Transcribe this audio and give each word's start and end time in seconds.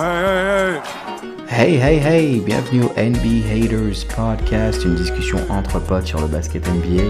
Hey, 0.00 1.74
hey, 1.74 1.98
hey, 1.98 2.38
bienvenue 2.38 2.84
au 2.84 2.92
NBA 2.96 3.50
Haters 3.50 4.04
Podcast, 4.06 4.84
une 4.84 4.94
discussion 4.94 5.38
entre 5.48 5.80
potes 5.80 6.06
sur 6.06 6.20
le 6.20 6.28
basket 6.28 6.68
NBA. 6.68 7.02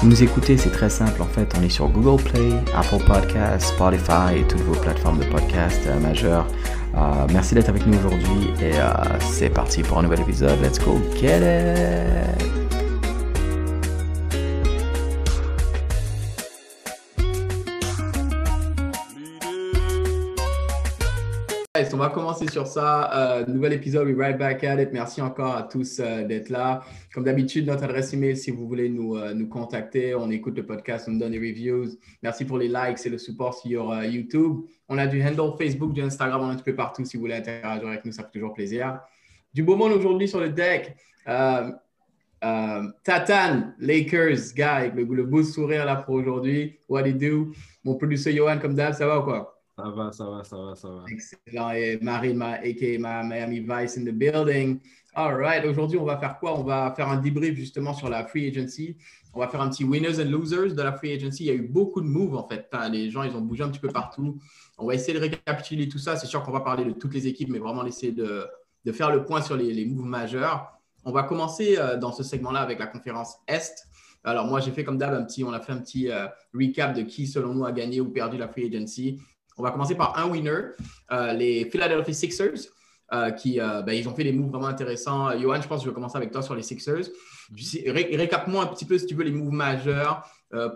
Vous 0.00 0.08
nous 0.08 0.22
écoutez, 0.22 0.56
c'est 0.56 0.70
très 0.70 0.88
simple 0.88 1.20
en 1.20 1.26
fait, 1.26 1.52
on 1.58 1.62
est 1.62 1.68
sur 1.68 1.88
Google 1.88 2.22
Play, 2.22 2.52
Apple 2.74 3.04
Podcasts, 3.04 3.74
Spotify 3.74 4.38
et 4.38 4.48
toutes 4.48 4.62
vos 4.62 4.80
plateformes 4.80 5.18
de 5.18 5.26
podcast 5.26 5.82
euh, 5.86 6.00
majeures. 6.00 6.46
Euh, 6.96 7.26
merci 7.34 7.54
d'être 7.54 7.68
avec 7.68 7.86
nous 7.86 7.98
aujourd'hui 7.98 8.48
et 8.62 8.78
euh, 8.78 8.94
c'est 9.20 9.50
parti 9.50 9.82
pour 9.82 9.98
un 9.98 10.02
nouvel 10.02 10.20
épisode. 10.20 10.58
Let's 10.62 10.78
go, 10.78 11.02
get 11.20 11.42
it! 11.42 12.61
Va 22.02 22.10
commencer 22.10 22.48
sur 22.48 22.66
ça. 22.66 23.10
Euh, 23.14 23.46
nouvel 23.46 23.74
épisode, 23.74 24.08
we 24.08 24.16
right 24.16 24.36
back 24.36 24.64
at 24.64 24.82
it. 24.82 24.90
Merci 24.92 25.22
encore 25.22 25.54
à 25.56 25.62
tous 25.62 26.00
euh, 26.00 26.24
d'être 26.24 26.48
là. 26.48 26.82
Comme 27.14 27.22
d'habitude, 27.24 27.66
notre 27.66 27.84
adresse 27.84 28.12
email, 28.12 28.36
si 28.36 28.50
vous 28.50 28.66
voulez 28.66 28.88
nous, 28.88 29.16
euh, 29.16 29.32
nous 29.34 29.46
contacter, 29.46 30.14
on 30.16 30.28
écoute 30.30 30.56
le 30.56 30.66
podcast, 30.66 31.06
on 31.08 31.12
donne 31.12 31.30
des 31.30 31.38
reviews. 31.38 31.90
Merci 32.22 32.44
pour 32.44 32.58
les 32.58 32.66
likes 32.66 32.98
et 33.04 33.08
le 33.08 33.18
support 33.18 33.54
sur 33.54 33.94
YouTube. 34.04 34.62
On 34.88 34.98
a 34.98 35.06
du 35.06 35.22
handle 35.22 35.56
Facebook, 35.56 35.92
du 35.92 36.02
Instagram, 36.02 36.42
on 36.42 36.48
est 36.48 36.52
un 36.52 36.56
petit 36.56 36.64
peu 36.64 36.74
partout. 36.74 37.04
Si 37.04 37.16
vous 37.16 37.22
voulez 37.22 37.36
interagir 37.36 37.86
avec 37.86 38.04
nous, 38.04 38.10
ça 38.10 38.24
fait 38.24 38.32
toujours 38.32 38.52
plaisir. 38.52 38.98
Du 39.54 39.62
beau 39.62 39.76
monde 39.76 39.92
aujourd'hui 39.92 40.26
sur 40.26 40.40
le 40.40 40.48
deck. 40.48 40.96
Tatan, 43.04 43.74
Lakers, 43.78 44.54
guy, 44.56 44.90
le, 44.96 45.22
beau 45.22 45.44
sourire 45.44 45.84
là 45.84 45.96
pour 45.96 46.16
aujourd'hui. 46.16 46.80
What 46.88 47.02
do 47.02 47.10
you 47.10 47.18
do? 47.18 47.52
Mon 47.84 47.94
producer 47.94 48.34
Johan, 48.34 48.58
comme 48.58 48.74
d'hab, 48.74 48.92
ça 48.92 49.06
va 49.06 49.20
ou 49.20 49.22
quoi? 49.22 49.51
Ça 49.78 49.88
va, 49.88 50.12
ça 50.12 50.26
va, 50.26 50.44
ça 50.44 50.56
va, 50.56 50.74
ça 50.74 50.88
va. 50.88 51.04
Excellent. 51.08 51.70
Et 51.70 51.98
Marie, 52.02 52.34
ma, 52.34 52.52
a.k.a. 52.56 52.98
Miami 52.98 53.60
Vice 53.60 53.96
in 53.96 54.04
the 54.04 54.12
building. 54.12 54.80
All 55.14 55.34
right. 55.34 55.64
Aujourd'hui, 55.64 55.98
on 55.98 56.04
va 56.04 56.18
faire 56.18 56.38
quoi? 56.38 56.58
On 56.58 56.62
va 56.62 56.92
faire 56.94 57.08
un 57.08 57.16
débrief 57.16 57.56
justement 57.56 57.94
sur 57.94 58.10
la 58.10 58.26
free 58.26 58.48
agency. 58.48 58.98
On 59.32 59.40
va 59.40 59.48
faire 59.48 59.62
un 59.62 59.70
petit 59.70 59.84
winners 59.84 60.20
and 60.20 60.30
losers 60.30 60.74
de 60.74 60.82
la 60.82 60.92
free 60.92 61.12
agency. 61.12 61.44
Il 61.44 61.46
y 61.46 61.50
a 61.50 61.54
eu 61.54 61.62
beaucoup 61.62 62.02
de 62.02 62.06
moves 62.06 62.34
en 62.34 62.46
fait. 62.46 62.68
Les 62.90 63.10
gens, 63.10 63.22
ils 63.22 63.34
ont 63.34 63.40
bougé 63.40 63.64
un 63.64 63.70
petit 63.70 63.80
peu 63.80 63.88
partout. 63.88 64.38
On 64.76 64.86
va 64.86 64.94
essayer 64.94 65.14
de 65.14 65.20
récapituler 65.20 65.88
tout 65.88 65.98
ça. 65.98 66.16
C'est 66.16 66.26
sûr 66.26 66.42
qu'on 66.42 66.52
va 66.52 66.60
parler 66.60 66.84
de 66.84 66.92
toutes 66.92 67.14
les 67.14 67.26
équipes, 67.26 67.48
mais 67.48 67.58
vraiment 67.58 67.84
essayer 67.86 68.12
de, 68.12 68.46
de 68.84 68.92
faire 68.92 69.10
le 69.10 69.24
point 69.24 69.40
sur 69.40 69.56
les, 69.56 69.72
les 69.72 69.86
moves 69.86 70.04
majeurs. 70.04 70.78
On 71.04 71.12
va 71.12 71.22
commencer 71.22 71.76
euh, 71.78 71.96
dans 71.96 72.12
ce 72.12 72.22
segment-là 72.22 72.60
avec 72.60 72.78
la 72.78 72.86
conférence 72.86 73.36
Est. 73.48 73.86
Alors 74.24 74.46
moi, 74.46 74.60
j'ai 74.60 74.70
fait 74.70 74.84
comme 74.84 74.98
d'hab 74.98 75.26
on 75.44 75.52
a 75.52 75.60
fait 75.60 75.72
un 75.72 75.78
petit 75.78 76.10
euh, 76.10 76.26
recap 76.54 76.94
de 76.94 77.02
qui, 77.02 77.26
selon 77.26 77.54
nous, 77.54 77.64
a 77.64 77.72
gagné 77.72 78.00
ou 78.00 78.10
perdu 78.10 78.38
la 78.38 78.48
free 78.48 78.66
agency. 78.66 79.18
On 79.58 79.62
va 79.62 79.70
commencer 79.70 79.94
par 79.94 80.18
un 80.18 80.28
winner, 80.28 80.60
euh, 81.12 81.32
les 81.32 81.64
Philadelphia 81.66 82.14
Sixers, 82.14 82.68
euh, 83.12 83.30
qui 83.30 83.60
euh, 83.60 83.82
ben, 83.82 83.92
ils 83.92 84.08
ont 84.08 84.14
fait 84.14 84.24
des 84.24 84.32
moves 84.32 84.50
vraiment 84.50 84.68
intéressants. 84.68 85.38
Johan, 85.38 85.60
je 85.60 85.68
pense 85.68 85.80
que 85.80 85.84
je 85.84 85.90
vais 85.90 85.94
commencer 85.94 86.16
avec 86.16 86.30
toi 86.30 86.42
sur 86.42 86.54
les 86.54 86.62
Sixers. 86.62 87.10
Ré 87.86 88.16
Récap-moi 88.16 88.64
un 88.64 88.66
petit 88.68 88.86
peu, 88.86 88.96
si 88.96 89.06
tu 89.06 89.14
veux, 89.14 89.24
les 89.24 89.32
moves 89.32 89.52
majeurs. 89.52 90.26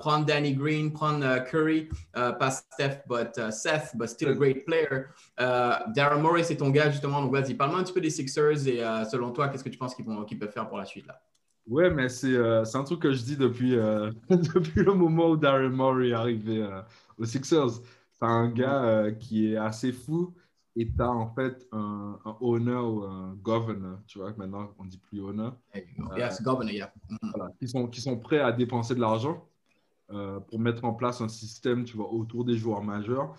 prendre 0.01 0.27
Danny 0.27 0.53
Green, 0.53 0.93
prendre 0.93 1.45
Curry, 1.45 1.89
pas 2.13 2.51
Steph, 2.51 3.03
but 3.09 3.51
Seth, 3.51 3.93
but 3.95 4.09
still 4.09 4.29
a 4.29 4.35
great 4.35 4.67
player. 4.67 5.07
Darren 5.39 6.21
Morris, 6.21 6.45
c'est 6.45 6.57
ton 6.57 6.71
gars, 6.71 6.91
justement. 6.91 7.23
Donc, 7.23 7.33
vas-y, 7.33 7.55
parle-moi 7.55 7.81
un 7.81 7.85
petit 7.85 7.95
peu 7.95 8.01
des 8.03 8.11
Sixers 8.11 8.69
et 8.69 8.83
selon 9.11 9.31
toi, 9.31 9.49
qu'est-ce 9.49 9.65
que 9.65 9.71
tu 9.71 9.79
penses 9.79 9.95
qu'ils 9.95 10.39
peuvent 10.39 10.53
faire 10.53 10.69
pour 10.69 10.77
la 10.77 10.85
suite 10.85 11.07
là? 11.07 11.19
Ouais, 11.67 11.91
mais 11.91 12.09
c'est 12.11 12.37
un 12.37 12.85
truc 12.85 13.01
que 13.01 13.13
je 13.13 13.23
dis 13.23 13.37
depuis, 13.37 13.71
depuis 14.31 14.83
le 14.83 14.93
moment 14.93 15.31
où 15.31 15.37
Darren 15.39 15.71
Morris 15.71 16.11
est 16.11 16.15
arrivé 16.15 16.69
aux 17.19 17.25
Sixers 17.25 17.81
tu 18.21 18.27
un 18.27 18.49
gars 18.49 18.85
euh, 18.85 19.13
qui 19.13 19.53
est 19.53 19.57
assez 19.57 19.93
fou 19.93 20.35
et 20.77 20.87
tu 20.87 21.03
as 21.03 21.11
en 21.11 21.35
fait 21.35 21.67
un, 21.73 22.19
un, 22.25 22.37
owner 22.41 22.77
ou 22.77 23.03
un 23.03 23.35
governor, 23.43 23.99
tu 24.07 24.19
vois, 24.19 24.33
maintenant 24.37 24.71
on 24.79 24.85
dit 24.85 24.99
plus 24.99 25.21
owner. 25.21 25.51
Yes, 26.17 26.43
governor, 26.43 26.73
yeah. 26.73 26.93
Mm. 27.09 27.31
Voilà, 27.35 27.51
qui, 27.59 27.67
sont, 27.67 27.87
qui 27.89 28.01
sont 28.01 28.19
prêts 28.19 28.41
à 28.41 28.53
dépenser 28.53 28.95
de 28.95 29.01
l'argent 29.01 29.49
euh, 30.13 30.39
pour 30.39 30.61
mettre 30.61 30.85
en 30.85 30.93
place 30.93 31.21
un 31.21 31.29
système, 31.29 31.85
tu 31.85 31.97
vois, 31.97 32.13
autour 32.13 32.45
des 32.45 32.57
joueurs 32.57 32.83
majeurs. 32.83 33.35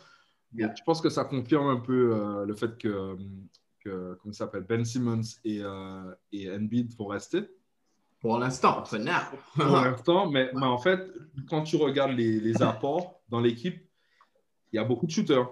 Yeah. 0.54 0.74
Je 0.76 0.84
pense 0.84 1.00
que 1.00 1.10
ça 1.10 1.24
confirme 1.24 1.68
un 1.68 1.80
peu 1.80 2.14
euh, 2.14 2.46
le 2.46 2.56
fait 2.56 2.78
que, 2.78 3.16
que 3.82 4.18
comment 4.22 4.34
ça 4.34 4.46
s'appelle, 4.46 4.64
Ben 4.64 4.84
Simmons 4.84 5.22
et, 5.46 5.62
euh, 5.62 6.14
et 6.32 6.52
Embiid 6.52 6.94
vont 6.98 7.08
rester. 7.08 7.48
Pour 8.20 8.40
l'instant, 8.40 8.84
for 8.84 8.98
now. 8.98 9.12
pour 9.56 9.66
l'instant, 9.82 10.30
mais, 10.30 10.50
mais, 10.56 10.66
en 10.66 10.80
fait, 10.80 11.08
quand 11.48 11.62
tu 11.62 11.76
regardes 11.76 12.14
les, 12.14 12.40
les 12.40 12.62
apports 12.64 13.22
dans 13.30 13.40
l'équipe, 13.40 13.87
y 14.78 14.80
a 14.80 14.84
beaucoup 14.84 15.06
de 15.06 15.12
shooters. 15.12 15.50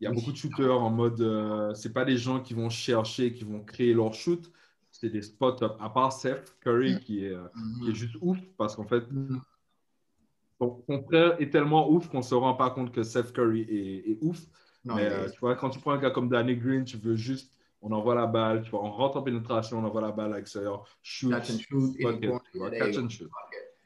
Il 0.00 0.04
y 0.04 0.06
a 0.06 0.12
beaucoup 0.12 0.32
de 0.32 0.36
shooters 0.36 0.82
en 0.82 0.90
mode, 0.90 1.20
euh, 1.20 1.72
c'est 1.74 1.92
pas 1.92 2.04
des 2.04 2.16
gens 2.16 2.40
qui 2.40 2.52
vont 2.52 2.68
chercher, 2.68 3.32
qui 3.32 3.44
vont 3.44 3.60
créer 3.60 3.94
leur 3.94 4.12
shoot. 4.12 4.52
C'est 4.90 5.08
des 5.08 5.22
spots 5.22 5.62
up. 5.62 5.76
À 5.80 5.88
part 5.88 6.12
Seth 6.12 6.56
Curry 6.60 6.94
mm. 6.94 6.98
qui 7.00 7.24
est, 7.24 7.32
euh, 7.32 7.46
qui 7.82 7.90
est 7.90 7.94
juste 7.94 8.16
ouf 8.20 8.38
parce 8.58 8.76
qu'en 8.76 8.86
fait, 8.86 9.04
mm. 9.10 9.40
ton, 10.58 11.02
frère 11.06 11.40
est 11.40 11.50
tellement 11.50 11.90
ouf 11.90 12.08
qu'on 12.08 12.22
se 12.22 12.34
rend 12.34 12.54
pas 12.54 12.70
compte 12.70 12.92
que 12.92 13.02
Seth 13.02 13.32
Curry 13.32 13.62
est, 13.62 14.10
est 14.10 14.18
ouf. 14.20 14.40
mais 14.84 15.06
euh, 15.06 15.30
tu 15.30 15.38
vois, 15.40 15.54
quand 15.56 15.70
tu 15.70 15.78
prends 15.78 15.92
un 15.92 15.98
gars 15.98 16.10
comme 16.10 16.28
Danny 16.28 16.56
Green, 16.56 16.84
tu 16.84 16.96
veux 16.96 17.16
juste, 17.16 17.52
on 17.80 17.92
envoie 17.92 18.14
la 18.14 18.26
balle, 18.26 18.62
tu 18.62 18.70
vois, 18.70 18.84
on 18.84 18.90
rentre 18.90 19.16
en 19.16 19.22
pénétration, 19.22 19.78
on 19.78 19.84
envoie 19.84 20.00
la 20.00 20.12
balle 20.12 20.32
à 20.32 20.36
l'extérieur, 20.36 20.84
shoot, 21.02 21.30
catch 21.30 21.50
and 21.50 21.58
shoot, 21.58 21.96
catch 21.98 22.98
and 22.98 23.08
shoot. 23.08 23.30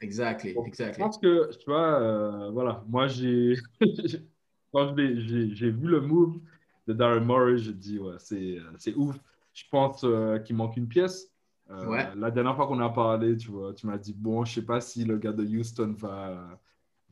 Exactly, 0.01 0.55
exactly. 0.65 0.93
Je 0.93 1.05
pense 1.05 1.17
que, 1.17 1.49
tu 1.57 1.65
vois, 1.69 2.49
voilà, 2.51 2.83
moi 2.87 3.07
j'ai 3.07 3.55
quand 4.71 4.95
j'ai 4.95 5.71
vu 5.71 5.87
le 5.87 6.01
move 6.01 6.39
de 6.87 6.93
Darren 6.93 7.21
Morris, 7.21 7.59
j'ai 7.59 7.73
dit, 7.73 7.99
ouais, 7.99 8.15
c'est 8.19 8.95
ouf. 8.95 9.15
Je 9.53 9.63
pense 9.69 10.03
euh, 10.03 10.39
qu'il 10.39 10.55
manque 10.55 10.77
une 10.77 10.87
pièce. 10.87 11.31
Euh, 11.69 12.03
la 12.15 12.31
dernière 12.31 12.55
fois 12.55 12.65
qu'on 12.67 12.79
a 12.79 12.89
parlé, 12.89 13.37
tu 13.37 13.49
vois, 13.51 13.73
tu 13.73 13.85
m'as 13.85 13.97
dit, 13.97 14.13
bon, 14.17 14.45
je 14.45 14.53
sais 14.55 14.65
pas 14.65 14.81
si 14.81 15.05
le 15.05 15.17
gars 15.17 15.33
de 15.33 15.43
Houston 15.43 15.93
va, 15.97 16.59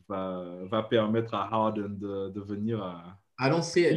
va, 0.07 0.43
va 0.63 0.83
permettre 0.83 1.33
à 1.35 1.53
Harden 1.53 1.89
de, 1.89 2.29
de 2.29 2.41
venir 2.41 2.81
à. 2.81 3.19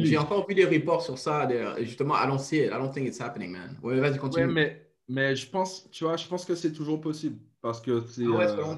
J'ai 0.03 0.17
encore 0.19 0.47
vu 0.47 0.53
des 0.53 0.65
reports 0.65 1.01
sur 1.01 1.17
ça. 1.17 1.47
Justement, 1.79 2.13
I 2.13 2.27
don't 2.27 2.37
see 2.37 2.59
it. 2.59 2.67
I 2.67 2.77
don't 2.77 2.91
think 2.91 3.07
it's 3.07 3.19
happening, 3.19 3.51
man. 3.51 3.75
Ouais, 3.81 3.99
vas-y, 3.99 4.19
continue. 4.19 4.45
Ouais, 4.45 4.53
mais, 4.53 4.91
mais 5.07 5.35
je 5.35 5.49
pense, 5.49 5.89
tu 5.89 6.03
vois, 6.03 6.15
je 6.15 6.27
pense 6.27 6.45
que 6.45 6.53
c'est 6.53 6.73
toujours 6.73 7.01
possible. 7.01 7.37
Parce 7.59 7.81
que 7.81 8.01
c'est. 8.01 8.25
Ah 8.25 8.37
ouais, 8.37 8.47
euh, 8.47 8.75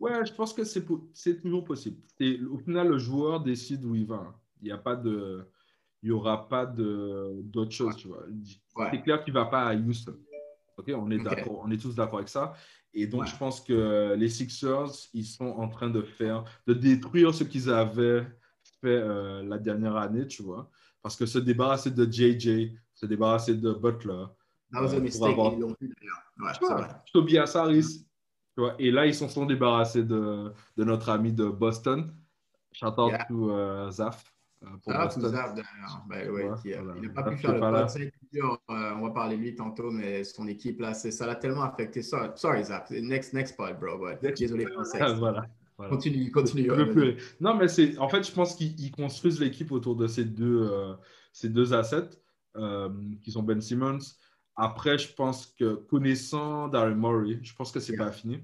Ouais, 0.00 0.26
je 0.26 0.32
pense 0.32 0.52
que 0.52 0.64
c'est 0.64 1.40
toujours 1.40 1.64
possible. 1.64 1.96
Et 2.20 2.40
au 2.40 2.58
final, 2.58 2.88
le 2.88 2.98
joueur 2.98 3.40
décide 3.40 3.84
où 3.84 3.94
il 3.94 4.06
va. 4.06 4.34
Il 4.60 4.66
n'y 4.66 4.72
a 4.72 4.78
pas 4.78 4.96
de, 4.96 5.46
il 6.02 6.08
y 6.08 6.12
aura 6.12 6.48
pas 6.48 6.66
d'autre 6.66 7.70
chose, 7.70 7.96
tu 7.96 8.08
vois. 8.08 8.24
C'est 8.90 9.02
clair 9.02 9.24
qu'il 9.24 9.32
ne 9.32 9.38
va 9.38 9.46
pas 9.46 9.68
à 9.68 9.74
Houston. 9.74 10.16
Ok, 10.76 10.92
on 10.94 11.10
est 11.10 11.18
d'accord, 11.18 11.62
on 11.64 11.70
est 11.70 11.80
tous 11.80 11.94
d'accord 11.94 12.18
avec 12.18 12.28
ça. 12.28 12.52
Et 12.92 13.06
donc, 13.06 13.26
je 13.26 13.36
pense 13.36 13.60
que 13.60 14.14
les 14.14 14.28
Sixers, 14.28 14.90
ils 15.14 15.24
sont 15.24 15.46
en 15.46 15.68
train 15.68 15.90
de 15.90 16.02
faire, 16.02 16.44
de 16.66 16.74
détruire 16.74 17.34
ce 17.34 17.42
qu'ils 17.42 17.70
avaient 17.70 18.26
fait 18.80 18.88
euh, 18.88 19.42
la 19.44 19.58
dernière 19.58 19.96
année, 19.96 20.26
tu 20.26 20.42
vois. 20.42 20.70
Parce 21.02 21.16
que 21.16 21.26
se 21.26 21.38
débarrasser 21.38 21.90
de 21.90 22.04
JJ, 22.04 22.72
se 22.94 23.06
débarrasser 23.06 23.54
de 23.54 23.72
Butler. 23.72 24.26
That 24.72 24.82
was 24.82 24.92
a 24.92 24.96
euh, 24.96 25.00
mistake. 25.00 25.32
Avoir... 25.32 25.54
Ouais, 25.54 26.86
Tobias 27.12 27.52
Harris, 27.54 28.06
et 28.78 28.90
là, 28.90 29.06
ils 29.06 29.14
s'en 29.14 29.28
sont 29.28 29.46
débarrassés 29.46 30.02
de, 30.02 30.52
de, 30.76 30.84
notre 30.84 31.08
ami 31.10 31.32
de 31.32 31.46
Boston. 31.46 32.14
Shout 32.72 32.98
out 32.98 33.10
yeah. 33.10 33.24
to 33.24 33.50
uh, 33.50 33.90
Zaf. 33.90 34.32
Uh, 34.62 34.66
pour 34.82 34.92
ah, 34.92 35.04
Boston. 35.04 35.28
Zaf, 35.28 35.54
ben, 36.08 36.30
ouais, 36.30 36.48
ouais, 36.48 36.50
qui, 36.62 36.72
voilà. 36.72 36.94
Il 36.96 37.08
n'a 37.08 37.14
pas 37.14 37.22
pu 37.24 37.36
faire 37.36 37.54
le 37.54 37.60
pas 37.60 37.86
euh, 37.86 38.94
on 38.96 39.02
va 39.02 39.10
parler 39.10 39.36
de 39.36 39.42
lui 39.42 39.54
tantôt, 39.54 39.90
mais 39.90 40.24
son 40.24 40.48
équipe, 40.48 40.80
là, 40.80 40.94
ça 40.94 41.26
l'a 41.26 41.36
tellement 41.36 41.62
affecté. 41.62 42.02
Sorry, 42.02 42.30
sorry 42.36 42.64
Zaf. 42.64 42.90
Next, 42.90 43.32
next 43.32 43.56
pod, 43.56 43.78
bro. 43.78 43.98
But 44.20 44.36
désolé, 44.36 44.66
français. 44.66 44.98
voilà. 45.18 45.46
Voilà. 45.76 45.90
Continue, 45.90 46.30
continue. 46.30 46.68
non, 47.40 47.54
mais 47.56 47.66
c'est 47.66 47.98
en 47.98 48.08
fait, 48.08 48.24
je 48.24 48.32
pense 48.32 48.54
qu'ils 48.54 48.92
construisent 48.92 49.40
l'équipe 49.40 49.72
autour 49.72 49.96
de 49.96 50.06
ces 50.06 50.24
deux, 50.24 50.70
euh, 50.70 50.94
ces 51.32 51.48
deux 51.48 51.74
assets 51.74 52.10
euh, 52.56 52.88
qui 53.22 53.32
sont 53.32 53.42
Ben 53.42 53.60
Simmons 53.60 53.98
après, 54.56 54.98
je 54.98 55.12
pense 55.12 55.46
que 55.46 55.74
connaissant 55.74 56.68
Darren 56.68 56.94
Murray, 56.94 57.40
je 57.42 57.54
pense 57.54 57.72
que 57.72 57.80
c'est 57.80 57.94
yeah. 57.94 58.04
pas 58.04 58.12
fini. 58.12 58.40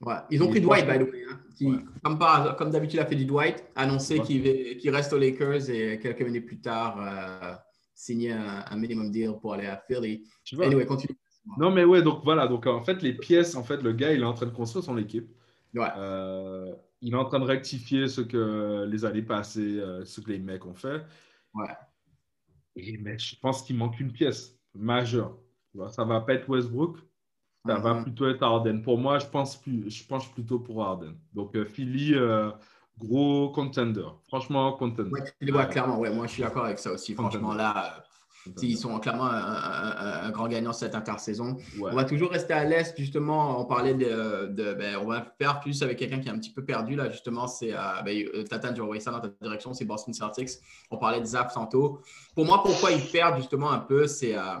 Ouais. 0.00 0.16
Ils 0.30 0.42
ont 0.42 0.48
pris 0.48 0.60
Dwight, 0.60 0.86
by 0.86 0.98
the 0.98 1.10
way. 1.10 1.24
Hein, 1.28 1.40
qui, 1.56 1.66
ouais. 1.66 1.78
Comme, 2.04 2.18
comme 2.56 2.70
d'habitude, 2.70 3.00
a 3.00 3.06
fait 3.06 3.16
du 3.16 3.24
Dwight, 3.24 3.64
annoncé 3.74 4.18
ouais. 4.18 4.24
qu'il 4.24 4.78
qu 4.78 4.90
reste 4.90 5.12
aux 5.12 5.18
Lakers 5.18 5.70
et 5.70 5.98
quelques 5.98 6.22
minutes 6.22 6.46
plus 6.46 6.60
tard, 6.60 6.98
euh, 7.00 7.54
signer 7.94 8.32
un, 8.32 8.64
un, 8.70 8.76
minimum 8.76 9.10
deal 9.10 9.32
pour 9.40 9.54
aller 9.54 9.66
à 9.66 9.82
Philly. 9.86 10.24
Anyway, 10.60 10.84
continue. 10.84 11.16
Non, 11.58 11.70
mais 11.70 11.84
ouais, 11.84 12.02
donc 12.02 12.22
voilà. 12.24 12.46
Donc 12.46 12.66
en 12.66 12.82
fait, 12.82 13.02
les 13.02 13.14
pièces, 13.14 13.54
en 13.54 13.64
fait, 13.64 13.82
le 13.82 13.92
gars, 13.92 14.12
il 14.12 14.20
est 14.20 14.24
en 14.24 14.34
train 14.34 14.46
de 14.46 14.50
construire 14.50 14.84
son 14.84 14.98
équipe. 14.98 15.28
Ouais. 15.74 15.88
Euh, 15.96 16.74
il 17.00 17.14
est 17.14 17.16
en 17.16 17.24
train 17.24 17.40
de 17.40 17.44
rectifier 17.44 18.08
ce 18.08 18.20
que 18.20 18.86
les 18.88 19.04
années 19.04 19.22
passées, 19.22 19.78
euh, 19.78 20.04
ce 20.04 20.20
que 20.20 20.30
les 20.30 20.38
mecs 20.38 20.66
ont 20.66 20.74
fait. 20.74 21.02
Ouais. 21.54 21.68
Et, 22.74 22.98
mais 22.98 23.18
je 23.18 23.36
pense 23.40 23.62
qu'il 23.62 23.76
manque 23.76 23.98
une 24.00 24.12
pièce 24.12 24.55
majeur. 24.78 25.36
Ça 25.90 26.04
va 26.04 26.20
pas 26.20 26.34
être 26.34 26.48
Westbrook, 26.48 26.98
ça 27.66 27.74
mm 27.74 27.78
-hmm. 27.78 27.82
va 27.82 27.94
mm-hmm. 27.94 28.02
plutôt 28.02 28.28
être 28.28 28.42
Harden. 28.42 28.82
Pour 28.82 28.98
moi, 28.98 29.18
je 29.18 29.26
pense, 29.26 29.56
plus, 29.56 29.90
je 29.90 30.06
pense 30.06 30.26
plutôt 30.32 30.58
pour 30.58 30.82
Harden. 30.82 31.14
Donc, 31.34 31.54
euh, 31.54 31.64
Philly, 31.64 32.14
euh, 32.14 32.50
gros 32.98 33.50
contender. 33.50 34.08
Franchement, 34.28 34.72
contender. 34.72 35.10
Ouais, 35.10 35.52
ouais, 35.52 35.68
clairement, 35.68 35.98
ouais, 35.98 36.12
moi 36.14 36.26
je 36.26 36.32
suis 36.32 36.42
d'accord 36.42 36.64
avec 36.64 36.78
ça 36.78 36.92
aussi. 36.92 37.14
Franchement, 37.14 37.52
là, 37.52 38.04
Ils 38.62 38.76
sont 38.76 38.98
clairement 38.98 39.28
un, 39.30 40.30
grand 40.30 40.48
gagnant 40.48 40.72
cette 40.72 40.94
intersaison. 40.94 41.56
On 41.80 41.94
va 41.94 42.04
toujours 42.04 42.30
rester 42.30 42.52
à 42.52 42.64
l'Est, 42.64 42.98
justement. 42.98 43.60
On 43.60 43.64
parlait 43.64 43.94
de. 43.94 44.74
Ben, 44.74 44.96
on 45.02 45.06
va 45.06 45.26
faire 45.40 45.60
plus 45.60 45.82
avec 45.82 45.98
quelqu'un 45.98 46.20
qui 46.20 46.28
est 46.28 46.32
un 46.32 46.38
petit 46.38 46.52
peu 46.52 46.64
perdu, 46.64 46.96
là, 46.96 47.10
justement. 47.10 47.46
C'est. 47.46 47.72
Euh, 47.72 48.02
ben, 48.04 48.26
euh, 48.34 48.44
Tatan, 48.44 48.74
je 48.74 48.98
ça 49.00 49.10
dans 49.10 49.20
ta 49.20 49.28
direction, 49.40 49.74
c'est 49.74 49.84
Boston 49.84 50.14
Celtics. 50.14 50.50
On 50.90 50.98
parlait 50.98 51.20
de 51.20 51.26
Zap 51.26 51.50
Santo. 51.50 52.00
Pour 52.34 52.44
moi, 52.44 52.62
pourquoi 52.62 52.92
ils 52.92 53.04
perdent, 53.04 53.38
justement, 53.38 53.70
un 53.70 53.80
peu, 53.80 54.06
c'est. 54.06 54.36
Euh, 54.36 54.56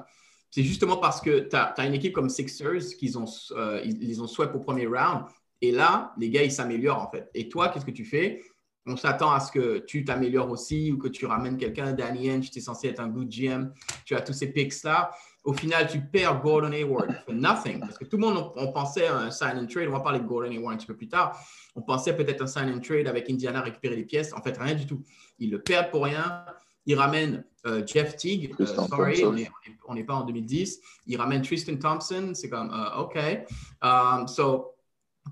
c'est 0.50 0.62
justement 0.62 0.96
parce 0.96 1.20
que 1.20 1.40
tu 1.40 1.56
as, 1.56 1.86
une 1.86 1.94
équipe 1.94 2.14
comme 2.14 2.30
Sixers 2.30 2.96
qui 2.98 3.14
ont, 3.16 3.26
ils, 3.84 4.22
ont 4.22 4.26
swept 4.26 4.54
au 4.54 4.60
premier 4.60 4.86
round. 4.86 5.24
Et 5.60 5.72
là, 5.72 6.14
les 6.18 6.30
gars, 6.30 6.42
ils 6.42 6.52
s'améliorent 6.52 7.02
en 7.02 7.10
fait. 7.10 7.28
Et 7.34 7.48
toi, 7.48 7.68
qu'est-ce 7.68 7.84
que 7.84 7.90
tu 7.90 8.04
fais? 8.04 8.42
On 8.86 8.96
s'attend 8.96 9.32
à 9.32 9.40
ce 9.40 9.50
que 9.50 9.78
tu 9.78 10.04
t'améliores 10.04 10.50
aussi 10.50 10.92
ou 10.92 10.98
que 10.98 11.08
tu 11.08 11.26
ramènes 11.26 11.56
quelqu'un. 11.56 11.92
Danny 11.92 12.30
Henge, 12.30 12.50
tu 12.50 12.58
es 12.58 12.62
censé 12.62 12.88
être 12.88 13.00
un 13.00 13.08
good 13.08 13.28
GM. 13.28 13.72
Tu 14.04 14.14
as 14.14 14.20
tous 14.20 14.32
ces 14.32 14.52
picks-là. 14.52 15.10
Au 15.44 15.52
final, 15.52 15.88
tu 15.88 16.00
perds 16.00 16.40
Gordon 16.40 16.72
Hayward 16.72 17.12
for 17.24 17.34
nothing. 17.34 17.80
Parce 17.80 17.98
que 17.98 18.04
tout 18.04 18.16
le 18.16 18.26
monde, 18.26 18.52
on, 18.56 18.72
pensait 18.72 19.06
à 19.06 19.16
un 19.16 19.30
sign 19.30 19.58
and 19.58 19.66
trade. 19.66 19.88
On 19.88 19.92
va 19.92 20.00
parler 20.00 20.20
de 20.20 20.24
Gordon 20.24 20.50
Hayward 20.50 20.74
un 20.74 20.76
petit 20.76 20.86
peu 20.86 20.96
plus 20.96 21.08
tard. 21.08 21.38
On 21.74 21.82
pensait 21.82 22.16
peut-être 22.16 22.42
un 22.42 22.46
sign 22.46 22.72
and 22.72 22.80
trade 22.80 23.06
avec 23.08 23.28
Indiana 23.28 23.60
récupérer 23.60 23.96
les 23.96 24.04
pièces. 24.04 24.32
En 24.32 24.42
fait, 24.42 24.56
rien 24.56 24.74
du 24.74 24.86
tout. 24.86 25.02
Ils 25.38 25.50
le 25.50 25.60
perdent 25.60 25.90
pour 25.90 26.04
rien. 26.04 26.44
Ils 26.86 26.94
ramènent 26.94 27.44
euh, 27.66 27.84
Jeff 27.84 28.16
Teague. 28.16 28.54
Euh, 28.60 28.66
sorry, 28.66 29.24
on 29.88 29.94
n'est 29.94 30.04
pas 30.04 30.14
en 30.14 30.24
2010. 30.24 30.80
Ils 31.06 31.16
ramènent 31.16 31.42
Tristan 31.42 31.76
Thompson. 31.76 32.32
C'est 32.34 32.48
comme, 32.48 32.70
euh, 32.72 33.02
OK. 33.02 33.18
Um, 33.82 34.28
so, 34.28 34.75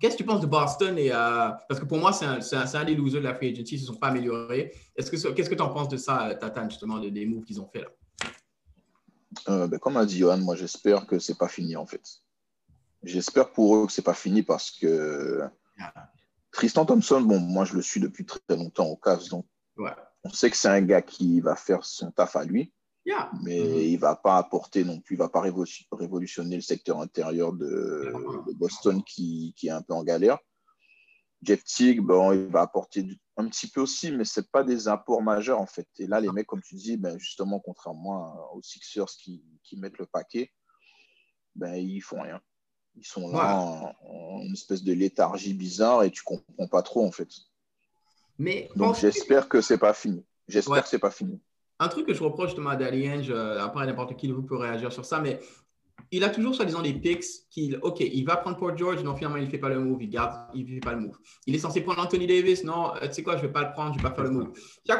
Qu'est-ce 0.00 0.16
que 0.16 0.22
tu 0.22 0.24
penses 0.24 0.40
de 0.40 0.46
Boston? 0.46 0.98
Et, 0.98 1.12
euh, 1.12 1.50
parce 1.68 1.80
que 1.80 1.84
pour 1.84 1.98
moi, 1.98 2.12
c'est 2.12 2.24
un, 2.24 2.40
un, 2.40 2.84
des 2.84 2.94
losers 2.94 3.20
de 3.20 3.26
la 3.26 3.34
free 3.34 3.52
agency. 3.52 3.76
Ils 3.76 3.78
ne 3.78 3.80
se 3.80 3.86
sont 3.86 3.94
pas 3.94 4.08
améliorés. 4.08 4.72
Qu'est-ce 4.96 5.10
que 5.10 5.54
tu 5.54 5.62
en 5.62 5.68
penses 5.68 5.88
de 5.88 5.96
ça, 5.96 6.34
Tatan, 6.34 6.68
justement, 6.68 6.98
des 6.98 7.26
moves 7.26 7.44
qu'ils 7.44 7.60
ont 7.60 7.68
fait 7.68 7.80
là? 7.80 7.88
Euh, 9.48 9.66
ben, 9.66 9.78
comme 9.78 9.96
a 9.96 10.06
dit 10.06 10.18
Johan, 10.18 10.38
moi, 10.38 10.56
j'espère 10.56 11.06
que 11.06 11.18
ce 11.18 11.32
n'est 11.32 11.38
pas 11.38 11.48
fini, 11.48 11.76
en 11.76 11.86
fait. 11.86 12.02
J'espère 13.02 13.52
pour 13.52 13.76
eux 13.76 13.86
que 13.86 13.92
ce 13.92 14.00
n'est 14.00 14.04
pas 14.04 14.14
fini 14.14 14.42
parce 14.42 14.70
que 14.70 15.42
Tristan 16.50 16.86
Thompson, 16.86 17.20
bon, 17.20 17.38
moi, 17.38 17.64
je 17.64 17.74
le 17.74 17.82
suis 17.82 18.00
depuis 18.00 18.24
très 18.24 18.40
longtemps 18.56 18.86
au 18.86 18.96
Cavs. 18.96 19.28
Donc, 19.28 19.46
on 20.24 20.30
sait 20.30 20.50
que 20.50 20.56
c'est 20.56 20.68
un 20.68 20.80
gars 20.80 21.02
qui 21.02 21.40
va 21.40 21.56
faire 21.56 21.84
son 21.84 22.10
taf 22.10 22.36
à 22.36 22.44
lui. 22.44 22.72
Mais 23.42 23.60
mm-hmm. 23.60 23.86
il 23.86 23.94
ne 23.94 23.98
va 23.98 24.16
pas 24.16 24.38
apporter 24.38 24.84
non 24.84 25.00
plus, 25.00 25.16
il 25.16 25.18
ne 25.18 25.24
va 25.24 25.28
pas 25.28 25.42
révolutionner 25.42 26.56
le 26.56 26.62
secteur 26.62 27.00
intérieur 27.00 27.52
de, 27.52 28.12
Boston 28.54 29.02
qui, 29.04 29.54
qui, 29.56 29.68
est 29.68 29.70
un 29.70 29.82
peu 29.82 29.92
en 29.92 30.02
galère. 30.02 30.38
Jeff 31.42 31.62
Teague, 31.64 32.00
bon, 32.00 32.32
il 32.32 32.46
va 32.46 32.62
apporter 32.62 33.06
un 33.36 33.48
petit 33.48 33.68
peu 33.68 33.82
aussi, 33.82 34.10
mais 34.10 34.24
ce 34.24 34.40
n'est 34.40 34.46
pas 34.50 34.64
des 34.64 34.88
apports 34.88 35.20
majeurs 35.20 35.60
en 35.60 35.66
fait. 35.66 35.86
Et 35.98 36.06
là, 36.06 36.20
les 36.20 36.30
mecs, 36.30 36.46
comme 36.46 36.62
tu 36.62 36.74
dis, 36.76 36.96
ben, 36.96 37.18
justement, 37.18 37.60
contrairement 37.60 38.50
aux 38.54 38.62
Sixers 38.62 39.10
qui, 39.18 39.44
qui 39.62 39.76
mettent 39.76 39.98
le 39.98 40.06
paquet, 40.06 40.50
ben, 41.54 41.74
ils 41.74 42.00
font 42.00 42.22
rien. 42.22 42.40
Ils 42.96 43.06
sont 43.06 43.28
là 43.30 43.60
en, 43.60 44.40
une 44.40 44.54
espèce 44.54 44.82
de 44.82 44.92
léthargie 44.92 45.52
bizarre 45.52 46.04
et 46.04 46.10
tu 46.10 46.22
ne 46.22 46.36
comprends 46.36 46.68
pas 46.68 46.82
trop 46.82 47.04
en 47.06 47.12
fait. 47.12 47.28
Mais 48.38 48.70
Donc 48.76 48.96
j'espère 48.96 49.48
que 49.48 49.60
ce 49.60 49.74
n'est 49.74 49.78
pas 49.78 49.92
fini. 49.92 50.24
J'espère 50.48 50.82
que 50.82 50.88
ce 50.88 50.96
n'est 50.96 51.00
pas 51.00 51.10
fini 51.10 51.40
un 51.80 51.88
truc 51.88 52.06
que 52.06 52.14
je 52.14 52.22
reproche 52.22 52.50
justement 52.50 52.70
à 52.70 52.76
Dalienge, 52.76 53.30
après 53.30 53.86
n'importe 53.86 54.16
qui 54.16 54.28
de 54.28 54.32
vous 54.32 54.42
peut 54.42 54.56
réagir 54.56 54.92
sur 54.92 55.04
ça, 55.04 55.20
mais 55.20 55.40
il 56.10 56.22
a 56.22 56.28
toujours 56.28 56.54
soi-disant 56.54 56.82
des 56.82 56.92
picks 56.92 57.24
qu'il, 57.50 57.78
OK, 57.82 58.00
il 58.00 58.24
va 58.24 58.36
prendre 58.36 58.56
Port 58.56 58.76
George, 58.76 59.02
non, 59.02 59.16
finalement, 59.16 59.36
il 59.36 59.44
ne 59.44 59.50
fait 59.50 59.58
pas 59.58 59.68
le 59.68 59.80
move, 59.80 60.02
il 60.02 60.08
garde, 60.08 60.48
il 60.54 60.64
ne 60.64 60.74
fait 60.74 60.80
pas 60.80 60.92
le 60.92 61.00
move. 61.00 61.18
Il 61.46 61.54
est 61.54 61.58
censé 61.58 61.80
prendre 61.80 62.00
Anthony 62.00 62.26
Davis, 62.26 62.64
non, 62.64 62.94
euh, 62.94 63.08
tu 63.08 63.14
sais 63.14 63.22
quoi, 63.22 63.36
je 63.36 63.42
ne 63.42 63.46
vais 63.46 63.52
pas 63.52 63.62
le 63.62 63.72
prendre, 63.72 63.92
je 63.94 63.98
ne 63.98 64.02
vais 64.02 64.08
pas 64.08 64.14
faire 64.14 64.24
le 64.24 64.30
move. 64.30 64.52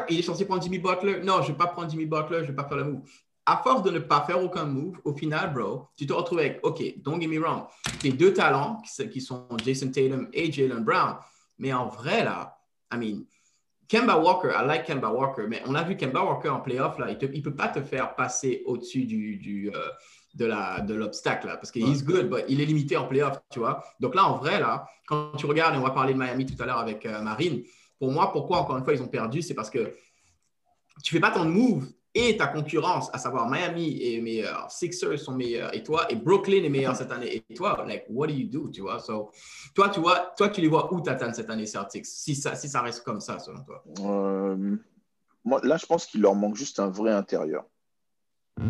Il 0.09 0.19
est 0.19 0.23
censé 0.23 0.45
prendre 0.45 0.61
Jimmy 0.61 0.79
Butler, 0.79 1.21
non, 1.23 1.41
je 1.41 1.47
ne 1.47 1.47
vais 1.53 1.57
pas 1.57 1.67
prendre 1.67 1.89
Jimmy 1.89 2.05
Butler, 2.05 2.39
je 2.39 2.43
ne 2.43 2.47
vais 2.47 2.55
pas 2.55 2.67
faire 2.67 2.77
le 2.77 2.83
move. 2.85 3.01
À 3.45 3.57
force 3.57 3.83
de 3.83 3.91
ne 3.91 3.99
pas 3.99 4.21
faire 4.21 4.43
aucun 4.43 4.65
move, 4.65 4.99
au 5.05 5.13
final, 5.13 5.53
bro, 5.53 5.87
tu 5.95 6.07
te 6.07 6.13
retrouves 6.13 6.39
avec, 6.39 6.59
OK, 6.63 6.81
don't 6.97 7.21
get 7.21 7.27
me 7.27 7.39
wrong, 7.39 7.63
tes 7.99 8.11
deux 8.11 8.33
talents 8.33 8.81
qui 9.11 9.21
sont 9.21 9.47
Jason 9.63 9.91
Tatum 9.91 10.27
et 10.33 10.51
Jalen 10.51 10.83
Brown, 10.83 11.17
mais 11.59 11.71
en 11.71 11.87
vrai, 11.87 12.23
là, 12.23 12.57
I 12.91 12.97
mean, 12.97 13.25
Kemba 13.87 14.17
Walker, 14.17 14.49
I 14.49 14.65
like 14.65 14.85
Kemba 14.85 15.11
Walker, 15.11 15.45
mais 15.47 15.61
on 15.67 15.75
a 15.75 15.83
vu 15.83 15.95
Kemba 15.95 16.23
Walker 16.23 16.49
en 16.49 16.59
playoff, 16.59 16.97
là, 16.97 17.07
il 17.09 17.17
ne 17.17 17.41
peut 17.41 17.55
pas 17.55 17.67
te 17.67 17.81
faire 17.81 18.15
passer 18.15 18.63
au-dessus 18.65 19.05
du, 19.05 19.37
du 19.37 19.71
euh, 19.73 19.89
de 20.35 20.93
l'obstacle, 20.93 21.47
parce 21.47 21.71
qu'il 21.71 21.89
est 21.89 22.03
good, 22.03 22.29
mais 22.29 22.45
il 22.49 22.59
est 22.59 22.65
limité 22.65 22.97
en 22.97 23.07
playoff, 23.07 23.39
tu 23.51 23.59
vois. 23.59 23.83
Donc 23.99 24.15
là, 24.15 24.25
en 24.25 24.37
vrai, 24.37 24.59
là, 24.59 24.85
quand 25.07 25.31
tu 25.37 25.45
regardes, 25.45 25.75
et 25.75 25.77
on 25.77 25.83
va 25.83 25.91
parler 25.91 26.13
de 26.13 26.19
Miami 26.19 26.45
tout 26.45 26.61
à 26.61 26.65
l'heure 26.65 26.79
avec 26.79 27.05
euh, 27.05 27.21
Marine, 27.21 27.63
pour 27.99 28.11
moi, 28.11 28.31
pourquoi, 28.31 28.59
encore 28.59 28.77
une 28.77 28.83
fois, 28.83 28.93
ils 28.93 29.01
ont 29.01 29.07
perdu, 29.07 29.41
c'est 29.41 29.53
parce 29.53 29.69
que 29.69 29.95
tu 31.03 31.15
ne 31.15 31.19
fais 31.19 31.21
pas 31.21 31.31
ton 31.31 31.45
move 31.45 31.87
et 32.17 32.37
ta 32.37 32.47
concurrence, 32.47 33.09
à 33.11 33.17
savoir 33.17 33.49
Miami 33.49 33.99
est 34.01 34.21
meilleur, 34.21 34.71
Sixers 34.71 35.19
sont 35.19 35.35
meilleurs 35.35 35.75
et 35.75 35.83
toi, 35.83 36.09
et 36.09 36.15
Brooklyn 36.15 36.63
est 36.63 36.69
meilleur 36.69 36.95
cette 36.95 37.11
année 37.11 37.43
et 37.49 37.53
toi, 37.53 37.83
like, 37.85 38.05
what 38.09 38.27
do 38.27 38.33
you 38.33 38.47
do, 38.47 38.69
tu 38.69 38.81
vois? 38.81 38.99
So, 38.99 39.31
toi, 39.75 39.89
tu 39.89 39.99
vois, 39.99 40.33
toi, 40.37 40.47
tu 40.47 40.61
les 40.61 40.69
vois 40.69 40.93
où 40.93 41.01
t'attends 41.01 41.33
cette 41.33 41.49
année 41.49 41.65
Celtics, 41.65 42.05
si 42.05 42.33
ça, 42.33 42.55
si 42.55 42.69
ça 42.69 42.81
reste 42.81 43.03
comme 43.03 43.19
ça, 43.19 43.37
selon 43.37 43.61
toi? 43.65 43.83
Euh, 43.99 44.77
moi, 45.43 45.59
là, 45.63 45.75
je 45.75 45.85
pense 45.85 46.05
qu'il 46.05 46.21
leur 46.21 46.35
manque 46.35 46.55
juste 46.55 46.79
un 46.79 46.87
vrai 46.87 47.11
intérieur. 47.11 47.65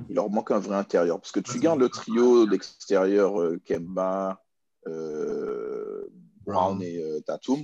Il 0.10 0.16
leur 0.16 0.32
manque 0.32 0.50
un 0.50 0.58
vrai 0.58 0.78
intérieur 0.78 1.20
parce 1.20 1.32
que 1.32 1.40
tu 1.40 1.60
gardes 1.60 1.80
le 1.80 1.90
trio 1.90 2.48
d'extérieur 2.48 3.40
euh, 3.40 3.62
Kemba, 3.64 4.42
euh, 4.88 6.04
Brown 6.44 6.82
et 6.82 7.22
Tatum. 7.28 7.64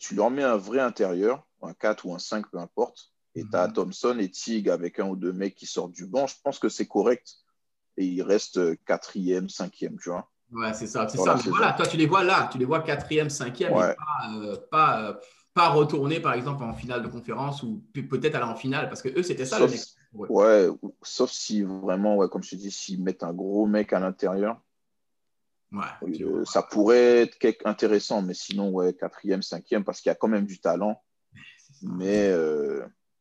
tu 0.00 0.14
leur 0.14 0.30
mets 0.30 0.42
un 0.42 0.56
vrai 0.56 0.80
intérieur, 0.80 1.46
un 1.60 1.74
4 1.74 2.06
ou 2.06 2.14
un 2.14 2.18
5, 2.18 2.50
peu 2.50 2.56
importe 2.56 3.12
et 3.38 3.44
tu 3.48 3.56
as 3.56 3.68
Thompson 3.68 4.16
et 4.18 4.28
Tig 4.28 4.68
avec 4.68 4.98
un 4.98 5.08
ou 5.08 5.16
deux 5.16 5.32
mecs 5.32 5.54
qui 5.54 5.66
sortent 5.66 5.92
du 5.92 6.06
banc. 6.06 6.26
Je 6.26 6.34
pense 6.42 6.58
que 6.58 6.68
c'est 6.68 6.86
correct. 6.86 7.36
Et 7.96 8.04
il 8.04 8.22
reste 8.22 8.84
quatrième, 8.84 9.48
cinquième, 9.48 9.98
tu 9.98 10.10
vois. 10.10 10.28
Ouais, 10.52 10.72
c'est 10.74 10.86
ça. 10.86 11.08
C'est 11.08 11.18
ça. 11.18 11.34
voilà, 11.46 11.72
toi, 11.72 11.86
tu 11.86 11.96
les 11.96 12.06
vois 12.06 12.24
là. 12.24 12.48
Tu 12.50 12.58
les 12.58 12.64
vois 12.64 12.80
quatrième, 12.80 13.30
cinquième, 13.30 13.72
et 13.72 13.74
pas, 13.74 13.96
euh, 14.34 14.56
pas, 14.70 15.02
euh, 15.02 15.14
pas, 15.54 15.68
retourner, 15.68 16.20
par 16.20 16.34
exemple, 16.34 16.64
en 16.64 16.74
finale 16.74 17.02
de 17.02 17.08
conférence 17.08 17.62
ou 17.62 17.84
peut-être 17.92 18.34
aller 18.34 18.44
en 18.44 18.56
finale. 18.56 18.88
Parce 18.88 19.02
que 19.02 19.08
eux, 19.08 19.22
c'était 19.22 19.44
ça. 19.44 19.58
Sauf, 19.58 19.70
le 19.70 19.76
mec. 19.76 20.30
Ouais, 20.30 20.68
sauf 21.02 21.30
si 21.30 21.62
vraiment, 21.62 22.16
ouais, 22.16 22.28
comme 22.28 22.42
je 22.42 22.50
te 22.50 22.56
dis, 22.56 22.70
s'ils 22.70 23.02
mettent 23.02 23.22
un 23.22 23.32
gros 23.32 23.66
mec 23.66 23.92
à 23.92 24.00
l'intérieur. 24.00 24.60
Ouais, 25.70 26.22
euh, 26.22 26.44
ça 26.46 26.62
pourrait 26.62 27.22
être 27.22 27.38
quelque 27.38 27.66
intéressant, 27.66 28.22
mais 28.22 28.32
sinon, 28.32 28.70
ouais, 28.70 28.94
quatrième, 28.94 29.42
cinquième, 29.42 29.84
parce 29.84 30.00
qu'il 30.00 30.08
y 30.08 30.12
a 30.12 30.16
quand 30.16 30.28
même 30.28 30.46
du 30.46 30.60
talent. 30.60 31.02
Mais 31.82 32.32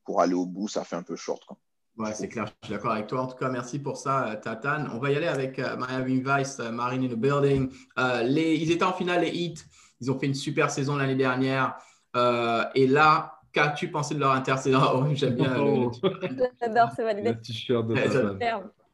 pour 0.08 0.22
aller 0.22 0.34
au 0.34 0.46
bout, 0.46 0.70
ça 0.70 0.86
fait 0.86 0.96
un 0.96 1.04
peu 1.04 1.18
short. 1.18 1.44
Quoi. 1.46 1.58
Ouais, 1.98 2.14
c'est 2.14 2.30
clair, 2.30 2.46
je 2.46 2.68
suis 2.68 2.74
d'accord 2.74 2.94
avec 2.94 3.08
toi. 3.08 3.24
En 3.24 3.28
tout 3.28 3.36
cas, 3.36 3.50
merci 3.50 3.78
pour 3.78 3.98
ça, 3.98 4.30
euh, 4.30 4.36
Tatane. 4.38 4.90
On 4.94 5.00
va 5.00 5.12
y 5.12 5.18
aller 5.18 5.28
avec 5.28 5.60
euh, 5.60 5.76
Miami 5.76 6.24
Vice, 6.26 6.60
euh, 6.62 6.72
Marine 6.72 7.04
in 7.04 7.10
the 7.10 7.20
Building. 7.20 7.70
les, 8.24 8.56
ils 8.56 8.72
étaient 8.72 8.86
en 8.86 8.94
finale, 8.94 9.24
les 9.24 9.32
Heat. 9.32 9.66
Ils 10.00 10.10
ont 10.10 10.18
fait 10.18 10.28
une 10.28 10.34
super 10.34 10.72
saison 10.72 10.96
l'année 10.96 11.16
dernière. 11.16 11.76
et 12.16 12.88
là, 12.88 13.42
qu'as-tu 13.52 13.92
pensé 13.92 14.16
de 14.16 14.22
leur 14.22 14.32
intersaison? 14.32 14.80
Oh, 14.96 15.04
J'aime 15.14 15.36
bien. 15.36 15.58
Oh. 15.60 15.92
J'adore, 16.62 16.92
c'est 16.96 17.04
validé. 17.04 17.34
Le 17.34 17.42
t-shirt 17.42 17.86
de 17.86 17.96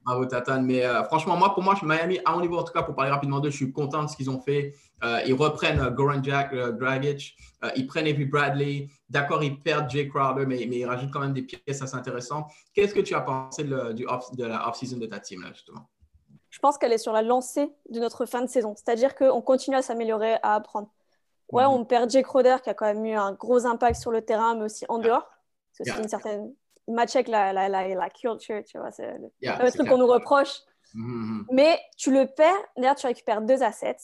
Bravo 0.06 0.26
Tatane. 0.26 0.66
Mais 0.66 0.86
euh, 0.86 1.04
franchement, 1.04 1.38
moi, 1.38 1.54
pour 1.54 1.64
moi, 1.64 1.76
Miami, 1.82 2.20
à 2.26 2.34
mon 2.34 2.42
niveau, 2.42 2.58
en 2.58 2.64
tout 2.64 2.74
cas, 2.74 2.84
pour 2.84 2.96
parler 2.96 3.12
rapidement 3.12 3.40
d'eux, 3.40 3.50
je 3.50 3.56
suis 3.56 3.72
content 3.72 4.04
de 4.04 4.10
ce 4.10 4.16
qu'ils 4.16 4.30
ont 4.30 4.40
fait. 4.40 4.74
Euh, 5.04 5.22
ils 5.26 5.34
reprennent 5.34 5.80
euh, 5.80 5.90
Goran 5.90 6.22
Jack, 6.22 6.54
Dragic, 6.54 7.36
ils 7.76 7.88
prennent 7.88 8.08
Avery 8.08 8.26
Bradley. 8.26 8.88
D'accord, 9.10 9.44
ils 9.44 9.60
perdent 9.60 9.90
Jay 9.90 10.08
Crowder, 10.08 10.46
mais, 10.46 10.66
mais, 10.70 10.80
ils 10.80 10.86
rajoutent 10.86 11.12
quand 11.12 11.22
même 11.22 11.34
des 11.34 11.44
pièces 11.44 11.82
assez 11.82 11.96
intéressantes. 11.96 12.48
Qu'est-ce 12.74 12.94
que 12.94 13.02
tu 13.02 13.16
as 13.16 13.22
pensé 13.22 13.64
de, 13.64 13.94
du 13.94 14.06
off, 14.06 14.36
de 14.36 14.46
la 14.46 14.68
off-season 14.68 14.98
de 14.98 15.06
ta 15.06 15.20
team, 15.20 15.42
là, 15.42 15.50
justement? 15.54 15.90
Je 16.50 16.60
pense 16.60 16.78
qu'elle 16.78 16.94
est 16.94 16.98
sur 16.98 17.14
la 17.14 17.22
lancée 17.22 17.72
de 17.90 18.00
notre 18.00 18.26
fin 18.26 18.42
de 18.42 18.48
saison. 18.48 18.76
C'est-à-dire 18.76 19.16
qu'on 19.16 19.42
continue 19.42 19.76
à 19.76 19.82
s'améliorer, 19.82 20.36
à 20.44 20.56
apprendre. 20.56 20.90
Ouais, 21.52 21.64
mhm. 21.64 21.70
on 21.70 21.86
perd 21.86 22.10
Jay 22.10 22.24
Crowder, 22.24 22.58
qui 22.64 22.70
a 22.70 22.74
quand 22.74 22.86
même 22.86 23.06
eu 23.06 23.14
un 23.14 23.34
gros 23.34 23.66
impact 23.66 24.00
sur 24.00 24.12
le 24.12 24.22
terrain, 24.22 24.56
mais 24.56 24.66
aussi 24.66 24.86
en 24.90 24.98
dehors. 24.98 25.30
C'est 25.72 25.90
une 25.98 26.08
certaine 26.08 26.54
match 26.88 27.16
avec 27.16 27.28
la, 27.28 27.54
la, 27.54 27.70
la, 27.70 28.10
culture, 28.10 28.64
tu 28.66 28.78
vois, 28.78 28.92
c'est 28.92 29.16
le, 29.42 29.72
truc 29.72 29.88
qu'on 29.88 29.98
nous 29.98 30.08
reproche. 30.08 30.60
Mm-hmm. 30.96 31.46
Mais 31.52 31.80
tu 31.98 32.12
le 32.12 32.28
perds, 32.28 32.54
d'ailleurs, 32.78 32.96
tu 32.96 33.08
récupères 33.08 33.42
deux 33.42 33.64
assets, 33.64 33.98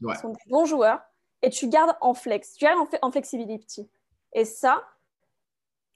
ouais. 0.00 0.14
qui 0.14 0.20
sont 0.20 0.30
des 0.30 0.50
bons 0.50 0.64
joueurs, 0.64 1.00
et 1.42 1.50
tu 1.50 1.68
gardes 1.68 1.96
en 2.00 2.14
flex, 2.14 2.54
tu 2.54 2.64
gardes 2.64 2.88
en, 3.02 3.08
en 3.08 3.10
flexibility. 3.10 3.88
Et 4.32 4.44
ça, 4.44 4.82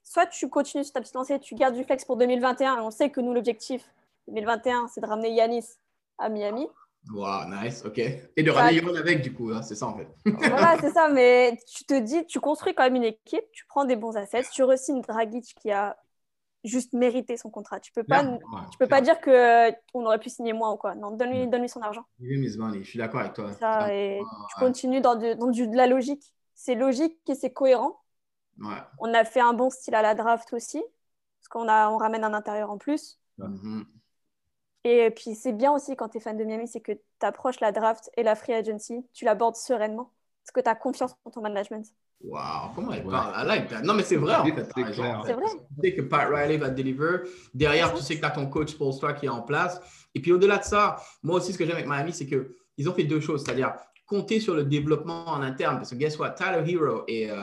soit 0.03 0.27
tu 0.27 0.49
continues 0.49 0.83
sur 0.83 0.93
ta 0.93 1.01
petite 1.01 1.15
lancée, 1.15 1.39
tu 1.39 1.55
gardes 1.55 1.75
du 1.75 1.83
flex 1.83 2.05
pour 2.05 2.17
2021, 2.17 2.77
et 2.77 2.81
on 2.81 2.91
sait 2.91 3.09
que 3.09 3.21
nous, 3.21 3.33
l'objectif 3.33 3.83
2021, 4.27 4.87
c'est 4.87 5.01
de 5.01 5.05
ramener 5.05 5.31
Yanis 5.31 5.65
à 6.17 6.29
Miami. 6.29 6.67
Wow, 7.11 7.45
nice, 7.45 7.83
ok. 7.85 7.97
Et 7.97 8.43
de 8.43 8.51
ramener 8.51 8.75
Yanis 8.75 8.97
avec, 8.97 9.21
du 9.21 9.33
coup, 9.33 9.51
hein, 9.51 9.61
c'est 9.61 9.75
ça 9.75 9.87
en 9.87 9.97
fait. 9.97 10.07
voilà, 10.25 10.77
c'est 10.81 10.91
ça, 10.91 11.07
mais 11.07 11.57
tu 11.67 11.85
te 11.85 11.97
dis, 11.99 12.25
tu 12.25 12.39
construis 12.39 12.73
quand 12.73 12.83
même 12.83 12.95
une 12.95 13.03
équipe, 13.03 13.45
tu 13.51 13.65
prends 13.67 13.85
des 13.85 13.95
bons 13.95 14.15
assets, 14.17 14.43
tu 14.51 14.63
re-signes 14.63 15.01
Dragic 15.01 15.55
qui 15.59 15.71
a 15.71 15.97
juste 16.63 16.93
mériter 16.93 17.37
son 17.37 17.49
contrat. 17.49 17.79
Tu 17.79 17.91
peux 17.91 18.03
pas, 18.03 18.23
tu 18.23 18.77
peux 18.77 18.87
pas 18.87 19.01
dire 19.01 19.19
que 19.19 19.29
euh, 19.69 19.71
on 19.93 20.05
aurait 20.05 20.19
pu 20.19 20.29
signer 20.29 20.53
moins 20.53 20.71
ou 20.71 20.77
quoi. 20.77 20.95
Non, 20.95 21.11
donne-lui, 21.11 21.47
donne-lui 21.47 21.69
son 21.69 21.81
argent. 21.81 22.05
Je 22.19 22.83
suis 22.83 22.99
d'accord 22.99 23.21
avec 23.21 23.33
toi. 23.33 23.51
Ça, 23.53 23.93
et 23.93 24.19
tu 24.49 24.59
continues 24.59 25.01
dans, 25.01 25.15
du, 25.15 25.35
dans 25.35 25.47
du, 25.47 25.67
de 25.67 25.75
la 25.75 25.87
logique. 25.87 26.33
C'est 26.53 26.75
logique 26.75 27.17
et 27.27 27.35
c'est 27.35 27.51
cohérent. 27.51 27.99
On 28.99 29.13
a 29.13 29.23
fait 29.23 29.41
un 29.41 29.53
bon 29.53 29.69
style 29.69 29.95
à 29.95 30.01
la 30.01 30.13
draft 30.13 30.53
aussi, 30.53 30.83
parce 31.39 31.47
qu'on 31.49 31.67
a, 31.67 31.89
on 31.89 31.97
ramène 31.97 32.23
un 32.23 32.33
intérieur 32.33 32.69
en 32.69 32.77
plus. 32.77 33.19
Mhm. 33.37 33.85
Et 34.83 35.11
puis, 35.11 35.35
c'est 35.35 35.53
bien 35.53 35.71
aussi 35.71 35.95
quand 35.95 36.09
tu 36.09 36.17
es 36.17 36.19
fan 36.19 36.37
de 36.37 36.43
Miami, 36.43 36.67
c'est 36.67 36.81
que 36.81 36.91
tu 36.91 37.01
approches 37.21 37.59
la 37.59 37.71
draft 37.71 38.11
et 38.17 38.23
la 38.23 38.35
free 38.35 38.53
agency, 38.53 39.05
tu 39.13 39.25
l'abordes 39.25 39.55
sereinement, 39.55 40.11
parce 40.43 40.51
que 40.51 40.59
tu 40.59 40.69
as 40.69 40.75
confiance 40.75 41.15
en 41.25 41.31
ton 41.31 41.41
management. 41.41 41.85
Wow, 42.23 42.71
comment 42.75 42.91
elle 42.93 43.03
Ouais. 43.05 43.11
parle? 43.11 43.33
I 43.43 43.47
like 43.47 43.67
that. 43.69 43.81
Non, 43.81 43.93
mais 43.93 44.03
c'est 44.03 44.15
vrai, 44.17 44.35
en 44.35 44.45
C'est- 44.45 44.51
fait. 44.53 44.61
vrai. 45.33 45.45
Tu 45.81 45.89
sais 45.89 45.95
que 45.95 46.01
Pat 46.03 46.27
Riley 46.29 46.57
va 46.57 46.69
te 46.69 46.75
deliver. 46.75 47.21
Derrière, 47.53 47.93
tu 47.93 48.01
sais 48.03 48.15
que 48.15 48.19
tu 48.19 48.25
as 48.25 48.31
ton 48.31 48.45
coach 48.47 48.75
Paul 48.77 48.93
qui 49.19 49.25
est 49.25 49.29
en 49.29 49.41
place. 49.41 49.79
Et 50.13 50.21
puis, 50.21 50.31
au-delà 50.31 50.57
de 50.59 50.63
ça, 50.63 50.97
moi 51.23 51.37
aussi, 51.37 51.51
ce 51.53 51.57
que 51.57 51.65
j'aime 51.65 51.75
avec 51.77 51.87
Miami, 51.87 52.13
c'est 52.13 52.27
qu'ils 52.27 52.89
ont 52.89 52.93
fait 52.93 53.05
deux 53.05 53.19
choses, 53.21 53.43
c'est-à-dire 53.43 53.73
compter 54.05 54.39
sur 54.39 54.53
le 54.53 54.63
développement 54.65 55.25
en 55.27 55.41
interne. 55.41 55.77
Parce 55.77 55.89
que, 55.91 55.95
guess 55.95 56.19
what? 56.19 56.31
Tyler 56.31 56.63
Hero 56.69 57.03
et 57.07 57.31
euh, 57.31 57.35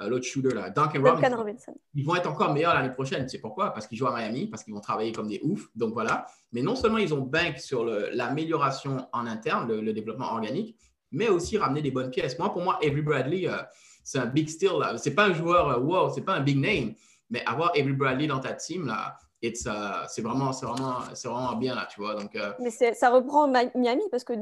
euh, 0.00 0.08
l'autre 0.08 0.24
shooter, 0.24 0.54
là, 0.54 0.70
Duncan 0.70 1.00
Duncan 1.00 1.10
Robinson, 1.12 1.36
Robinson. 1.36 1.74
ils 1.94 2.04
vont 2.04 2.16
être 2.16 2.28
encore 2.28 2.52
meilleurs 2.54 2.74
l'année 2.74 2.90
prochaine. 2.92 3.22
Tu 3.24 3.28
sais 3.28 3.38
pourquoi? 3.38 3.70
Parce 3.74 3.86
qu'ils 3.86 3.98
jouent 3.98 4.06
à 4.08 4.16
Miami, 4.18 4.46
parce 4.48 4.64
qu'ils 4.64 4.72
vont 4.74 4.80
travailler 4.80 5.12
comme 5.12 5.28
des 5.28 5.38
oufs. 5.44 5.68
Donc 5.76 5.92
voilà. 5.92 6.26
Mais 6.52 6.62
non 6.62 6.74
seulement 6.74 6.98
ils 6.98 7.12
ont 7.14 7.20
bank 7.20 7.58
sur 7.58 7.84
l'amélioration 7.84 9.06
en 9.12 9.26
interne, 9.26 9.68
le, 9.68 9.80
le 9.80 9.92
développement 9.92 10.32
organique, 10.32 10.76
mais 11.10 11.28
aussi 11.28 11.58
ramener 11.58 11.82
des 11.82 11.90
bonnes 11.90 12.10
pièces. 12.10 12.38
Moi, 12.38 12.50
pour 12.52 12.62
moi, 12.62 12.78
Avery 12.82 13.02
Bradley, 13.02 13.46
euh, 13.46 13.58
c'est 14.04 14.18
un 14.18 14.26
big 14.26 14.48
steal. 14.48 14.72
là. 14.80 14.96
C'est 14.98 15.14
pas 15.14 15.26
un 15.26 15.32
joueur, 15.34 15.68
euh, 15.68 15.78
wow, 15.78 16.10
c'est 16.10 16.22
pas 16.22 16.34
un 16.34 16.40
big 16.40 16.58
name, 16.58 16.94
mais 17.30 17.44
avoir 17.46 17.70
Avery 17.70 17.92
Bradley 17.92 18.26
dans 18.26 18.40
ta 18.40 18.52
team, 18.54 18.86
là, 18.86 19.16
it's, 19.42 19.66
euh, 19.66 20.04
c'est 20.08 20.22
vraiment, 20.22 20.52
c'est 20.52 20.66
vraiment, 20.66 21.00
c'est 21.14 21.28
vraiment 21.28 21.54
bien, 21.56 21.74
là, 21.74 21.86
tu 21.90 22.00
vois. 22.00 22.14
Donc, 22.14 22.34
euh, 22.36 22.52
Mais 22.60 22.70
c'est- 22.70 22.94
ça 22.94 23.10
reprend 23.10 23.48
Miami 23.48 24.02
parce 24.10 24.24
que 24.24 24.32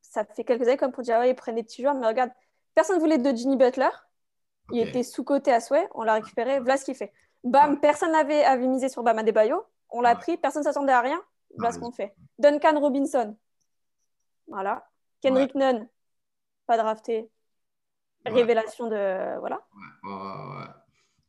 ça 0.00 0.24
fait 0.24 0.44
quelques 0.44 0.62
années 0.68 0.76
comme 0.76 0.92
pour 0.92 1.02
dire, 1.02 1.18
ouais, 1.18 1.30
ils 1.30 1.34
prennent 1.34 1.54
des 1.56 1.62
petits 1.62 1.82
joueurs, 1.82 1.94
mais 1.94 2.06
regarde, 2.06 2.30
personne 2.74 2.96
ne 2.96 3.00
voulait 3.00 3.18
de 3.18 3.34
Jimmy 3.36 3.56
Butler. 3.56 3.88
Il 4.72 4.78
était 4.80 5.02
sous-côté 5.02 5.52
à 5.52 5.60
souhait, 5.60 5.88
on 5.94 6.02
l'a 6.04 6.14
récupéré, 6.14 6.58
voilà 6.58 6.76
ce 6.78 6.84
qu'il 6.86 6.94
fait. 6.94 7.12
Bam, 7.44 7.72
Ouais. 7.74 7.78
personne 7.80 8.12
n'avait 8.12 8.42
avait 8.44 8.66
misé 8.66 8.88
sur 8.88 9.02
Bam 9.02 9.18
Adebayo, 9.18 9.62
on 9.90 10.00
l'a 10.00 10.12
Ouais. 10.12 10.18
pris, 10.18 10.36
personne 10.38 10.60
ne 10.62 10.64
s'attendait 10.64 10.92
à 10.92 11.00
rien, 11.02 11.20
voilà 11.56 11.68
Ouais. 11.68 11.74
ce 11.74 11.80
qu'on 11.80 11.92
fait. 11.92 12.14
Duncan 12.38 12.80
Robinson, 12.80 13.36
voilà. 14.48 14.86
Kendrick 15.22 15.54
Nunn, 15.54 15.86
pas 16.66 16.76
drafté, 16.78 17.30
Révélation 18.24 18.88
de... 18.88 19.38
Voilà. 19.40 19.60
Ouais, 20.04 20.10
ouais, 20.10 20.16
ouais. 20.16 20.66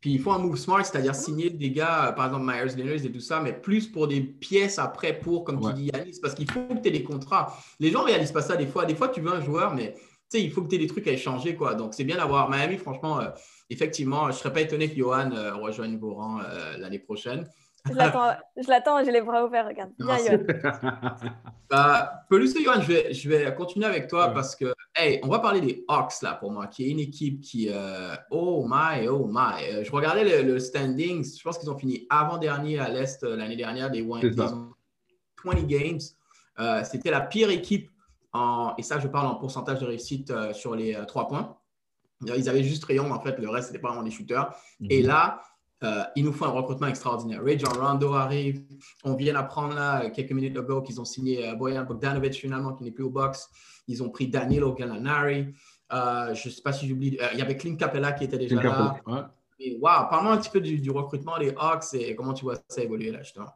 Puis 0.02 0.14
il 0.14 0.20
faut 0.20 0.32
un 0.32 0.38
move 0.38 0.56
smart, 0.56 0.86
c'est-à-dire 0.86 1.16
signer 1.16 1.50
des 1.50 1.72
gars, 1.72 2.10
euh, 2.10 2.12
par 2.12 2.28
exemple 2.28 2.46
Myers 2.46 2.76
Leonard 2.76 3.04
et 3.04 3.12
tout 3.12 3.20
ça, 3.20 3.40
mais 3.40 3.54
plus 3.54 3.88
pour 3.88 4.08
des 4.08 4.22
pièces 4.22 4.78
après 4.78 5.18
pour, 5.20 5.44
comme 5.44 5.58
Ouais. 5.64 5.72
tu 5.74 5.80
dis, 5.82 5.90
Yanis, 5.94 6.20
parce 6.22 6.36
qu'il 6.36 6.50
faut 6.50 6.62
que 6.68 6.74
tu 6.82 6.88
aies 6.90 6.92
des 6.92 7.04
contrats. 7.04 7.58
Les 7.80 7.90
gens 7.90 8.02
ne 8.02 8.06
réalisent 8.06 8.32
pas 8.32 8.44
ça 8.44 8.56
des 8.56 8.68
fois. 8.68 8.86
Des 8.86 8.94
fois, 8.96 9.08
tu 9.10 9.20
veux 9.22 9.32
un 9.34 9.42
joueur, 9.42 9.74
mais 9.74 9.94
tu 9.94 10.02
sais, 10.30 10.44
il 10.44 10.52
faut 10.52 10.62
que 10.62 10.68
tu 10.70 10.76
aies 10.76 10.80
des 10.80 10.88
trucs 10.88 11.08
à 11.08 11.12
échanger. 11.12 11.56
Quoi. 11.56 11.74
Donc, 11.74 11.94
c'est 11.96 12.04
bien 12.04 12.18
d'avoir 12.18 12.50
Miami, 12.50 12.78
franchement, 12.78 13.20
euh, 13.20 13.30
effectivement, 13.70 14.24
je 14.26 14.28
ne 14.28 14.34
serais 14.34 14.54
pas 14.54 14.62
étonné 14.62 14.90
que 14.90 14.96
Johan 14.96 15.32
euh, 15.32 15.56
rejoigne 15.56 15.98
vos 15.98 16.14
rangs 16.14 16.40
euh, 16.40 16.78
l'année 16.78 17.00
prochaine. 17.00 17.48
Je 17.88 17.94
l'attends, 17.94 18.34
je 18.58 18.68
l'attends, 18.68 19.04
j'ai 19.04 19.12
les 19.12 19.22
bras 19.22 19.46
ouverts, 19.46 19.68
regarde. 19.68 19.92
Bien. 20.00 20.40
Bah, 21.70 22.26
Pelus 22.30 22.56
et 22.56 22.64
Johan, 22.64 22.80
je 22.82 22.88
vais, 22.88 23.14
je 23.14 23.28
vais 23.28 23.54
continuer 23.56 23.88
avec 23.88 24.08
toi 24.08 24.28
Ouais. 24.28 24.34
parce 24.36 24.56
que, 24.56 24.72
hey, 24.96 25.20
on 25.24 25.28
va 25.30 25.40
parler 25.40 25.62
des 25.62 25.84
Hawks 25.88 26.22
là 26.22 26.34
pour 26.36 26.52
moi, 26.52 26.68
qui 26.68 26.86
est 26.86 26.90
une 26.92 27.00
équipe 27.00 27.42
qui, 27.42 27.70
euh, 27.72 28.16
oh 28.30 28.66
my, 28.70 29.08
oh 29.08 29.26
my. 29.28 29.64
Euh, 29.74 29.84
je 29.84 29.92
regardais 29.92 30.24
le, 30.44 30.48
le 30.54 30.60
standings, 30.60 31.38
je 31.38 31.44
pense 31.44 31.58
qu'ils 31.58 31.70
ont 31.72 31.78
fini 31.78 32.06
avant-dernier 32.12 32.78
à 32.80 32.90
l'Est 32.90 33.24
euh, 33.24 33.36
l'année 33.36 33.56
dernière, 33.56 33.90
des 33.90 34.08
C'est 34.22 34.28
ils 34.28 34.42
ont 34.42 34.74
20 35.44 35.64
games. 35.68 36.00
Euh, 36.60 36.84
C'était 36.84 37.10
la 37.12 37.22
pire 37.22 37.50
équipe, 37.50 37.90
en, 38.32 38.76
et 38.78 38.84
ça 38.84 39.00
je 39.00 39.08
parle 39.08 39.26
en 39.28 39.36
pourcentage 39.36 39.80
de 39.80 39.86
réussite 39.86 40.30
euh, 40.30 40.54
sur 40.54 40.76
les 40.76 40.94
euh, 40.96 41.06
trois 41.06 41.28
points. 41.28 41.58
Ils 42.22 42.48
avaient 42.48 42.64
juste 42.64 42.86
Rayon, 42.86 43.12
en 43.12 43.20
fait, 43.20 43.38
le 43.40 43.50
reste, 43.50 43.68
c'était 43.68 43.80
pas 43.80 43.90
vraiment 43.90 44.04
des 44.04 44.12
shooters. 44.12 44.54
Et 44.90 45.02
là, 45.02 45.42
euh, 45.84 46.04
il 46.16 46.24
nous 46.26 46.32
faut 46.34 46.46
un 46.46 46.50
recrutement 46.50 46.88
extraordinaire. 46.88 47.44
Ray 47.44 47.60
John 47.60 47.74
Rondo 47.78 48.14
arrive. 48.14 48.64
On 49.04 49.14
vient 49.16 49.34
d'apprendre 49.34 49.76
là, 49.76 50.10
quelques 50.10 50.32
minutes 50.32 50.58
ago 50.58 50.82
qu'ils 50.82 51.00
ont 51.02 51.06
signé 51.06 51.48
euh, 51.50 51.56
Boyan 51.56 51.84
Bogdanovic 51.84 52.34
finalement, 52.34 52.74
qui 52.74 52.84
n'est 52.84 52.92
plus 52.92 53.04
au 53.04 53.10
box. 53.10 53.50
Ils 53.88 54.02
ont 54.02 54.10
pris 54.10 54.28
Danilo 54.28 54.74
Gallinari. 54.74 55.54
Euh, 55.94 56.34
je 56.34 56.48
ne 56.48 56.54
sais 56.54 56.62
pas 56.62 56.72
si 56.74 56.88
j'oublie. 56.88 57.18
euh, 57.22 57.28
il 57.34 57.40
y 57.40 57.42
avait 57.42 57.58
Clint 57.58 57.76
Capella 57.76 58.14
qui 58.14 58.24
était 58.24 58.38
déjà 58.38 58.58
Clint 58.58 58.72
là. 58.72 58.96
Ouais. 59.06 59.22
Et 59.60 59.76
wow, 59.76 60.08
parle-moi 60.10 60.34
un 60.34 60.38
petit 60.38 60.50
peu 60.50 60.62
du, 60.62 60.80
du 60.80 60.92
recrutement 60.92 61.38
des 61.38 61.54
Hawks 61.58 61.94
et 61.94 62.16
comment 62.16 62.34
tu 62.34 62.46
vois 62.46 62.56
ça 62.68 62.82
évoluer 62.82 63.12
là, 63.12 63.22
justement. 63.22 63.50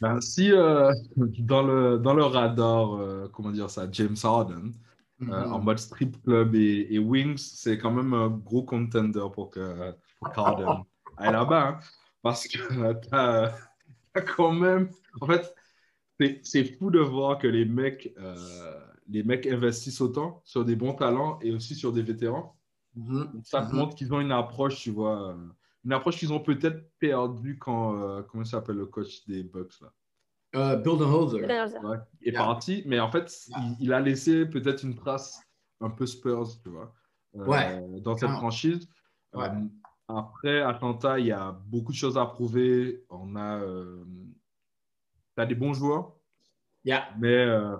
Ben, 0.00 0.20
si 0.20 0.52
euh, 0.52 0.92
dans, 1.16 1.62
le, 1.62 1.98
dans 1.98 2.14
le 2.14 2.24
radar, 2.24 2.98
comment 3.32 3.50
dire 3.50 3.70
ça, 3.70 3.86
James 3.90 4.16
Harden, 4.22 4.72
Mhm. 5.18 5.32
en 5.32 5.60
mode 5.60 5.78
strip 5.78 6.22
club 6.22 6.54
et, 6.54 6.88
et 6.90 6.98
wings, 6.98 7.38
c'est 7.38 7.78
quand 7.78 7.90
même 7.90 8.12
un 8.12 8.28
gros 8.28 8.62
contender 8.62 9.24
pour 9.32 9.48
que 9.48 9.94
pour 10.20 10.30
qu'Harden 11.16 11.28
aille 11.28 11.32
là-bas. 11.32 11.68
hein. 11.68 11.80
parce 12.22 12.46
que 12.48 12.58
tu 13.02 13.08
as, 13.12 13.54
quand 14.36 14.52
même. 14.52 14.90
En 15.20 15.26
fait, 15.26 15.54
c'est- 16.20 16.40
c'est 16.44 16.64
fou 16.64 16.90
de 16.90 17.00
voir 17.00 17.38
que 17.38 17.46
les 17.48 17.64
mecs, 17.64 18.12
euh, 18.18 18.80
les 19.08 19.22
mecs 19.22 19.46
investissent 19.46 20.00
autant 20.00 20.42
sur 20.44 20.64
des 20.64 20.76
bons 20.76 20.94
talents 20.94 21.38
et 21.42 21.52
aussi 21.52 21.74
sur 21.74 21.92
des 21.92 22.02
vétérans. 22.02 22.56
Mhm. 22.94 23.42
Ça 23.44 23.62
te 23.62 23.72
Mhm. 23.72 23.78
montre 23.78 23.94
qu'ils 23.96 24.12
ont 24.14 24.20
une 24.20 24.32
approche, 24.32 24.76
tu 24.80 24.90
vois, 24.90 25.30
euh, 25.32 25.36
une 25.84 25.92
approche 25.92 26.18
qu'ils 26.18 26.32
ont 26.32 26.40
peut-être 26.40 26.90
perdue 26.98 27.58
quand, 27.58 27.96
euh, 28.00 28.22
comment 28.22 28.44
s'appelle 28.44 28.76
le 28.76 28.86
coach 28.86 29.26
des 29.26 29.42
Bucks 29.44 29.80
là? 29.82 29.92
Euh, 30.54 30.76
Budenholzer. 30.76 31.46
ouais, 31.82 31.98
est 32.22 32.30
Yeah. 32.32 32.42
parti, 32.44 32.82
mais 32.86 32.98
en 33.00 33.10
fait, 33.10 33.30
Yeah. 33.48 33.58
il, 33.80 33.86
il 33.86 33.92
a 33.92 34.00
laissé 34.00 34.46
peut-être 34.46 34.82
une 34.84 34.94
trace 34.96 35.40
un 35.80 35.90
peu 35.90 36.06
Spurs, 36.06 36.48
tu 36.62 36.70
vois, 36.70 36.94
euh, 37.36 37.44
Ouais. 37.46 38.00
dans 38.00 38.16
cette 38.16 38.30
franchise. 38.30 38.88
Ouais. 39.34 39.48
Après, 40.08 40.60
Atlanta, 40.62 41.18
il 41.18 41.26
y 41.26 41.32
a 41.32 41.52
beaucoup 41.66 41.92
de 41.92 41.96
choses 41.96 42.16
à 42.16 42.26
prouver. 42.26 43.04
On 43.10 43.34
a, 43.36 43.58
euh, 43.58 44.04
t'as 45.34 45.46
des 45.46 45.54
bons 45.54 45.74
joueurs, 45.74 46.12
Yeah. 46.84 47.08
mais 47.18 47.34
euh, 47.34 47.76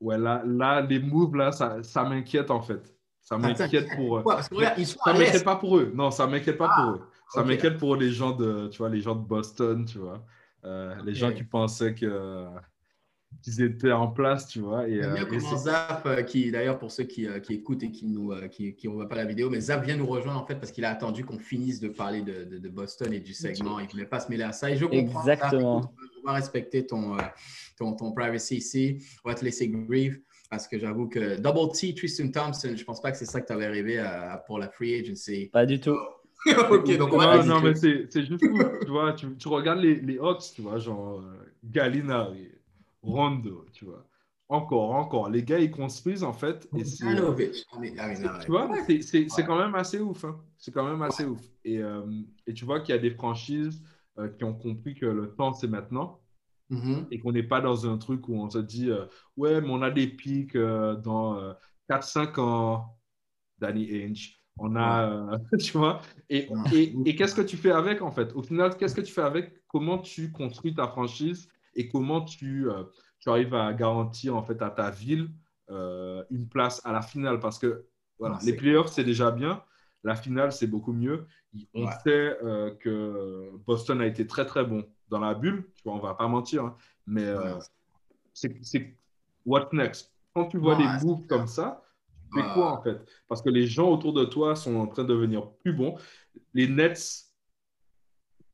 ouais, 0.00 0.16
là, 0.16 0.42
là, 0.46 0.80
les 0.80 0.98
moves 0.98 1.36
là, 1.36 1.52
ça, 1.52 1.82
ça 1.82 2.04
m'inquiète 2.04 2.50
en 2.50 2.62
fait. 2.62 2.96
Ça 3.20 3.36
m'inquiète 3.38 3.88
pour. 3.94 4.18
eux. 4.18 4.22
Ouais, 4.22 4.42
Ça 4.84 5.12
m'inquiète 5.12 5.44
pas 5.44 5.56
pour 5.56 5.76
eux. 5.78 5.92
Non, 5.94 6.10
ça 6.10 6.26
m'inquiète 6.26 6.56
pas 6.58 6.68
Ah, 6.70 6.82
pour 6.82 6.90
eux. 6.94 7.00
Ça 7.30 7.42
m'inquiète 7.44 7.78
pour 7.78 7.96
les 7.96 8.10
gens 8.10 8.32
de, 8.32 8.68
tu 8.68 8.78
vois, 8.78 8.88
les 8.88 9.00
gens 9.00 9.14
de 9.14 9.26
Boston, 9.26 9.84
tu 9.84 9.98
vois, 9.98 10.24
Euh, 10.64 10.94
les 11.04 11.14
gens 11.14 11.30
qui 11.32 11.44
pensaient 11.44 11.94
que 11.94 12.46
qu'ils 13.42 13.62
étaient 13.62 13.92
en 13.92 14.08
place, 14.08 14.46
tu 14.48 14.60
vois. 14.60 14.88
Et, 14.88 15.02
euh, 15.02 15.12
bien 15.14 15.22
et 15.22 15.26
comment 15.28 15.56
c'est- 15.56 15.70
Zap, 15.70 16.02
euh, 16.06 16.22
qui 16.22 16.50
d'ailleurs 16.50 16.78
pour 16.78 16.90
ceux 16.90 17.04
qui, 17.04 17.26
euh, 17.26 17.40
qui 17.40 17.54
écoutent 17.54 17.82
et 17.82 17.90
qui 17.90 18.06
nous 18.06 18.32
euh, 18.32 18.48
qui, 18.48 18.74
qui 18.74 18.86
voient 18.86 19.08
pas 19.08 19.16
la 19.16 19.24
vidéo, 19.24 19.50
mais 19.50 19.60
Zap 19.60 19.84
vient 19.84 19.96
nous 19.96 20.06
rejoindre 20.06 20.40
en 20.40 20.46
fait 20.46 20.54
parce 20.56 20.70
qu'il 20.72 20.84
a 20.84 20.90
attendu 20.90 21.24
qu'on 21.24 21.38
finisse 21.38 21.80
de 21.80 21.88
parler 21.88 22.22
de, 22.22 22.44
de- 22.44 22.58
de 22.58 22.68
Boston 22.68 23.12
et 23.12 23.20
du 23.20 23.34
segment. 23.34 23.78
Il 23.80 23.86
ne 23.86 23.90
voulait 23.90 24.06
pas 24.06 24.20
se 24.20 24.30
mêler 24.30 24.44
à 24.44 24.52
ça. 24.52 24.70
Et 24.70 24.76
je 24.76 24.84
comprends. 24.86 25.22
Zap. 25.24 25.34
Exactement. 25.44 25.80
Écoute, 25.80 26.10
on 26.22 26.26
va 26.28 26.32
respecter 26.34 26.86
ton, 26.86 27.16
ton, 27.78 27.94
ton 27.94 28.12
privacy 28.12 28.56
ici. 28.56 28.98
On 29.24 29.28
va 29.28 29.34
te 29.34 29.44
laisser 29.44 29.68
grieve 29.68 30.20
parce 30.50 30.68
que 30.68 30.78
j'avoue 30.78 31.08
que 31.08 31.38
Double 31.40 31.72
T, 31.72 31.94
Tristan 31.94 32.28
Thompson, 32.28 32.74
je 32.76 32.84
pense 32.84 33.00
pas 33.02 33.10
que 33.10 33.18
c'est 33.18 33.24
ça 33.24 33.40
que 33.40 33.46
tu 33.46 33.52
avais 33.52 33.66
rêvé 33.68 33.98
à- 33.98 34.42
pour 34.46 34.58
la 34.58 34.68
free 34.68 34.94
agency. 35.00 35.50
Pas 35.52 35.66
du 35.66 35.80
tout. 35.80 35.96
ok, 36.70 36.96
donc 36.98 37.10
on 37.12 37.16
va 37.16 37.38
non, 37.42 37.54
non, 37.54 37.60
mais 37.62 37.74
c'est 37.74 38.06
c'est 38.10 38.22
juste 38.26 38.40
tu 38.84 38.90
vois. 38.90 39.14
Tu, 39.14 39.34
tu 39.36 39.48
regardes 39.48 39.80
les, 39.80 39.94
les 39.94 40.18
Hawks, 40.18 40.42
tu 40.54 40.60
vois, 40.60 40.76
genre 40.78 41.20
euh, 41.20 41.52
Gallinari, 41.64 42.50
Rondo, 43.04 43.66
tu 43.72 43.84
vois. 43.84 44.06
Encore, 44.48 44.90
encore. 44.92 45.30
Les 45.30 45.42
gars, 45.42 45.58
ils 45.58 45.70
construisent 45.70 46.22
en 46.24 46.32
fait. 46.32 46.68
Et 46.76 46.84
c'est, 46.84 47.04
mean, 47.04 47.34
tu 48.44 48.50
vois, 48.50 48.70
c'est 48.86 49.00
c'est- 49.02 49.28
c'est 49.28 49.42
Ouais. 49.42 49.46
quand 49.46 49.58
même 49.58 49.74
assez 49.74 50.00
ouf. 50.00 50.24
hein. 50.24 50.40
C'est 50.58 50.72
quand 50.72 50.84
même 50.88 51.02
assez 51.02 51.24
ouf. 51.24 51.40
Et, 51.64 51.78
euh, 51.78 52.02
et 52.46 52.52
tu 52.54 52.64
vois 52.64 52.80
qu'il 52.80 52.94
y 52.94 52.98
a 52.98 53.00
des 53.00 53.10
franchises 53.10 53.82
euh, 54.18 54.28
qui 54.28 54.44
ont 54.44 54.54
compris 54.54 54.94
que 54.94 55.06
le 55.06 55.34
temps, 55.34 55.52
c'est 55.52 55.68
maintenant. 55.68 56.20
Mhm. 56.70 57.06
et 57.10 57.18
qu'on 57.20 57.32
n'est 57.32 57.42
pas 57.42 57.60
dans 57.60 57.86
un 57.86 57.98
truc 57.98 58.26
où 58.26 58.34
on 58.36 58.48
se 58.48 58.56
dit 58.56 58.88
euh, 58.90 59.04
ouais 59.36 59.60
mais 59.60 59.68
on 59.68 59.82
a 59.82 59.90
des 59.90 60.06
pics 60.06 60.56
dans 60.56 61.36
euh, 61.38 61.52
4-5 61.90 62.38
ans 62.38 62.96
Danny 63.58 63.86
Ainge 64.02 64.40
on 64.56 64.74
a 64.74 65.38
tu 65.60 65.76
vois 65.76 66.00
et, 66.30 66.48
et, 66.72 66.94
et 67.04 67.14
qu'est-ce 67.16 67.34
que 67.34 67.42
tu 67.42 67.58
fais 67.58 67.70
avec 67.70 68.00
en 68.00 68.10
fait? 68.10 68.32
Au 68.34 68.42
final 68.42 68.76
qu'est-ce 68.78 68.94
que 68.94 69.02
tu 69.02 69.12
fais 69.12 69.20
avec? 69.22 69.62
Comment 69.68 69.98
tu 69.98 70.32
construis 70.32 70.74
ta 70.74 70.88
franchise? 70.88 71.48
Et 71.76 71.88
comment 71.88 72.22
tu, 72.22 72.68
euh, 72.70 72.84
tu 73.20 73.28
arrives 73.30 73.54
à 73.54 73.72
garantir 73.72 74.36
en 74.36 74.42
fait 74.42 74.60
à 74.62 74.70
ta 74.70 74.90
ville 74.90 75.30
euh, 75.70 76.24
une 76.30 76.48
place 76.48 76.80
à 76.84 76.92
la 76.92 77.02
finale? 77.02 77.40
Parce 77.40 77.58
que 77.58 77.86
voilà, 78.18 78.38
les 78.44 78.54
playoffs 78.54 78.90
c'est 78.92 79.04
déjà 79.04 79.30
bien 79.30 79.62
la 80.02 80.14
finale 80.14 80.52
c'est 80.52 80.66
beaucoup 80.66 80.92
mieux 80.92 81.26
on 81.72 81.86
Ouais. 81.86 81.92
sait 82.02 82.36
euh, 82.42 82.74
que 82.74 83.50
Boston 83.66 84.00
a 84.00 84.06
été 84.06 84.26
très 84.26 84.44
très 84.44 84.64
bon 84.64 84.84
dans 85.08 85.20
la 85.20 85.34
bulle, 85.34 85.70
tu 85.76 85.82
vois, 85.84 85.94
on 85.94 86.00
va 86.00 86.14
pas 86.14 86.26
mentir, 86.26 86.64
hein, 86.64 86.76
mais 87.06 87.32
Ouais. 87.32 87.58
c'est 88.32 88.96
what 89.46 89.68
next? 89.72 90.12
Quand 90.34 90.46
tu 90.48 90.58
vois 90.58 90.76
Ouais, 90.76 90.98
des 90.98 91.06
moves 91.06 91.26
comme 91.26 91.46
ça, 91.46 91.82
tu 92.32 92.40
fais 92.42 92.52
quoi 92.54 92.72
en 92.72 92.82
fait? 92.82 92.98
Parce 93.28 93.42
que 93.42 93.50
les 93.50 93.66
gens 93.66 93.88
autour 93.90 94.12
de 94.12 94.24
toi 94.24 94.56
sont 94.56 94.74
en 94.76 94.86
train 94.86 95.04
de 95.04 95.08
devenir 95.08 95.52
plus 95.62 95.72
bons. 95.72 95.96
Les 96.54 96.66
Nets 96.66 97.26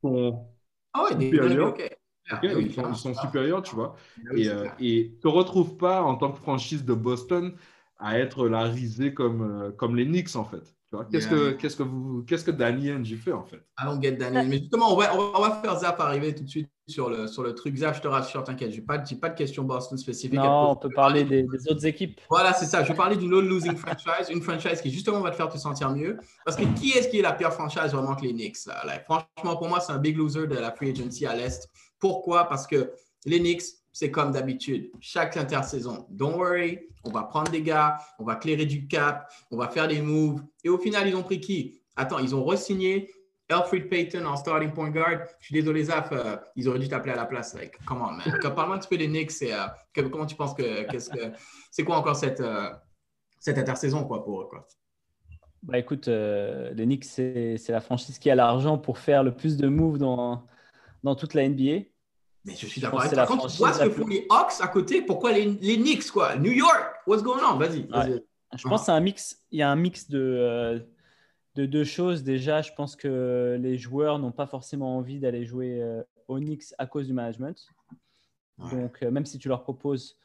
sont, 0.03 0.47
Ah 0.93 1.05
ouais, 1.05 1.15
des 1.17 1.31
Supérieur. 1.31 1.69
ok. 1.69 1.81
ok, 1.81 1.99
Ah, 2.29 2.41
oui, 2.43 2.67
ils 2.67 2.75
sont, 2.75 2.89
ils 2.89 2.97
sont 2.97 3.13
ah, 3.17 3.21
supérieurs, 3.23 3.63
tu 3.63 3.75
vois, 3.75 3.97
ah 4.19 4.31
oui, 4.33 4.43
et, 4.43 4.49
euh, 4.49 4.69
et 4.79 5.17
te 5.21 5.29
retrouves 5.29 5.77
pas 5.77 6.03
en 6.03 6.15
tant 6.17 6.31
que 6.31 6.39
franchise 6.39 6.85
de 6.85 6.95
Boston 6.95 7.55
à 7.99 8.19
être 8.19 8.49
la 8.49 8.65
risée 8.65 9.15
comme, 9.15 9.43
euh, 9.43 9.71
comme 9.73 9.97
les 9.97 10.07
Knicks 10.07 10.37
en 10.37 10.45
fait. 10.45 10.75
Qu'est-ce 11.13 11.29
que, 11.29 11.53
qu'est-ce 11.53 11.77
que 11.77 11.85
vous, 11.85 12.25
qu'est-ce 12.25 12.45
que 12.45 12.51
Danny 12.51 12.91
Ainge 12.91 13.15
fait 13.15 13.33
en 13.33 13.45
fait? 13.45 13.65
I 13.79 13.85
don't 13.85 14.03
get 14.03 14.13
Danny 14.13 14.49
Mais 14.49 14.59
justement, 14.59 14.93
on 14.93 14.97
va, 14.97 15.17
on 15.17 15.41
va 15.41 15.61
faire 15.63 15.79
Zap 15.79 16.01
arriver 16.01 16.35
tout 16.35 16.43
de 16.43 16.49
suite 16.49 16.69
sur 16.89 17.09
le, 17.09 17.29
sur 17.29 17.45
le 17.45 17.55
truc. 17.55 17.77
Zap, 17.77 17.95
je 17.95 18.01
te 18.01 18.09
rassure, 18.09 18.43
t'inquiète, 18.43 18.73
j'ai 18.73 18.81
pas, 18.81 18.99
pas 18.99 19.29
de 19.29 19.37
questions 19.37 19.63
Boston 19.63 19.97
spécifiques. 19.97 20.37
Non, 20.37 20.73
on 20.73 20.77
peut 20.77 20.91
parler 20.91 21.23
des, 21.23 21.47
autres 21.69 21.87
équipes. 21.87 22.21
Voilà, 22.29 22.53
c'est 22.55 22.65
ça. 22.65 22.83
Je 22.83 22.89
vais 22.89 22.97
parler 22.97 23.17
d'une 23.17 23.33
autre 23.33 23.47
losing 23.47 23.77
franchise, 23.77 24.31
une 24.31 24.43
franchise 24.43 24.81
qui 24.81 24.91
justement 24.91 25.21
va 25.21 25.31
te 25.31 25.37
faire 25.37 25.49
te 25.49 25.59
sentir 25.59 25.91
mieux. 25.91 26.19
Parce 26.45 26.57
que 26.57 26.65
qui 26.77 26.91
est-ce 26.91 27.09
qui 27.09 27.21
est 27.21 27.23
la 27.23 27.35
pire 27.35 27.53
franchise 27.53 27.93
vraiment 27.93 28.17
que 28.17 28.23
les 28.23 28.33
Knicks 28.33 28.67
là? 28.67 28.83
Franchement, 29.05 29.57
pour 29.57 29.69
moi, 29.69 29.79
c'est 29.79 29.93
un 29.93 29.99
big 29.99 30.17
loser 30.17 30.49
de 30.49 30.57
la 30.57 30.73
free 30.73 30.91
agency 30.91 31.25
à 31.25 31.37
l'Est. 31.37 31.69
Pourquoi? 32.01 32.49
Parce 32.49 32.67
que 32.67 32.93
les 33.27 33.39
Knicks, 33.39 33.63
c'est 33.93 34.11
comme 34.11 34.33
d'habitude. 34.33 34.91
Chaque 35.01 35.37
intersaison, 35.37 36.07
don't 36.11 36.37
worry, 36.37 36.81
on 37.05 37.11
va 37.11 37.25
prendre 37.25 37.51
des 37.51 37.63
gars, 37.63 37.99
on 38.19 38.25
va 38.25 38.37
clairer 38.37 38.67
du 38.67 38.87
cap, 38.87 39.31
on 39.51 39.57
va 39.57 39.69
faire 39.69 39.89
des 39.89 40.01
moves. 40.01 40.43
Et 40.65 40.69
au 40.69 40.79
final, 40.79 41.09
ils 41.09 41.17
ont 41.17 41.23
pris 41.23 41.41
qui? 41.41 41.81
Attends, 41.97 42.19
ils 42.19 42.35
ont 42.35 42.45
re-signé 42.45 43.11
Alfred 43.51 43.89
Payton 43.89 44.25
en 44.27 44.37
starting 44.37 44.73
point 44.73 44.91
guard. 44.91 45.27
Je 45.41 45.47
suis 45.47 45.55
désolé, 45.55 45.85
Zaf, 45.85 46.13
euh, 46.13 46.37
ils 46.57 46.69
auraient 46.69 46.79
dû 46.79 46.89
t'appeler 46.89 47.13
à 47.13 47.17
la 47.17 47.27
place. 47.27 47.55
Like, 47.55 47.85
come 47.85 48.03
on, 48.03 48.13
man. 48.13 48.39
Parle-moi 48.55 48.77
un 48.77 48.79
petit 48.79 48.89
peu 48.89 48.97
des 48.97 49.09
Knicks. 49.09 49.43
Euh, 49.43 49.67
comment 50.09 50.27
tu 50.27 50.37
penses 50.37 50.55
que. 50.55 50.87
c'est 51.71 51.85
quoi 51.85 51.97
encore 51.97 52.17
cette, 52.17 52.41
euh, 52.41 52.71
cette 53.39 53.59
intersaison 53.59 54.05
quoi, 54.05 54.25
pour 54.25 54.43
eux 54.43 54.47
quoi? 54.47 54.67
Bah 55.63 55.79
écoute, 55.79 56.07
les 56.07 56.85
Knicks, 56.87 57.05
c'est 57.05 57.69
la 57.69 57.83
franchise 57.83 58.19
qui 58.19 58.31
a 58.31 58.35
l'argent 58.35 58.79
pour 58.79 58.97
faire 58.97 59.23
le 59.23 59.35
plus 59.35 59.59
de 59.59 59.69
moves 59.69 59.99
dans, 59.99 60.47
dans 61.03 61.15
toute 61.15 61.35
la 61.35 61.49
NBA. 61.49 61.85
Mais 62.45 62.55
je 62.57 62.67
suis 62.67 62.81
d'accord 62.81 63.01
avec 63.01 63.13
toi. 63.13 63.27
Quand 63.27 63.47
tu 63.47 63.57
vois 63.59 63.73
ce 63.73 63.85
que 63.85 63.91
font 63.91 64.07
les 64.07 64.27
Hawks 64.31 64.61
à 64.61 64.69
côté, 64.69 65.03
pourquoi 65.03 65.33
les, 65.33 65.47
les 65.61 65.77
Knicks, 65.77 66.11
quoi? 66.11 66.37
New 66.37 66.53
York, 66.53 67.03
what's 67.07 67.23
going 67.23 67.41
on? 67.45 67.57
Vas-y. 67.59 67.87
je 68.57 68.69
pense 68.69 68.87
qu'il 68.87 69.01
mix, 69.01 69.43
il 69.51 69.59
y 69.59 69.63
a 69.63 69.71
un 69.71 69.77
mix 69.77 70.09
de, 70.09 70.19
euh, 70.19 70.79
de 71.57 71.67
deux 71.67 71.85
choses. 71.85 72.23
Déjà, 72.23 72.63
je 72.63 72.73
pense 72.73 72.97
que 72.97 73.59
les 73.61 73.77
joueurs 73.77 74.19
n'ont 74.19 74.33
pas 74.33 74.47
forcément 74.47 74.97
envie 74.97 75.21
d'aller 75.21 75.45
jouer 75.45 75.83
euh, 75.83 76.03
au 76.29 76.39
Knicks 76.39 76.75
à 76.79 76.87
cause 76.87 77.07
du 77.07 77.13
management. 77.13 77.67
Donc, 78.59 79.03
euh, 79.03 79.11
même 79.11 79.27
si 79.27 79.39
tu 79.39 79.49
leur 79.49 79.63
proposes 79.63 80.19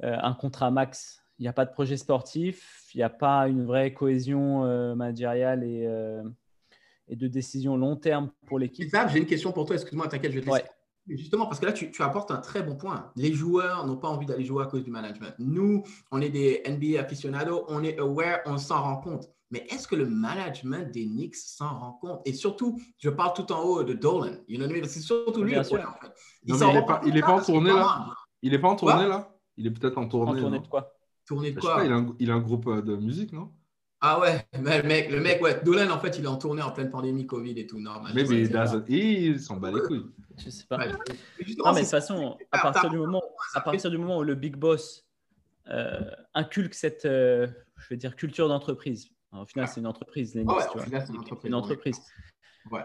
un 0.00 0.32
contrat 0.32 0.70
max, 0.70 1.22
il 1.38 1.42
n'y 1.42 1.48
a 1.48 1.52
pas 1.52 1.64
de 1.64 1.72
projet 1.72 1.96
sportif, 1.96 2.88
il 2.94 2.98
n'y 2.98 3.02
a 3.02 3.10
pas 3.10 3.48
une 3.48 3.64
vraie 3.64 3.92
cohésion 3.92 4.62
managériale 4.94 5.64
et, 5.64 5.88
et 7.08 7.16
de 7.16 7.28
décision 7.28 7.76
long 7.76 7.96
terme 7.96 8.30
pour 8.46 8.58
l'équipe. 8.58 8.88
J'ai 9.10 9.18
une 9.18 9.26
question 9.26 9.52
pour 9.52 9.66
toi, 9.66 9.76
excuse-moi, 9.76 10.08
t'inquiète, 10.08 10.32
je 10.32 10.38
vais 10.38 10.44
te 10.44 10.50
laisser. 10.50 10.64
Justement, 11.08 11.46
parce 11.46 11.58
que 11.58 11.66
là, 11.66 11.72
tu, 11.72 11.90
apportes 12.02 12.30
un 12.30 12.36
très 12.36 12.62
bon 12.62 12.76
point. 12.76 13.10
Les 13.16 13.32
joueurs 13.32 13.86
n'ont 13.86 13.96
pas 13.96 14.08
envie 14.08 14.26
d'aller 14.26 14.44
jouer 14.44 14.62
à 14.62 14.66
cause 14.66 14.84
du 14.84 14.90
management. 14.90 15.34
Nous, 15.38 15.82
on 16.10 16.20
est 16.20 16.28
des 16.28 16.62
NBA 16.68 17.00
aficionados, 17.00 17.64
on 17.68 17.82
est 17.82 17.98
aware, 17.98 18.40
on 18.44 18.58
s'en 18.58 18.82
rend 18.82 18.96
compte. 18.98 19.30
Mais 19.50 19.66
est-ce 19.70 19.88
que 19.88 19.96
le 19.96 20.06
management 20.06 20.92
des 20.92 21.06
Knicks 21.06 21.36
s'en 21.36 21.78
rend 21.78 21.92
compte? 21.92 22.20
Et 22.26 22.34
surtout, 22.34 22.78
je 22.98 23.08
parle 23.08 23.32
tout 23.32 23.50
en 23.52 23.62
haut 23.62 23.82
de 23.82 23.94
Dolan. 23.94 24.34
You 24.46 24.58
know 24.58 24.68
C'est 24.84 25.00
surtout 25.00 25.42
lui 25.42 25.54
le 25.54 25.62
point. 25.66 25.80
Il 26.44 26.54
n'est 26.54 26.84
pas, 26.84 27.00
il 27.06 27.16
est 27.16 27.20
pas 27.22 27.32
en 27.32 27.42
tournée 27.42 27.72
là 27.72 28.10
Il 28.42 28.52
n'est 28.52 28.58
pas 28.58 28.68
en 28.68 28.76
tournée 28.76 29.06
là 29.06 29.34
Il 29.56 29.66
est 29.66 29.70
peut-être 29.70 29.96
en 29.96 30.06
tournée. 30.06 30.38
En 30.38 30.42
tournée 30.42 30.58
de 30.60 30.66
quoi? 30.66 30.92
Tournée 31.26 31.52
de 31.52 31.60
quoi? 31.60 31.82
il, 31.84 31.92
a 31.92 31.96
un, 31.96 32.14
il 32.18 32.30
a 32.30 32.34
un 32.34 32.40
groupe 32.40 32.66
euh, 32.66 32.82
de 32.82 32.96
musique, 32.96 33.32
non? 33.32 33.50
Ah 34.00 34.20
ouais, 34.20 34.46
mais 34.60 34.80
le 34.80 34.88
mec, 34.88 35.10
le 35.10 35.20
mec, 35.20 35.42
ouais, 35.42 35.60
Dolan, 35.64 35.90
en 35.90 35.98
fait, 35.98 36.18
il 36.18 36.24
est 36.24 36.28
en 36.28 36.36
tournée 36.36 36.62
en 36.62 36.70
pleine 36.70 36.90
pandémie 36.90 37.26
Covid 37.26 37.58
et 37.58 37.66
tout, 37.66 37.80
normal. 37.80 38.12
Mais, 38.14 38.22
il 38.22 39.40
s'en 39.40 39.56
bat 39.56 39.72
les 39.72 39.80
couilles. 39.80 40.06
Je 40.36 40.50
sais 40.50 40.66
pas. 40.68 40.86
non, 40.86 40.94
mais 41.72 41.72
de 41.72 41.78
toute 41.80 41.86
façon, 41.86 42.38
à 42.52 42.58
partir, 42.58 42.90
du 42.90 42.96
moment, 42.96 43.22
à 43.54 43.60
partir 43.60 43.90
du 43.90 43.98
moment 43.98 44.18
où 44.18 44.22
le 44.22 44.36
big 44.36 44.54
boss 44.56 45.04
euh, 45.68 46.00
inculque 46.34 46.74
cette, 46.74 47.06
euh, 47.06 47.48
je 47.76 47.88
vais 47.88 47.96
dire, 47.96 48.14
culture 48.14 48.46
d'entreprise, 48.46 49.10
au 49.32 49.44
final, 49.46 49.66
c'est 49.66 49.80
une 49.80 49.86
entreprise, 49.88 50.32
les 50.34 50.44
ouais, 50.44 50.54
tu 50.70 50.78
vois. 50.78 51.38
une 51.44 51.54
entreprise. 51.54 52.00
Ouais. 52.70 52.84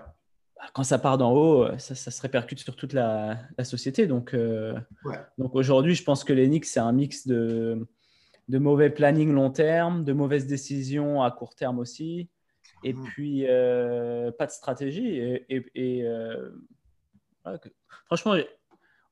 Bah, 0.55 0.63
quand 0.73 0.83
ça 0.83 0.97
part 0.97 1.19
d'en 1.19 1.31
haut, 1.31 1.67
ça, 1.77 1.93
ça, 1.93 2.09
se 2.09 2.21
répercute 2.23 2.59
sur 2.59 2.75
toute 2.75 2.93
la, 2.93 3.37
la 3.55 3.63
société. 3.63 4.07
Donc, 4.07 4.33
euh, 4.33 4.73
donc 5.37 5.53
aujourd'hui, 5.53 5.93
je 5.93 6.03
pense 6.03 6.23
que 6.23 6.33
les 6.33 6.61
c'est 6.63 6.79
un 6.79 6.91
mix 6.91 7.27
de 7.27 7.87
de 8.49 8.57
mauvais 8.57 8.89
planning 8.89 9.31
long 9.31 9.49
terme, 9.49 10.03
de 10.03 10.13
mauvaises 10.13 10.47
décisions 10.47 11.21
à 11.21 11.31
court 11.31 11.55
terme 11.55 11.79
aussi, 11.79 12.29
et 12.83 12.93
mmh. 12.93 13.03
puis 13.03 13.45
euh, 13.47 14.31
pas 14.31 14.45
de 14.45 14.51
stratégie. 14.51 15.17
Et, 15.49 16.03
euh, 16.03 16.49
franchement, 18.05 18.35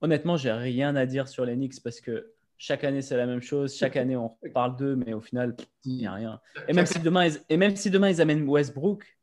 honnêtement, 0.02 0.38
j'ai 0.38 0.52
rien 0.52 0.96
à 0.96 1.06
dire 1.06 1.28
sur 1.28 1.46
les 1.46 1.56
Knicks 1.56 1.82
parce 1.84 2.02
que 2.02 2.34
chaque 2.58 2.84
année 2.84 3.02
c'est 3.02 3.18
la 3.18 3.26
même 3.26 3.42
chose, 3.42 3.76
chaque 3.76 3.96
année 3.96 4.16
on 4.16 4.38
parle 4.54 4.76
d'eux, 4.76 4.96
mais 4.96 5.14
au 5.14 5.22
final, 5.22 5.56
il 5.86 5.98
n'y 5.98 6.06
a 6.06 6.14
rien. 6.14 6.40
Et 6.68 6.74
même, 6.74 6.86
si 6.86 7.00
demain, 7.00 7.28
et 7.50 7.58
même 7.58 7.76
si 7.76 7.90
demain 7.90 8.10
ils 8.10 8.22
amènent 8.22 8.48
Westbrook, 8.48 9.18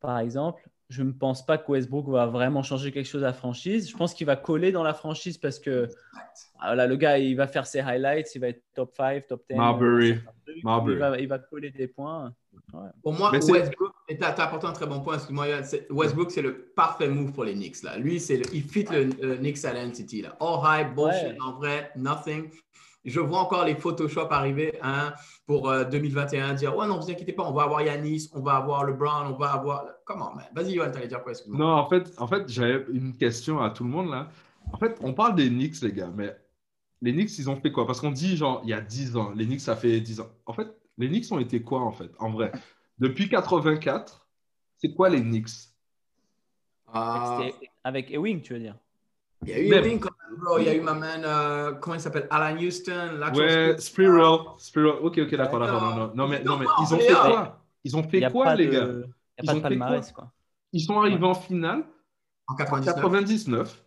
par 0.00 0.18
exemple, 0.18 0.68
je 0.88 1.02
ne 1.02 1.12
pense 1.12 1.44
pas 1.44 1.58
que 1.58 1.70
Westbrook 1.70 2.08
va 2.08 2.26
vraiment 2.26 2.62
changer 2.62 2.92
quelque 2.92 3.06
chose 3.06 3.22
à 3.22 3.28
la 3.28 3.32
franchise. 3.34 3.90
Je 3.90 3.96
pense 3.96 4.14
qu'il 4.14 4.26
va 4.26 4.36
coller 4.36 4.72
dans 4.72 4.82
la 4.82 4.94
franchise 4.94 5.36
parce 5.36 5.58
que 5.58 5.86
voilà, 6.64 6.86
le 6.86 6.96
gars, 6.96 7.18
il 7.18 7.36
va 7.36 7.46
faire 7.46 7.66
ses 7.66 7.80
highlights, 7.80 8.34
il 8.34 8.40
va 8.40 8.48
être 8.48 8.62
top 8.74 8.94
5, 8.96 9.26
top 9.26 9.42
10. 9.50 9.56
Marbury. 9.56 10.18
Il, 10.56 11.28
va, 11.28 11.38
coller 11.38 11.70
des 11.70 11.88
points. 11.88 12.32
Pour 13.02 13.12
moi, 13.12 13.30
Westbrook, 13.32 13.92
tu 14.08 14.16
as, 14.22 14.28
apporté 14.28 14.66
un 14.66 14.72
très 14.72 14.86
bon 14.86 15.00
point. 15.00 15.18
Westbrook, 15.90 16.30
c'est 16.30 16.42
le 16.42 16.72
parfait 16.74 17.08
move 17.08 17.32
pour 17.32 17.44
les 17.44 17.52
Knicks. 17.52 17.82
Là. 17.82 17.98
Lui, 17.98 18.16
il 18.16 18.62
fit 18.62 18.86
le, 18.90 19.36
Knicks 19.36 19.64
Identity. 19.64 20.22
Là. 20.22 20.36
All 20.40 20.80
hype, 20.80 20.94
bullshit, 20.94 21.38
en 21.40 21.52
vrai, 21.52 21.90
nothing 21.96 22.50
je 23.04 23.20
vois 23.20 23.40
encore 23.40 23.64
les 23.64 23.74
Photoshop 23.74 24.28
arriver 24.30 24.78
hein, 24.82 25.14
pour 25.46 25.72
2021, 25.72 26.50
euh, 26.50 26.54
dire 26.54 26.76
Ouais, 26.76 26.86
non, 26.86 26.98
vous 26.98 27.10
inquiétez 27.10 27.32
pas, 27.32 27.44
on 27.44 27.52
va 27.52 27.62
avoir 27.62 27.82
Yanis, 27.82 28.28
on 28.34 28.40
va 28.40 28.56
avoir 28.56 28.84
LeBron, 28.84 29.26
on 29.26 29.36
va 29.36 29.52
avoir. 29.52 29.86
Comment, 30.04 30.32
Vas-y, 30.54 30.72
Yoann, 30.72 30.94
allais 30.96 31.08
dire 31.08 31.22
quoi 31.22 31.32
Non, 31.48 31.72
en 31.72 31.88
fait, 31.88 32.12
en 32.18 32.26
fait 32.26 32.48
j'avais 32.48 32.84
une 32.92 33.16
question 33.16 33.62
à 33.62 33.70
tout 33.70 33.84
le 33.84 33.90
monde 33.90 34.10
là. 34.10 34.28
En 34.72 34.78
fait, 34.78 34.98
on 35.00 35.14
parle 35.14 35.34
des 35.34 35.48
Knicks, 35.48 35.80
les 35.80 35.92
gars, 35.92 36.10
mais 36.14 36.36
les 37.00 37.12
Knicks, 37.12 37.38
ils 37.38 37.48
ont 37.48 37.56
fait 37.56 37.72
quoi? 37.72 37.86
Parce 37.86 38.00
qu'on 38.00 38.10
dit, 38.10 38.36
genre, 38.36 38.60
il 38.64 38.70
y 38.70 38.74
a 38.74 38.80
10 38.80 39.16
ans, 39.16 39.32
les 39.34 39.46
Knicks, 39.46 39.60
ça 39.60 39.76
fait 39.76 40.00
10 40.00 40.20
ans. 40.20 40.28
En 40.46 40.52
fait, 40.52 40.68
les 40.98 41.08
Knicks 41.08 41.30
ont 41.32 41.38
été 41.38 41.62
quoi, 41.62 41.80
en 41.80 41.92
fait, 41.92 42.10
en 42.18 42.30
vrai? 42.30 42.52
Depuis 42.98 43.28
84, 43.28 44.26
c'est 44.76 44.92
quoi 44.92 45.08
les 45.08 45.20
Knicks? 45.20 45.70
Ah. 46.92 47.40
Avec 47.84 48.10
Ewing, 48.10 48.40
tu 48.40 48.54
veux 48.54 48.58
dire? 48.58 48.76
Il 49.42 49.50
y 49.50 49.52
a 49.52 49.60
eu 49.60 49.72
Ewing, 49.72 50.00
il 50.58 50.64
y 50.64 50.68
a 50.68 50.74
eu 50.74 50.80
ma 50.80 50.94
man, 50.94 51.22
euh, 51.24 51.72
comment 51.74 51.94
il 51.96 52.00
s'appelle? 52.00 52.26
Alan 52.30 52.56
Houston. 52.56 53.20
Ouais, 53.34 53.76
Spiral. 53.78 54.40
Spiral. 54.58 54.96
Ok, 55.02 55.18
ok, 55.18 55.34
d'accord, 55.34 55.60
d'accord. 55.60 55.82
Non, 55.82 55.96
non, 55.96 56.12
non, 56.14 56.28
mais, 56.28 56.42
non, 56.42 56.58
mais 56.58 56.66
ils 56.82 56.94
ont 56.94 56.98
fait 56.98 57.12
quoi? 57.12 57.64
Ils 57.84 57.96
ont 57.96 58.02
fait 58.02 58.30
quoi, 58.30 58.54
les 58.54 58.68
gars? 58.68 58.86
Il 58.86 59.44
n'y 59.44 59.48
a 59.48 59.52
pas 59.52 59.54
de 59.54 59.60
palmarès, 59.60 60.12
quoi? 60.12 60.32
Ils 60.72 60.80
sont 60.80 60.98
arrivés 60.98 61.24
en 61.24 61.34
finale 61.34 61.84
en 62.46 62.54
99. 62.54 62.94
99. 63.02 63.84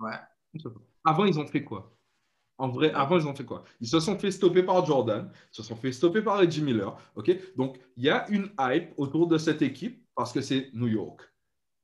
Ouais. 0.00 0.12
Avant, 1.04 1.24
ils 1.24 1.38
ont 1.38 1.46
fait 1.46 1.62
quoi? 1.62 1.92
En 2.58 2.68
vrai, 2.68 2.90
avant, 2.92 3.18
ils 3.18 3.26
ont 3.26 3.34
fait 3.34 3.44
quoi? 3.44 3.64
Ils 3.80 3.88
se 3.88 4.00
sont 4.00 4.18
fait 4.18 4.30
stopper 4.30 4.62
par 4.62 4.84
Jordan, 4.86 5.30
ils 5.52 5.56
se 5.56 5.62
sont 5.62 5.76
fait 5.76 5.92
stopper 5.92 6.22
par 6.22 6.38
Reggie 6.38 6.62
Miller. 6.62 6.96
ok? 7.14 7.30
Donc, 7.56 7.78
il 7.96 8.04
y 8.04 8.10
a 8.10 8.28
une 8.30 8.48
hype 8.58 8.92
autour 8.96 9.26
de 9.26 9.36
cette 9.36 9.60
équipe 9.60 10.06
parce 10.14 10.32
que 10.32 10.40
c'est 10.40 10.70
New 10.72 10.88
York. 10.88 11.20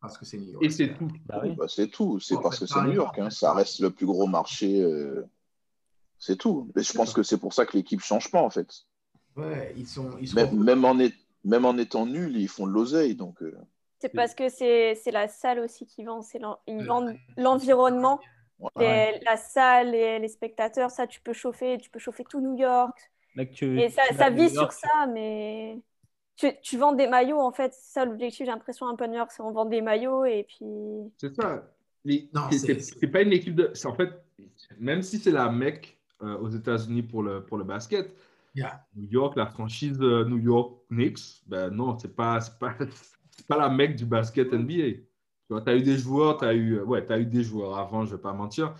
Parce 0.02 0.18
que 0.18 0.24
c'est 0.24 0.36
New 0.36 0.50
York. 0.50 0.64
Et 0.64 0.68
c'est 0.68 0.94
tout. 0.94 1.08
Bah 1.26 1.42
bah, 1.56 1.66
c'est 1.68 1.86
tout. 1.86 2.18
C'est 2.18 2.34
parce 2.42 2.58
que 2.58 2.66
c'est 2.66 2.82
New 2.82 2.92
York. 2.92 3.16
Hein. 3.20 3.30
Ça 3.30 3.54
reste 3.54 3.78
le 3.78 3.90
plus 3.90 4.04
gros 4.04 4.26
marché. 4.26 4.82
Euh, 4.82 5.24
c'est 6.18 6.36
tout. 6.36 6.72
Mais 6.74 6.82
je 6.82 6.92
pense 6.92 7.12
que 7.12 7.22
c'est 7.22 7.38
pour 7.38 7.54
ça 7.54 7.64
que 7.66 7.76
l'équipe 7.76 8.00
ne 8.00 8.04
change 8.04 8.28
pas, 8.28 8.42
en 8.42 8.50
fait. 8.50 8.68
Ouais, 9.36 9.72
ils 9.76 9.86
sont. 9.86 10.10
Même, 10.34 10.84
en 10.84 10.98
est... 10.98 11.14
même 11.44 11.64
en 11.64 11.78
étant 11.78 12.04
nuls, 12.04 12.36
ils 12.36 12.48
font 12.48 12.66
de 12.66 12.72
l'oseille. 12.72 13.14
Donc. 13.14 13.40
Euh. 13.42 13.56
C'est 14.00 14.08
parce 14.08 14.34
que 14.34 14.48
c'est 14.48 14.96
la 15.12 15.28
salle 15.28 15.60
aussi 15.60 15.86
qui 15.86 16.02
vend. 16.02 16.20
C'est 16.20 16.40
l'environnement. 17.36 18.18
La 18.76 19.36
salle 19.36 19.94
et 19.94 20.18
les 20.18 20.28
spectateurs, 20.28 20.90
ça, 20.90 21.06
tu 21.06 21.20
peux 21.20 21.32
chauffer, 21.32 21.78
tu 21.80 21.90
peux 21.90 22.00
chauffer 22.00 22.24
tout 22.28 22.40
New 22.40 22.56
York. 22.56 22.98
et 23.36 23.88
ça, 23.88 24.02
ça 24.16 24.30
vit 24.30 24.50
sur 24.50 24.72
ça, 24.72 25.06
mais 25.06 25.80
tu, 26.62 26.78
vends 26.78 26.92
des 26.92 27.06
maillots, 27.06 27.40
en 27.40 27.52
fait, 27.52 27.72
c'est 27.74 27.92
ça 27.92 28.04
l'objectif, 28.04 28.46
j'ai 28.46 28.52
l'impression 28.52 28.88
un 28.88 28.96
peu 28.96 29.06
New 29.06 29.14
York, 29.14 29.30
c'est 29.32 29.42
on 29.42 29.52
vend 29.52 29.64
des 29.64 29.82
maillots 29.82 30.24
et 30.24 30.44
puis. 30.48 30.66
C'est 31.16 31.34
ça. 31.34 31.64
C'est 32.50 33.08
pas 33.08 33.22
une 33.22 33.32
équipe 33.32 33.54
de. 33.54 33.72
En 33.84 33.94
fait, 33.94 34.10
même 34.78 35.02
si 35.02 35.18
c'est 35.18 35.30
la 35.30 35.50
mec 35.50 35.98
euh, 36.22 36.36
aux 36.38 36.48
États-Unis 36.48 37.02
pour 37.02 37.22
le, 37.22 37.44
pour 37.44 37.58
le 37.58 37.64
basket, 37.64 38.12
New 38.54 39.08
York, 39.10 39.36
la 39.36 39.46
franchise 39.46 39.98
New 39.98 40.38
York 40.38 40.82
Knicks, 40.90 41.42
ben 41.46 41.70
non, 41.70 41.98
c'est 41.98 42.14
pas, 42.14 42.40
pas, 42.60 42.74
pas 43.48 43.56
la 43.56 43.68
mec 43.68 43.96
du 43.96 44.04
basket 44.04 44.52
NBA. 44.52 44.74
Tu 44.74 45.06
vois, 45.48 45.68
as 45.68 45.74
eu 45.74 45.82
des 45.82 45.96
joueurs, 45.96 46.38
tu 46.38 46.44
as 46.44 46.54
eu, 46.54 46.80
ouais, 46.80 47.10
as 47.10 47.18
eu 47.18 47.26
des 47.26 47.42
joueurs 47.42 47.78
avant, 47.78 48.04
je 48.04 48.16
vais 48.16 48.22
pas 48.22 48.32
mentir. 48.32 48.74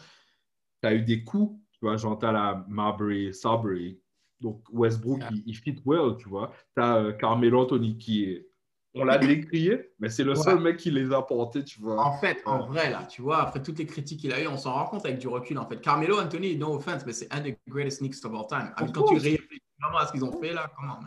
Tu 0.83 0.89
as 0.89 0.95
eu 0.95 1.03
des 1.03 1.25
coups, 1.25 1.59
tu 1.73 1.81
vois, 1.83 1.97
genre 1.97 2.19
tu 2.19 2.27
la 2.27 2.65
Marbury, 2.69 3.33
Sabry, 3.33 4.01
donc 4.43 4.63
Westbrook, 4.73 5.23
il, 5.47 5.57
fit 5.57 5.77
well, 5.87 6.17
tu 6.19 6.29
vois. 6.29 6.53
Tu 6.77 6.83
as 6.83 6.97
euh, 6.97 7.13
Carmelo 7.13 7.63
Anthony 7.63 7.97
qui 7.97 8.25
est. 8.25 8.49
On 8.95 9.05
l'a 9.05 9.17
décrié, 9.17 9.91
mais 10.01 10.11
c'est 10.11 10.23
le 10.23 10.35
seul 10.35 10.61
mec 10.61 10.77
qui 10.77 10.91
les 10.91 11.15
a 11.15 11.23
portés, 11.23 11.65
tu 11.65 11.81
vois. 11.81 12.05
En 12.05 12.19
fait, 12.19 12.43
en 12.45 12.67
vrai, 12.67 12.91
là, 12.91 13.07
tu 13.07 13.23
vois, 13.23 13.41
après 13.41 13.63
toutes 13.63 13.79
les 13.79 13.87
critiques 13.87 14.21
qu'il 14.21 14.35
a 14.35 14.43
eues, 14.43 14.49
on 14.49 14.59
s'en 14.59 14.75
rend 14.75 14.85
compte 14.85 15.07
avec 15.07 15.19
du 15.19 15.29
recul, 15.29 15.57
en 15.57 15.67
fait. 15.67 15.81
Carmelo 15.81 16.21
Anthony, 16.21 16.57
no 16.57 16.75
offense, 16.75 17.07
mais 17.07 17.15
c'est 17.15 17.33
un 17.33 17.41
des 17.41 17.57
greatest 17.67 18.01
sneaks 18.01 18.23
of 18.23 18.35
all 18.35 18.47
time. 18.47 18.75
quand 18.93 19.05
tu 19.05 19.15
réfléchis 19.15 19.63
vraiment 19.81 19.99
à 19.99 20.07
ce 20.07 20.13
qu'ils 20.13 20.25
ont 20.25 20.39
fait, 20.39 20.53
là, 20.53 20.71
comment, 20.77 20.99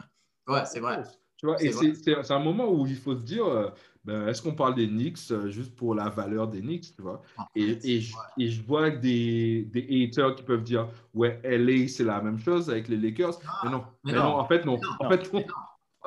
Ouais, 0.48 0.66
c'est 0.66 0.80
vrai. 0.80 1.04
Tu 1.46 1.70
vois, 1.70 1.86
et 1.86 1.94
c'est 1.94 2.32
un 2.32 2.40
moment 2.40 2.70
où 2.70 2.88
il 2.88 2.96
faut 2.96 3.16
se 3.16 3.22
dire, 3.22 3.46
euh, 3.46 3.70
ben, 4.04 4.28
est-ce 4.28 4.42
qu'on 4.42 4.54
parle 4.54 4.76
des 4.76 4.88
Knicks 4.88 5.32
euh, 5.32 5.50
juste 5.50 5.76
pour 5.76 5.94
la 5.94 6.10
valeur 6.10 6.48
des 6.48 6.62
Knicks, 6.62 6.96
tu 6.96 7.02
vois? 7.02 7.22
Ah, 7.38 7.48
et, 7.56 7.78
et, 7.84 8.02
je, 8.02 8.16
et, 8.40 8.50
je, 8.50 8.62
vois 8.62 8.90
des, 8.90 9.68
des 9.72 10.10
haters 10.10 10.36
qui 10.36 10.44
peuvent 10.44 10.64
dire, 10.64 10.88
ouais, 11.14 11.40
LA, 11.44 11.88
c'est 11.88 12.04
la 12.04 12.22
même 12.22 12.40
chose 12.40 12.70
avec 12.70 12.88
les 12.88 12.98
Lakers. 12.98 13.40
Ah, 13.48 13.62
mais, 13.64 13.70
non, 13.70 13.84
mais, 14.04 14.14
non, 14.14 14.24
en 14.24 14.46
fait, 14.46 14.66
non. 14.66 14.80
en 15.00 15.10
fait, 15.10 15.32
non. 15.34 15.44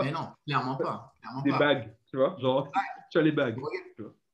Mais 0.01 0.12
non, 0.12 0.29
clairement 0.46 0.77
pas. 0.77 1.12
des 1.44 1.51
bagues, 1.51 1.92
tu 2.11 2.16
vois, 2.16 2.37
genre, 2.40 2.70
tu 3.11 3.18
as 3.18 3.22
les 3.22 3.33
bagues. 3.33 3.59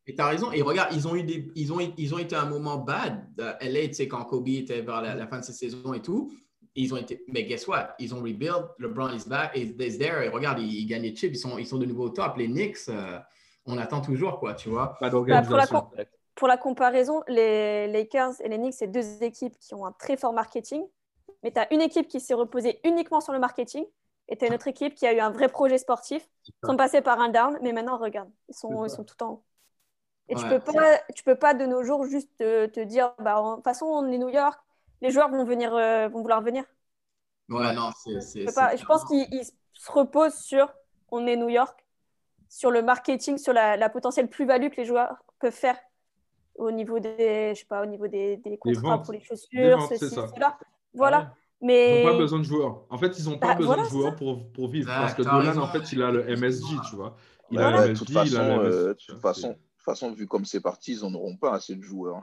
Et 0.07 0.15
tu 0.15 0.21
as 0.21 0.27
raison. 0.27 0.53
Et 0.53 0.61
regarde, 0.61 0.93
ils 0.95 1.09
ont, 1.09 1.15
eu 1.15 1.23
des, 1.23 1.51
ils 1.55 1.73
ont, 1.73 1.79
ils 1.97 2.15
ont 2.15 2.19
été 2.19 2.37
un 2.37 2.45
moment 2.45 2.77
bad. 2.77 3.27
Euh, 3.41 3.55
LA, 3.63 3.89
tu 3.89 3.95
sais, 3.95 4.09
quand 4.09 4.23
Kobe 4.25 4.49
était 4.49 4.83
vers 4.83 5.01
la, 5.01 5.27
fin 5.27 5.41
de 5.41 5.45
sa 5.45 5.53
saison 5.53 5.95
et 5.95 6.03
tout. 6.03 6.31
Ils 6.77 6.93
ont 6.93 6.97
été, 6.97 7.25
mais 7.29 7.45
guess 7.45 7.69
what? 7.69 7.95
Ils 7.99 8.15
ont 8.15 8.19
rebuild. 8.21 8.69
LeBron 8.79 9.15
is 9.15 9.29
back, 9.29 9.57
is, 9.57 9.99
there. 9.99 10.25
Et 10.25 10.29
regarde, 10.29 10.59
ils, 10.59 10.87
gagnent 10.87 11.03
les 11.03 11.15
chips. 11.15 11.35
Ils 11.35 11.39
sont, 11.39 11.57
ils 11.59 11.67
sont 11.67 11.79
de 11.79 11.87
nouveau 11.87 12.07
au 12.07 12.09
top. 12.09 12.37
Les 12.37 12.49
Knicks, 12.49 12.89
euh, 12.89 13.19
on 13.67 13.79
attend 13.79 14.01
toujours, 14.01 14.41
quoi, 14.41 14.55
tu 14.55 14.69
vois. 14.69 14.97
Pas 14.99 15.11
bah, 15.11 15.43
pour, 15.43 15.57
la 15.57 15.67
pour, 16.35 16.49
la 16.49 16.57
comparaison, 16.57 17.23
les 17.29 17.87
Lakers 17.87 18.41
et 18.41 18.49
les 18.49 18.59
Knicks, 18.59 18.75
c'est 18.75 18.89
deux 18.89 19.23
équipes 19.23 19.57
qui 19.61 19.75
ont 19.75 19.87
un 19.87 19.93
très 19.93 20.17
fort 20.17 20.33
marketing. 20.33 20.85
Mais 21.43 21.53
tu 21.53 21.61
as 21.61 21.73
une 21.73 21.81
équipe 21.81 22.09
qui 22.09 22.21
s'est 22.21 22.35
reposée 22.35 22.81
uniquement 22.85 23.21
sur 23.21 23.33
le 23.33 23.39
marketing 23.39 23.85
et 24.29 24.37
tu 24.37 24.45
as 24.45 24.49
une 24.49 24.55
autre 24.55 24.69
équipe 24.69 24.95
qui 24.95 25.07
a 25.07 25.13
eu 25.13 25.21
un 25.21 25.31
vrai 25.31 25.49
projet 25.49 25.79
sportif. 25.79 26.27
Ils 26.49 26.67
sont 26.67 26.77
passés 26.77 27.03
par 27.03 27.21
un 27.21 27.29
down, 27.29 27.59
mais 27.63 27.73
maintenant, 27.73 27.99
regarde, 27.99 28.31
ils 28.49 28.55
sont, 28.55 28.85
ils 28.85 28.91
sont 28.91 29.05
tout 29.05 29.23
en 29.23 29.31
haut. 29.31 29.45
Et 30.29 30.35
tu 30.35 30.47
peux 30.49 30.59
pas, 30.59 30.99
tu 31.15 31.23
peux 31.23 31.35
pas 31.35 31.53
de 31.53 31.67
nos 31.67 31.83
jours 31.83 32.07
juste 32.07 32.31
te, 32.39 32.83
dire, 32.85 33.13
bah, 33.19 33.43
de 33.43 33.55
toute 33.57 33.65
façon, 33.65 33.85
on 33.85 34.11
est 34.11 34.17
New 34.17 34.31
York, 34.31 34.59
les 35.01 35.11
joueurs 35.11 35.31
vont 35.31 35.45
venir, 35.45 35.75
euh, 35.75 36.09
vont 36.09 36.23
vouloir 36.23 36.43
venir. 36.43 36.65
Ouais, 37.49 37.73
non, 37.75 37.91
c'est. 37.97 38.21
Je 38.21 38.85
pense 38.85 39.05
qu'ils 39.05 39.45
se 39.73 39.93
reposent 39.93 40.39
sur, 40.39 40.73
on 41.11 41.27
est 41.27 41.37
New 41.37 41.49
York, 41.49 41.85
sur 42.49 42.71
le 42.71 42.83
marketing, 42.83 43.39
sur 43.39 43.53
la, 43.53 43.89
potentielle 43.89 44.29
plus-value 44.29 44.69
que 44.71 44.77
les 44.77 44.85
joueurs 44.85 45.17
peuvent 45.41 45.53
faire 45.53 45.77
au 46.55 46.71
niveau 46.71 47.01
des, 47.01 47.53
je 47.55 47.61
sais 47.61 47.67
pas, 47.67 47.83
au 47.83 47.87
niveau 47.87 48.07
des, 48.07 48.37
des 48.37 48.57
contrats 48.57 49.03
pour 49.03 49.13
les 49.13 49.21
chaussures, 49.21 49.83
ceci, 49.89 50.15
cela. 50.15 50.57
Voilà. 50.95 51.29
Ah 51.31 51.35
mais... 51.61 52.03
Ils 52.03 52.05
n'ont 52.05 52.13
pas 52.13 52.19
besoin 52.19 52.39
de 52.39 52.45
joueurs. 52.45 52.85
En 52.91 52.99
fait, 52.99 53.19
ils 53.19 53.25
n'ont 53.25 53.39
pas 53.39 53.49
bah, 53.49 53.55
besoin 53.55 53.83
de 53.83 53.89
joueurs 53.89 54.17
pour, 54.17 54.53
pour, 54.53 54.69
vivre. 54.69 54.87
parce 54.87 55.15
que 55.15 55.23
Dolan, 55.23 55.57
en 55.57 55.67
fait, 55.69 55.93
il 55.93 56.03
a 56.03 56.11
le 56.11 56.37
MSG, 56.37 56.81
tu 56.89 56.97
vois. 56.97 57.17
Il 57.51 57.59
a 57.59 57.71
le 57.71 57.89
MSG, 57.89 57.93
de 57.93 57.99
toute 57.99 58.11
façon, 58.11 58.37
euh, 58.37 58.95
toute 58.95 59.19
façon, 59.19 59.57
façon, 59.79 60.13
vu 60.13 60.27
comme 60.27 60.45
c'est 60.45 60.61
parti, 60.61 60.93
ils 60.93 61.01
n'en 61.01 61.15
auront 61.15 61.37
pas 61.37 61.55
assez 61.55 61.75
de 61.75 61.83
joueurs. 61.83 62.21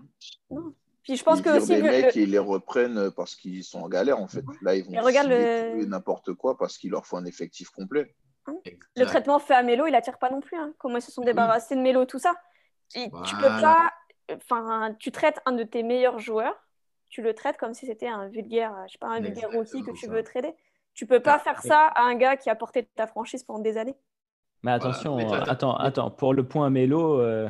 Non. 0.50 0.74
Puis 1.04 1.18
je 1.18 1.24
pense 1.24 1.42
que 1.42 1.58
aussi. 1.58 1.76
Les 1.76 1.82
mecs, 1.82 2.16
ils 2.16 2.30
les 2.30 2.40
reprennent 2.40 3.12
parce 3.12 3.36
qu'ils 3.36 3.64
sont 3.64 3.82
en 3.82 3.90
galère, 3.90 4.20
en 4.20 4.28
fait. 4.28 4.44
Là, 4.62 4.76
ils 4.76 4.86
vont 4.86 4.92
le... 4.94 5.86
n'importe 5.86 6.34
quoi 6.34 6.58
parce 6.58 6.78
qu'il 6.78 6.92
leur 6.92 7.06
faut 7.06 7.18
un 7.18 7.26
effectif 7.26 7.70
complet. 7.70 8.16
Hein 8.48 8.56
le 8.96 9.06
traitement 9.06 9.40
fait 9.40 9.54
à 9.54 9.64
Mélo, 9.64 9.88
il 9.88 9.96
attire 9.96 10.18
pas 10.18 10.30
non 10.30 10.42
plus. 10.42 10.58
Hein. 10.58 10.74
Comment 10.78 10.98
ils 10.98 11.02
se 11.02 11.12
sont 11.12 11.24
débarrassés 11.24 11.76
de 11.76 11.82
Mélo, 11.82 12.06
tout 12.06 12.20
ça. 12.20 12.34
Tu 12.94 13.10
peux 13.10 13.62
pas. 13.62 13.92
Enfin, 14.34 14.96
tu 15.00 15.12
traites 15.12 15.42
un 15.46 15.52
de 15.52 15.64
tes 15.64 15.84
meilleurs 15.84 16.20
joueurs, 16.20 16.56
tu 17.10 17.22
le 17.22 17.34
traites 17.34 17.58
comme 17.58 17.74
si 17.74 17.86
c'était 17.86 18.08
un 18.08 18.30
vulgaire, 18.30 18.74
je 18.88 18.94
sais 18.94 18.98
pas, 18.98 19.08
un 19.08 19.20
vulgaire 19.20 19.50
rookie 19.52 19.84
que 19.84 19.92
tu 19.92 20.08
veux 20.08 20.24
trader. 20.24 20.54
Tu 20.94 21.06
peux 21.06 21.20
pas 21.20 21.40
faire 21.40 21.62
ça 21.62 21.88
à 21.88 22.04
un 22.04 22.16
gars 22.16 22.38
qui 22.38 22.50
a 22.50 22.56
porté 22.56 22.90
ta 22.96 23.08
franchise 23.08 23.44
pendant 23.44 23.60
des 23.60 23.78
années. 23.78 23.96
Mais 24.64 24.72
attention, 24.72 25.18
attends, 25.18 25.76
attends, 25.76 26.12
pour 26.12 26.34
le 26.34 26.48
point 26.48 26.70
Mélo, 26.70 27.20
euh, 27.20 27.50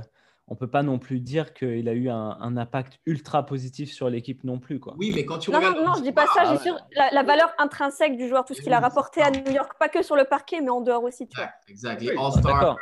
on 0.51 0.55
peut 0.55 0.67
pas 0.67 0.83
non 0.83 0.99
plus 0.99 1.21
dire 1.21 1.53
qu'il 1.53 1.87
a 1.87 1.93
eu 1.93 2.09
un, 2.09 2.57
impact 2.57 2.99
ultra 3.05 3.45
positif 3.45 3.93
sur 3.93 4.09
l'équipe 4.09 4.43
non 4.43 4.59
plus. 4.59 4.81
Quoi. 4.81 4.95
Oui, 4.97 5.13
mais 5.15 5.23
quand 5.23 5.37
tu 5.37 5.49
non, 5.49 5.59
regardes... 5.59 5.77
Non, 5.77 5.85
non, 5.85 5.93
je 5.95 6.01
dis 6.01 6.11
pas 6.11 6.25
ça, 6.25 6.41
ah, 6.43 6.57
sur 6.57 6.75
la, 6.93 7.23
valeur 7.23 7.53
intrinsèque 7.57 8.17
du 8.17 8.27
joueur, 8.27 8.43
tout 8.43 8.53
ce 8.53 8.61
qu'il 8.61 8.73
a 8.73 8.81
rapporté 8.81 9.21
à 9.21 9.31
New 9.31 9.49
York, 9.49 9.71
pas 9.79 9.87
que 9.87 10.03
sur 10.03 10.17
le 10.17 10.25
parquet, 10.25 10.59
mais 10.59 10.69
en 10.69 10.81
dehors 10.81 11.05
aussi. 11.05 11.25
Tu 11.29 11.37
vois. 11.37 11.49
Exact, 11.69 12.01
les 12.01 12.09
All-Stars. 12.09 12.75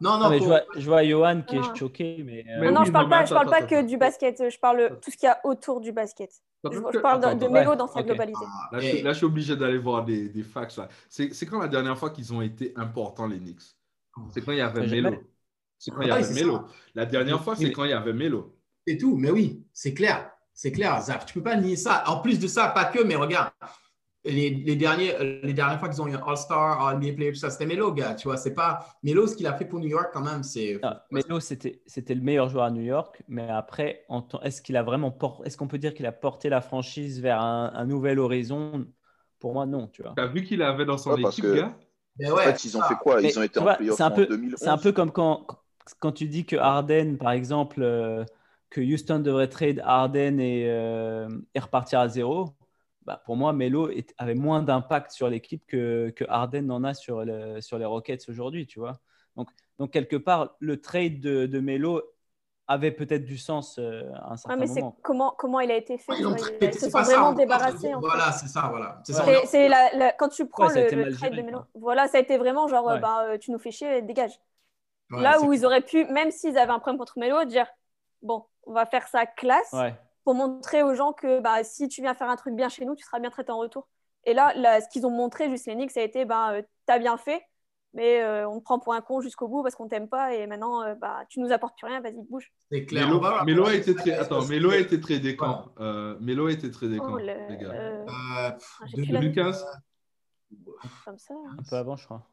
Non, 0.00 0.18
non, 0.18 0.28
mais 0.28 0.40
je, 0.40 0.44
vois, 0.44 0.62
je 0.76 0.86
vois 0.86 1.04
Johan 1.04 1.42
qui 1.42 1.54
est 1.54 1.76
choqué. 1.76 2.24
Mais, 2.24 2.44
euh, 2.50 2.64
non, 2.64 2.80
non, 2.80 2.84
je 2.84 2.90
parle 2.90 3.08
pas, 3.08 3.24
je 3.24 3.32
parle 3.32 3.48
pas 3.48 3.62
que 3.62 3.86
du 3.86 3.96
basket, 3.96 4.50
je 4.50 4.58
parle 4.58 4.98
tout 5.00 5.12
ce 5.12 5.16
qu'il 5.16 5.28
y 5.28 5.30
a 5.30 5.38
autour 5.44 5.80
du 5.80 5.92
basket. 5.92 6.32
Je, 6.64 6.98
parle 6.98 7.38
de, 7.38 7.46
Mélo 7.46 7.76
dans 7.76 7.86
sa 7.86 8.02
globalité. 8.02 8.44
Là, 8.72 8.80
je, 8.80 9.12
suis 9.12 9.24
obligé 9.24 9.54
d'aller 9.54 9.78
voir 9.78 10.04
des, 10.04 10.28
des 10.28 10.42
facts. 10.42 10.80
C'est 11.08 11.46
quand 11.46 11.60
la 11.60 11.68
dernière 11.68 11.96
fois 11.96 12.10
qu'ils 12.10 12.32
ont 12.32 12.42
été 12.42 12.72
importants, 12.74 13.28
les 13.28 13.38
Knicks? 13.38 13.76
C'est 14.30 14.44
quand 14.44 14.50
il 14.50 14.58
y 14.58 14.62
avait 14.62 14.84
Mélo. 14.84 15.16
C'est 15.78 15.90
quand 15.90 16.02
il 16.02 16.08
y 16.08 16.10
avait 16.10 16.34
Melo. 16.34 16.60
La 16.94 17.06
dernière 17.06 17.42
fois, 17.42 17.56
c'est 17.56 17.72
quand 17.72 17.84
il 17.84 17.90
y 17.90 17.94
avait 17.94 18.12
Melo. 18.12 18.56
C'est 18.86 18.96
tout, 18.96 19.16
mais 19.16 19.30
oui, 19.30 19.64
c'est 19.72 19.94
clair. 19.94 20.30
C'est 20.54 20.72
clair, 20.72 21.00
Zaf. 21.02 21.26
Tu 21.26 21.34
peux 21.34 21.42
pas 21.42 21.56
nier 21.56 21.76
ça. 21.76 22.04
En 22.06 22.20
plus 22.20 22.38
de 22.38 22.46
ça, 22.46 22.68
pas 22.68 22.86
que, 22.86 23.02
mais 23.02 23.14
regarde, 23.14 23.50
les, 24.24 24.50
les, 24.50 24.76
derniers, 24.76 25.14
les 25.42 25.52
dernières 25.52 25.78
fois 25.78 25.88
qu'ils 25.88 26.00
ont 26.02 26.08
eu 26.08 26.14
un 26.14 26.22
All-Star, 26.26 26.86
All-NBA 26.86 27.14
Player, 27.14 27.32
tout 27.32 27.38
ça, 27.38 27.50
c'était 27.50 27.66
Melo, 27.66 27.92
gars. 27.92 28.14
Tu 28.14 28.28
vois, 28.28 28.36
c'est 28.36 28.54
pas 28.54 28.86
Melo, 29.02 29.26
ce 29.26 29.36
qu'il 29.36 29.46
a 29.46 29.54
fait 29.54 29.64
pour 29.64 29.80
New 29.80 29.88
York, 29.88 30.10
quand 30.12 30.22
même, 30.22 30.42
c'est. 30.42 30.80
Melo, 31.10 31.40
c'était 31.40 31.80
le 32.14 32.20
meilleur 32.20 32.48
joueur 32.48 32.64
à 32.64 32.70
New 32.70 32.82
York, 32.82 33.22
mais 33.28 33.48
après, 33.48 34.04
est-ce 34.42 34.62
qu'il 34.62 34.76
a 34.76 34.82
vraiment 34.82 35.16
est-ce 35.44 35.56
qu'on 35.56 35.68
peut 35.68 35.78
dire 35.78 35.94
qu'il 35.94 36.06
a 36.06 36.12
porté 36.12 36.48
la 36.48 36.60
franchise 36.60 37.20
vers 37.20 37.40
un, 37.40 37.84
nouvel 37.84 38.18
horizon? 38.18 38.86
Pour 39.38 39.52
moi, 39.52 39.66
non, 39.66 39.88
tu 39.88 40.02
vois. 40.02 40.14
T'as 40.16 40.26
vu 40.26 40.42
qu'il 40.42 40.62
avait 40.62 40.86
dans 40.86 40.96
son 40.96 41.14
équipe, 41.16 41.44
gars? 41.44 41.76
En 42.32 42.36
fait, 42.36 42.64
ils 42.64 42.76
ont 42.78 42.82
fait 42.82 42.94
quoi? 42.94 43.20
Ils 43.20 43.38
ont 43.38 43.42
été 43.42 43.60
en 43.60 43.74
playoff 43.74 44.00
en 44.00 44.10
2011. 44.10 44.54
C'est 44.56 44.68
un 44.68 44.78
peu 44.78 44.92
comme 44.92 45.12
quand, 45.12 45.46
quand 45.98 46.12
tu 46.12 46.28
dis 46.28 46.44
que 46.44 46.56
Harden, 46.56 47.16
par 47.18 47.32
exemple, 47.32 47.82
euh, 47.82 48.24
que 48.70 48.80
Houston 48.80 49.20
devrait 49.20 49.48
trade 49.48 49.80
Harden 49.84 50.40
et, 50.40 50.64
euh, 50.68 51.28
et 51.54 51.60
repartir 51.60 52.00
à 52.00 52.08
zéro, 52.08 52.50
bah, 53.02 53.22
pour 53.24 53.36
moi, 53.36 53.52
Melo 53.52 53.90
avait 54.18 54.34
moins 54.34 54.62
d'impact 54.62 55.12
sur 55.12 55.28
l'équipe 55.28 55.64
que, 55.66 56.10
que 56.10 56.24
Harden 56.28 56.70
en 56.70 56.82
a 56.84 56.94
sur, 56.94 57.24
le, 57.24 57.60
sur 57.60 57.78
les 57.78 57.84
Rockets 57.84 58.28
aujourd'hui, 58.28 58.66
tu 58.66 58.80
vois. 58.80 58.98
Donc, 59.36 59.48
donc, 59.78 59.92
quelque 59.92 60.16
part, 60.16 60.56
le 60.58 60.80
trade 60.80 61.20
de, 61.20 61.46
de 61.46 61.60
Melo 61.60 62.02
avait 62.68 62.90
peut-être 62.90 63.24
du 63.24 63.38
sens 63.38 63.78
euh, 63.78 64.02
à 64.14 64.32
un 64.32 64.36
certain 64.36 64.56
mais 64.56 64.66
moment. 64.66 64.96
Comment, 65.02 65.34
comment 65.38 65.60
il 65.60 65.70
a 65.70 65.76
été 65.76 65.98
fait 65.98 66.14
Ils 66.60 66.74
se 66.74 66.90
sont 66.90 67.00
vraiment 67.00 67.32
débarrassés. 67.32 67.92
Voilà, 68.00 68.32
c'est 68.32 68.48
ça, 68.48 68.68
voilà. 68.70 69.00
C'est 69.44 69.68
la, 69.68 70.12
quand 70.18 70.28
tu 70.28 70.46
prends 70.48 70.68
le, 70.68 71.14
trade 71.14 71.36
de 71.36 71.42
Melo, 71.42 71.60
voilà, 71.74 72.08
ça 72.08 72.18
a 72.18 72.20
été 72.20 72.38
vraiment 72.38 72.66
genre, 72.66 72.98
bah, 72.98 73.38
tu 73.38 73.52
nous 73.52 73.58
fais 73.58 73.70
chier, 73.70 74.02
dégage. 74.02 74.40
Là 75.10 75.40
où 75.40 75.52
ils 75.52 75.64
auraient 75.64 75.82
pu, 75.82 76.04
même 76.06 76.30
s'ils 76.30 76.58
avaient 76.58 76.72
un 76.72 76.78
problème 76.78 76.98
contre 76.98 77.18
Melo, 77.18 77.44
dire 77.44 77.66
bon, 78.22 78.44
on 78.64 78.72
va 78.72 78.86
faire 78.86 79.06
ça 79.08 79.26
classe 79.26 79.74
pour 80.24 80.34
montrer 80.34 80.82
aux 80.82 80.94
gens 80.94 81.12
que 81.12 81.40
bah, 81.40 81.62
si 81.62 81.88
tu 81.88 82.02
viens 82.02 82.14
faire 82.14 82.28
un 82.28 82.36
truc 82.36 82.54
bien 82.54 82.68
chez 82.68 82.84
nous, 82.84 82.96
tu 82.96 83.04
seras 83.04 83.20
bien 83.20 83.30
traité 83.30 83.52
en 83.52 83.58
retour. 83.58 83.88
Et 84.24 84.34
là, 84.34 84.52
ce 84.80 84.88
qu'ils 84.88 85.06
ont 85.06 85.10
montré, 85.10 85.48
juste 85.48 85.66
les 85.66 85.88
ça 85.88 86.00
a 86.00 86.02
été 86.02 86.24
bah, 86.24 86.52
euh, 86.52 86.62
t'as 86.84 86.98
bien 86.98 87.16
fait, 87.16 87.42
mais 87.94 88.20
euh, 88.20 88.48
on 88.48 88.58
te 88.58 88.64
prend 88.64 88.80
pour 88.80 88.92
un 88.92 89.00
con 89.00 89.20
jusqu'au 89.20 89.46
bout 89.46 89.62
parce 89.62 89.76
qu'on 89.76 89.86
t'aime 89.86 90.08
pas 90.08 90.34
et 90.34 90.48
maintenant 90.48 90.82
euh, 90.82 90.96
bah, 90.96 91.24
tu 91.28 91.38
nous 91.38 91.52
apportes 91.52 91.78
plus 91.78 91.86
rien, 91.86 92.00
vas-y, 92.00 92.20
bouge. 92.28 92.52
C'est 92.72 92.84
clair. 92.86 93.08
Mélo, 93.44 93.66
a 93.66 93.74
été 93.74 93.94
très. 93.94 94.12
Attends, 94.14 94.44
Mélo 94.46 94.70
a 94.70 94.78
été 94.78 95.00
très 95.00 95.20
décant. 95.20 95.72
Mélo 96.20 96.48
a 96.48 96.52
été 96.52 96.70
très 96.72 96.88
décant, 96.88 97.16
les 97.16 97.56
gars. 97.56 98.56
2015 98.96 99.64
Comme 101.04 101.18
ça. 101.18 101.34
Hein. 101.34 101.56
Un 101.60 101.62
peu 101.62 101.76
avant, 101.76 101.94
je 101.94 102.04
crois. 102.04 102.26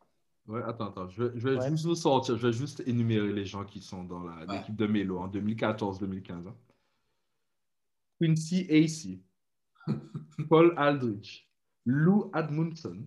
Ouais, 0.48 0.62
attends, 0.64 0.90
attends. 0.90 1.10
Je 1.10 1.24
vais, 1.24 1.40
je 1.40 1.48
vais 1.48 1.70
juste 1.70 1.86
vous 1.86 1.96
sortir, 1.96 2.38
je 2.38 2.48
vais 2.48 2.54
juste 2.54 2.84
énumérer 2.86 3.32
les 3.32 3.46
gens 3.46 3.64
qui 3.64 3.82
sont 3.82 4.04
dans 4.04 4.24
l'équipe 4.50 4.76
de 4.76 4.88
Melo 4.88 5.20
en 5.20 5.30
2014-2015. 5.30 6.32
Hein. 6.32 6.56
Quincy 8.20 8.68
AC, 8.70 9.20
Paul 10.50 10.74
Aldrich, 10.78 11.50
Lou 11.86 12.30
Admundson, 12.34 13.06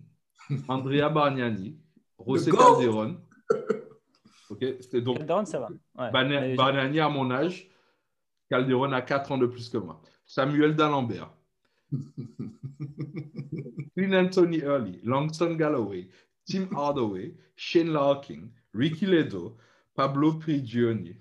Andrea 0.67 1.09
Bargnani, 1.09 1.77
José 2.25 2.51
Calderon. 2.51 3.17
Ok, 4.49 4.63
c'était 4.79 5.01
donc. 5.01 5.17
Calderon, 5.17 5.43
ça 5.43 5.59
va. 5.59 5.67
Ouais, 5.67 6.55
Bargnani 6.55 7.01
à 7.01 7.09
mon 7.09 7.29
âge, 7.31 7.69
Calderon 8.49 8.93
a 8.93 9.01
4 9.01 9.33
ans 9.33 9.37
de 9.37 9.45
plus 9.45 9.67
que 9.67 9.77
moi. 9.77 10.01
Samuel 10.25 10.73
D'Alembert. 10.73 11.33
Queen 13.93 14.15
Anthony 14.15 14.59
Early, 14.59 15.01
Langston 15.03 15.55
Galloway, 15.55 16.07
Tim 16.47 16.67
Hardaway, 16.73 17.33
Shane 17.55 17.91
Larkin, 17.91 18.49
Ricky 18.73 19.05
Ledo, 19.05 19.57
Pablo 19.95 20.33
Prigioni, 20.33 21.17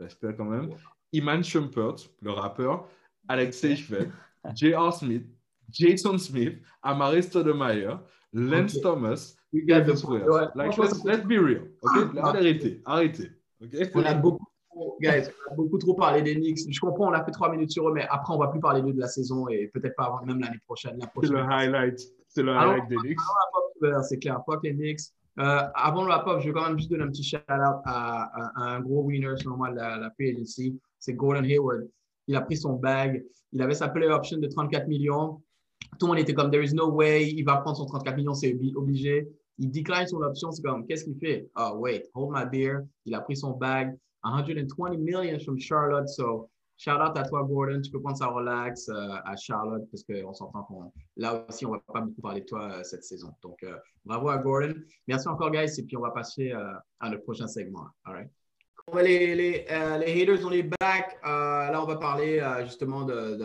j'espère 0.00 0.36
quand 0.36 0.44
même, 0.44 0.70
Iman 1.12 1.42
Shumpert, 1.42 1.96
le 2.20 2.32
rappeur, 2.32 2.88
Alexei 3.28 3.76
Shved, 3.76 4.10
J.R. 4.54 4.92
Smith, 4.92 5.26
Jason 5.70 6.18
Smith, 6.18 6.58
Amari 6.82 7.22
Stoudemire, 7.22 8.00
Lance 8.32 8.80
Thomas, 8.80 9.36
Gavin 9.54 9.96
Square. 9.96 10.50
Like, 10.56 10.76
let's, 10.76 11.04
let's, 11.04 11.24
be 11.24 11.38
real. 11.38 11.68
Okay? 11.82 12.18
Ah, 12.20 12.30
arrêtez, 12.30 12.82
arrêtez. 12.84 13.30
Okay? 13.62 13.90
On 13.94 14.04
a 14.04 14.14
beaucoup 14.14 14.44
guys, 15.00 15.30
on 15.48 15.52
a 15.52 15.56
beaucoup 15.56 15.78
trop 15.78 15.94
parlé 15.94 16.22
des 16.22 16.34
Knicks. 16.34 16.68
Je 16.68 16.80
comprends, 16.80 17.08
on 17.08 17.12
a 17.12 17.24
fait 17.24 17.30
trois 17.30 17.50
minutes 17.50 17.70
sur 17.70 17.88
eux, 17.88 17.92
mais 17.92 18.06
après, 18.10 18.34
on 18.34 18.38
va 18.38 18.48
plus 18.48 18.60
parler 18.60 18.82
d'eux 18.82 18.92
de 18.92 19.00
la 19.00 19.06
saison 19.06 19.48
et 19.48 19.68
peut-être 19.68 19.94
pas 19.94 20.06
avant 20.06 20.24
même 20.24 20.40
l'année 20.40 20.58
prochaine. 20.66 20.98
C'est 21.22 21.30
le 21.30 21.38
highlight. 21.38 22.00
C'est 22.26 22.42
le 22.42 22.52
highlight 22.52 22.88
des 22.88 22.96
Knicks 22.96 23.20
c'est 24.02 24.18
clair. 24.18 24.40
Fuck 24.46 24.62
les 24.64 24.74
Knicks. 24.74 25.00
Euh, 25.40 25.62
avant 25.74 26.02
le 26.02 26.08
wrap-up, 26.08 26.40
je 26.40 26.46
vais 26.46 26.52
quand 26.52 26.66
même 26.66 26.78
juste 26.78 26.90
donner 26.90 27.04
un 27.04 27.08
petit 27.08 27.24
shout-out 27.24 27.82
à, 27.84 28.52
un 28.56 28.80
gros 28.80 29.02
winner, 29.02 29.34
selon 29.36 29.56
moi, 29.56 29.70
de 29.70 29.76
la, 29.76 29.96
la 29.96 30.10
free. 30.10 30.36
C'est 30.98 31.14
Gordon 31.14 31.42
Hayward. 31.42 31.88
Il 32.28 32.36
a 32.36 32.40
pris 32.40 32.56
son 32.56 32.74
bag. 32.74 33.24
Il 33.52 33.60
avait 33.60 33.74
sa 33.74 33.88
player 33.88 34.10
option 34.10 34.38
de 34.38 34.46
34 34.46 34.86
millions. 34.86 35.42
Tout 35.98 36.06
le 36.06 36.12
monde 36.12 36.18
était 36.18 36.34
comme, 36.34 36.50
there 36.50 36.64
is 36.64 36.74
no 36.74 36.90
way, 36.90 37.30
il 37.30 37.44
va 37.44 37.58
prendre 37.58 37.76
son 37.76 37.86
34 37.86 38.16
millions, 38.16 38.34
c'est 38.34 38.56
obligé. 38.74 39.28
Il 39.58 39.70
décline 39.70 40.06
son 40.06 40.22
option, 40.22 40.50
c'est 40.50 40.62
comme, 40.62 40.86
qu'est-ce 40.86 41.04
qu'il 41.04 41.16
fait? 41.18 41.48
Oh, 41.56 41.76
wait, 41.76 42.08
hold 42.14 42.30
my 42.32 42.44
beer. 42.50 42.80
Il 43.04 43.14
a 43.14 43.20
pris 43.20 43.36
son 43.36 43.52
bag. 43.52 43.96
120 44.24 44.96
million 44.98 45.38
from 45.40 45.58
Charlotte. 45.58 46.08
So, 46.08 46.48
out 46.92 47.16
à 47.16 47.22
toi, 47.22 47.42
Gordon. 47.44 47.80
Tu 47.80 47.90
peux 47.90 48.00
prendre 48.00 48.16
ça 48.16 48.26
relax 48.26 48.88
euh, 48.88 49.16
à 49.24 49.36
Charlotte 49.36 49.84
parce 49.90 50.04
qu'on 50.04 50.32
s'entend 50.32 50.62
qu'on. 50.64 50.92
Là 51.16 51.44
aussi, 51.48 51.66
on 51.66 51.72
ne 51.72 51.76
va 51.76 51.82
pas 51.92 52.00
beaucoup 52.00 52.20
parler 52.20 52.40
de 52.40 52.46
toi 52.46 52.70
euh, 52.72 52.82
cette 52.82 53.04
saison. 53.04 53.32
Donc, 53.42 53.62
euh, 53.62 53.76
bravo 54.04 54.28
à 54.28 54.38
Gordon. 54.38 54.74
Merci 55.06 55.28
encore, 55.28 55.50
guys. 55.50 55.78
Et 55.78 55.82
puis, 55.82 55.96
on 55.96 56.02
va 56.02 56.10
passer 56.10 56.52
à 56.52 57.10
notre 57.10 57.22
prochain 57.24 57.46
segment. 57.46 57.86
All 58.04 58.14
right? 58.14 58.30
Les, 58.92 59.34
les, 59.34 59.66
euh, 59.70 59.98
les, 59.98 60.22
haters, 60.22 60.44
on 60.44 60.52
est 60.52 60.62
back. 60.62 61.18
Euh, 61.24 61.70
là, 61.70 61.82
on 61.82 61.86
va 61.86 61.96
parler 61.96 62.38
euh, 62.38 62.64
justement 62.64 63.04
de, 63.04 63.38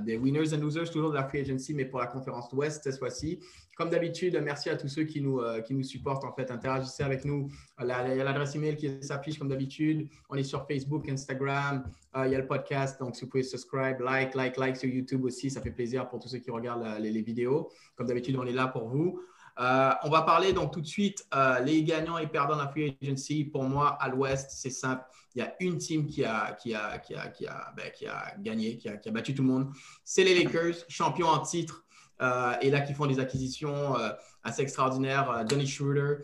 des 0.00 0.16
winners 0.16 0.54
and 0.54 0.58
losers, 0.58 0.90
toujours 0.90 1.10
de 1.10 1.14
la 1.14 1.24
free 1.24 1.40
agency, 1.40 1.74
mais 1.74 1.84
pour 1.84 2.00
la 2.00 2.06
conférence 2.06 2.52
Ouest 2.52 2.84
cette 2.84 2.98
fois-ci. 2.98 3.38
Comme 3.76 3.90
d'habitude, 3.90 4.40
merci 4.42 4.70
à 4.70 4.76
tous 4.76 4.88
ceux 4.88 5.04
qui 5.04 5.20
nous, 5.20 5.40
qui 5.64 5.72
nous 5.72 5.84
supportent. 5.84 6.24
En 6.24 6.32
fait, 6.32 6.50
interagissez 6.50 7.04
avec 7.04 7.24
nous. 7.24 7.48
Il 7.80 7.86
y 7.86 7.92
a 7.92 8.24
l'adresse 8.24 8.56
email 8.56 8.74
qui 8.74 8.90
s'affiche 9.02 9.38
comme 9.38 9.48
d'habitude. 9.48 10.08
On 10.28 10.34
est 10.34 10.42
sur 10.42 10.66
Facebook, 10.66 11.08
Instagram. 11.08 11.84
il 12.16 12.32
y 12.32 12.34
a 12.34 12.38
le 12.38 12.46
podcast. 12.48 12.98
Donc, 12.98 13.14
si 13.14 13.24
vous 13.24 13.30
pouvez 13.30 13.44
subscribe, 13.44 14.00
like, 14.00 14.34
like, 14.34 14.56
like 14.56 14.76
sur 14.76 14.88
YouTube 14.88 15.24
aussi, 15.24 15.48
ça 15.48 15.60
fait 15.60 15.70
plaisir 15.70 16.08
pour 16.08 16.18
tous 16.18 16.26
ceux 16.26 16.38
qui 16.38 16.50
regardent 16.50 16.84
les, 16.98 17.12
les 17.12 17.22
vidéos. 17.22 17.70
Comme 17.94 18.08
d'habitude, 18.08 18.36
on 18.36 18.46
est 18.46 18.52
là 18.52 18.66
pour 18.66 18.88
vous. 18.88 19.20
Euh, 19.60 19.90
on 20.04 20.08
va 20.08 20.22
parler 20.22 20.52
donc 20.52 20.72
tout 20.72 20.80
de 20.80 20.86
suite 20.86 21.26
euh, 21.34 21.58
les 21.60 21.82
gagnants 21.82 22.18
et 22.18 22.28
perdants 22.28 22.54
de 22.54 22.60
la 22.60 22.68
free 22.68 22.96
agency. 23.02 23.44
Pour 23.44 23.64
moi, 23.64 23.98
à 24.00 24.08
l'Ouest, 24.08 24.50
c'est 24.52 24.70
simple. 24.70 25.02
Il 25.34 25.40
y 25.40 25.42
a 25.42 25.54
une 25.60 25.78
team 25.78 26.06
qui 26.06 26.24
a, 26.24 26.52
qui 26.52 26.74
a, 26.74 26.98
qui 26.98 27.14
a, 27.14 27.28
qui 27.28 27.46
a, 27.46 27.72
ben, 27.76 27.90
qui 27.90 28.06
a 28.06 28.34
gagné, 28.38 28.76
qui 28.76 28.88
a, 28.88 28.96
qui 28.96 29.08
a, 29.08 29.12
battu 29.12 29.34
tout 29.34 29.42
le 29.42 29.48
monde. 29.48 29.70
C'est 30.04 30.22
les 30.22 30.34
Lakers, 30.34 30.84
champions 30.88 31.28
en 31.28 31.40
titre. 31.40 31.84
Euh, 32.20 32.54
et 32.60 32.70
là, 32.70 32.80
qui 32.80 32.94
font 32.94 33.06
des 33.06 33.20
acquisitions 33.20 33.94
assez 34.42 34.62
extraordinaires. 34.62 35.44
Johnny 35.48 35.66
Schroeder, 35.66 36.16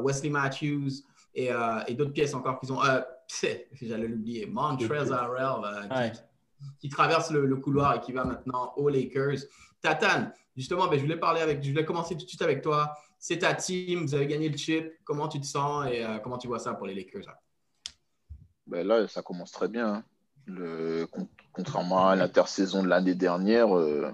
Wesley 0.00 0.30
Matthews 0.30 1.02
et, 1.34 1.50
et 1.86 1.94
d'autres 1.94 2.12
pièces 2.12 2.34
encore 2.34 2.58
qu'ils 2.58 2.72
ont. 2.72 2.80
J'allais 3.82 4.08
l'oublier. 4.08 4.46
Montrezl 4.46 5.12
Harrell 5.12 6.10
qui, 6.78 6.88
traverse 6.88 7.30
le, 7.30 7.44
le, 7.44 7.56
couloir 7.56 7.96
et 7.96 8.00
qui 8.00 8.12
va 8.12 8.24
maintenant 8.24 8.72
aux 8.76 8.88
Lakers. 8.88 9.40
Tatane, 9.82 10.32
Justement, 10.56 10.86
ben, 10.86 10.96
je 10.96 11.02
voulais 11.02 11.16
parler 11.16 11.40
avec, 11.40 11.62
je 11.62 11.70
voulais 11.70 11.84
commencer 11.84 12.14
tout 12.16 12.24
de 12.24 12.28
suite 12.28 12.42
avec 12.42 12.62
toi. 12.62 12.94
C'est 13.18 13.38
ta 13.38 13.54
team, 13.54 14.02
vous 14.02 14.14
avez 14.14 14.26
gagné 14.26 14.48
le 14.48 14.56
chip. 14.56 14.92
Comment 15.04 15.28
tu 15.28 15.40
te 15.40 15.46
sens 15.46 15.86
et 15.90 16.04
euh, 16.04 16.18
comment 16.18 16.38
tu 16.38 16.46
vois 16.46 16.58
ça 16.58 16.74
pour 16.74 16.86
les 16.86 16.94
Lakers? 16.94 17.26
Là? 17.26 17.40
Ben 18.66 18.86
là, 18.86 19.08
ça 19.08 19.22
commence 19.22 19.50
très 19.50 19.68
bien. 19.68 19.94
Hein. 19.94 20.04
Le, 20.46 21.08
contrairement 21.52 22.08
à 22.08 22.16
l'intersaison 22.16 22.82
de 22.82 22.88
l'année 22.88 23.14
dernière, 23.14 23.68
il 23.68 23.72
euh, 23.72 24.10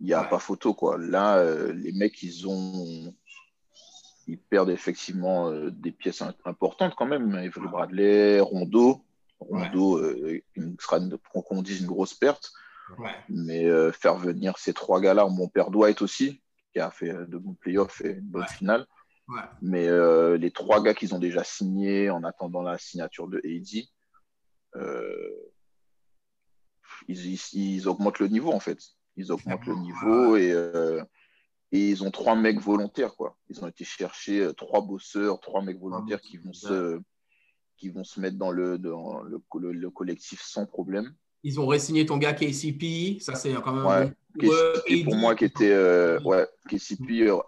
n'y 0.00 0.12
a 0.12 0.24
pas 0.24 0.38
photo. 0.38 0.74
Quoi. 0.74 0.98
Là, 0.98 1.36
euh, 1.38 1.72
les 1.72 1.92
mecs, 1.92 2.22
ils 2.22 2.46
ont. 2.46 3.14
Ils 4.26 4.38
perdent 4.38 4.70
effectivement 4.70 5.50
des 5.70 5.90
pièces 5.90 6.22
importantes 6.44 6.94
quand 6.96 7.06
même. 7.06 7.34
Avery 7.34 7.68
Bradley, 7.68 8.38
Rondo. 8.38 9.02
Rondo, 9.40 10.00
sera, 10.78 11.00
qu'on 11.42 11.62
dise, 11.62 11.80
une 11.80 11.88
grosse 11.88 12.14
perte. 12.14 12.52
Mais 13.28 13.66
euh, 13.66 13.92
faire 13.92 14.16
venir 14.16 14.58
ces 14.58 14.72
trois 14.72 15.00
gars-là, 15.00 15.26
mon 15.26 15.48
père 15.48 15.70
Dwight 15.70 16.02
aussi, 16.02 16.42
qui 16.72 16.80
a 16.80 16.90
fait 16.90 17.12
de 17.12 17.38
bons 17.38 17.54
playoffs 17.54 18.00
et 18.02 18.12
une 18.12 18.28
bonne 18.28 18.46
finale. 18.46 18.86
Mais 19.62 19.86
euh, 19.86 20.36
les 20.36 20.50
trois 20.50 20.82
gars 20.82 20.92
qu'ils 20.92 21.14
ont 21.14 21.20
déjà 21.20 21.44
signés 21.44 22.10
en 22.10 22.24
attendant 22.24 22.62
la 22.62 22.78
signature 22.78 23.28
de 23.28 23.40
euh, 24.76 25.52
ils, 27.06 27.88
augmentent 27.88 28.18
le 28.18 28.26
niveau 28.26 28.52
en 28.52 28.60
fait. 28.60 28.78
Ils 29.16 29.30
augmentent 29.30 29.66
le 29.66 29.76
niveau 29.76 30.36
et, 30.36 30.50
et 31.72 31.90
ils 31.90 32.02
ont 32.02 32.10
trois 32.10 32.34
mecs 32.34 32.60
volontaires. 32.60 33.14
Quoi. 33.14 33.36
Ils 33.48 33.62
ont 33.64 33.68
été 33.68 33.84
chercher 33.84 34.50
trois 34.56 34.80
bosseurs, 34.80 35.38
trois 35.40 35.62
mecs 35.62 35.78
volontaires 35.78 36.20
qui 36.20 36.36
vont 36.36 36.52
se, 36.52 37.00
qui 37.76 37.88
vont 37.88 38.04
se 38.04 38.20
mettre 38.20 38.36
dans 38.36 38.50
le, 38.50 38.78
dans 38.78 39.22
le, 39.22 39.40
le 39.72 39.90
collectif 39.90 40.42
sans 40.42 40.66
problème. 40.66 41.14
Ils 41.42 41.58
ont 41.58 41.66
re-signé 41.66 42.04
ton 42.06 42.16
gars 42.16 42.34
KCP. 42.34 43.18
Ça, 43.20 43.34
c'est 43.34 43.52
quand 43.54 43.72
même. 43.72 43.86
Ouais, 43.86 45.04
pour 45.04 45.16
moi, 45.16 45.34
qui 45.34 45.44
était. 45.44 45.72
Euh, 45.72 46.20
ouais, 46.20 46.46
KCP 46.68 47.28
euh, 47.28 47.38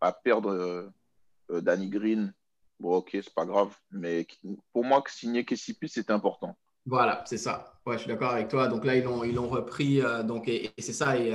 à 0.00 0.12
perdre 0.12 0.50
euh, 0.50 1.60
Danny 1.60 1.88
Green. 1.88 2.32
Bon, 2.80 2.96
ok, 2.96 3.10
c'est 3.12 3.34
pas 3.34 3.44
grave. 3.44 3.74
Mais 3.90 4.26
pour 4.72 4.84
moi, 4.84 5.02
signer 5.08 5.44
KCP, 5.44 5.86
c'était 5.86 6.12
important. 6.12 6.56
Voilà, 6.86 7.22
c'est 7.26 7.38
ça. 7.38 7.80
Ouais, 7.86 7.94
je 7.94 8.02
suis 8.02 8.08
d'accord 8.08 8.32
avec 8.32 8.48
toi. 8.48 8.68
Donc 8.68 8.84
là, 8.84 8.96
ils 8.96 9.04
l'ont 9.04 9.48
repris. 9.48 10.00
donc, 10.24 10.48
et, 10.48 10.70
et 10.76 10.82
c'est 10.82 10.92
ça. 10.92 11.16
Et, 11.16 11.32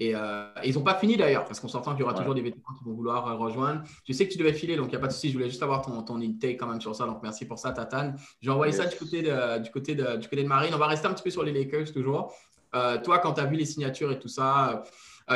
et, 0.00 0.14
euh, 0.14 0.44
ils 0.64 0.74
n'ont 0.74 0.82
pas 0.82 0.94
fini 0.94 1.16
d'ailleurs, 1.16 1.44
parce 1.44 1.58
qu'on 1.58 1.68
s'entend 1.68 1.92
qu'il 1.92 2.00
y 2.00 2.02
aura 2.04 2.14
toujours 2.14 2.34
des 2.34 2.42
vétérans 2.42 2.74
qui 2.78 2.84
vont 2.84 2.92
vouloir 2.92 3.26
euh, 3.26 3.34
rejoindre. 3.34 3.82
Je 4.06 4.12
sais 4.12 4.28
que 4.28 4.32
tu 4.32 4.38
devais 4.38 4.52
filer, 4.52 4.76
donc 4.76 4.86
il 4.86 4.90
n'y 4.90 4.96
a 4.96 5.00
pas 5.00 5.08
de 5.08 5.12
souci. 5.12 5.28
Je 5.28 5.34
voulais 5.34 5.50
juste 5.50 5.62
avoir 5.62 5.82
ton, 5.82 6.02
ton 6.02 6.20
intake 6.20 6.56
quand 6.58 6.68
même 6.68 6.80
sur 6.80 6.94
ça. 6.94 7.04
Donc 7.04 7.20
merci 7.22 7.46
pour 7.46 7.58
ça, 7.58 7.72
Tatane. 7.72 8.16
J'ai 8.40 8.50
envoyé 8.50 8.72
ça 8.72 8.86
du 8.86 8.96
côté, 8.96 9.22
de, 9.22 9.58
du, 9.58 9.70
côté 9.70 9.96
de, 9.96 10.16
du 10.16 10.28
côté 10.28 10.42
de 10.42 10.48
Marine. 10.48 10.72
On 10.72 10.78
va 10.78 10.86
rester 10.86 11.08
un 11.08 11.14
petit 11.14 11.24
peu 11.24 11.30
sur 11.30 11.42
les 11.42 11.52
Lakers 11.52 11.92
toujours. 11.92 12.32
Euh, 12.76 13.00
toi, 13.02 13.18
quand 13.18 13.34
tu 13.34 13.40
as 13.40 13.46
vu 13.46 13.56
les 13.56 13.64
signatures 13.64 14.12
et 14.12 14.18
tout 14.18 14.28
ça, 14.28 14.84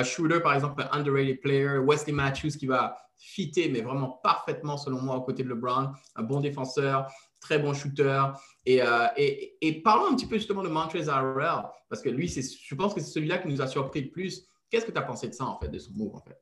Shooter, 0.04 0.40
par 0.40 0.54
exemple, 0.54 0.82
un 0.82 0.98
underrated 0.98 1.40
player, 1.40 1.78
Wesley 1.78 2.12
Matthews 2.12 2.52
qui 2.58 2.66
va 2.66 2.96
fitter, 3.18 3.68
mais 3.68 3.80
vraiment 3.80 4.20
parfaitement 4.22 4.76
selon 4.76 5.00
moi, 5.00 5.16
aux 5.16 5.22
côtés 5.22 5.42
de 5.42 5.48
LeBron, 5.48 5.90
un 6.16 6.22
bon 6.22 6.40
défenseur, 6.40 7.10
très 7.40 7.58
bon 7.58 7.74
shooter. 7.74 8.22
Et, 8.64 8.80
et, 9.16 9.56
et, 9.60 9.82
parlons 9.82 10.06
un 10.06 10.14
petit 10.14 10.26
peu 10.26 10.36
justement 10.36 10.62
de 10.62 10.68
Montrezl 10.68 11.10
Harrell, 11.10 11.64
parce 11.90 12.00
que 12.00 12.08
lui, 12.08 12.26
je 12.28 12.74
pense 12.74 12.94
que 12.94 13.00
c'est 13.00 13.10
celui-là 13.10 13.38
qui 13.38 13.48
nous 13.48 13.60
a 13.60 13.66
surpris 13.66 14.02
le 14.02 14.10
plus. 14.10 14.46
Qu'est-ce 14.72 14.86
que 14.86 14.90
tu 14.90 14.98
as 14.98 15.02
pensé 15.02 15.28
de 15.28 15.34
ça, 15.34 15.44
en 15.44 15.58
fait, 15.58 15.68
de 15.68 15.78
son 15.78 15.92
move, 15.92 16.16
en 16.16 16.20
fait? 16.20 16.40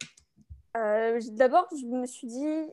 Euh, 0.77 1.21
D'abord, 1.33 1.67
je 1.73 1.85
me 1.85 2.07
suis 2.07 2.29
dit 2.29 2.71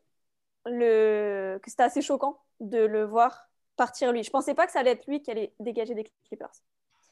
le... 0.68 1.58
que 1.64 1.72
c'était 1.72 1.82
assez 1.82 2.04
choquant 2.04 2.40
de 2.60 2.78
le 2.78 3.06
voir 3.06 3.50
partir 3.76 4.12
lui. 4.12 4.22
Je 4.22 4.30
pensais 4.30 4.54
pas 4.54 4.68
que 4.68 4.72
ça 4.72 4.82
allait 4.82 4.92
être 4.92 5.08
lui 5.08 5.20
qui 5.20 5.32
allait 5.32 5.56
dégager 5.60 5.96
des 5.96 6.04
Clippers. 6.28 6.52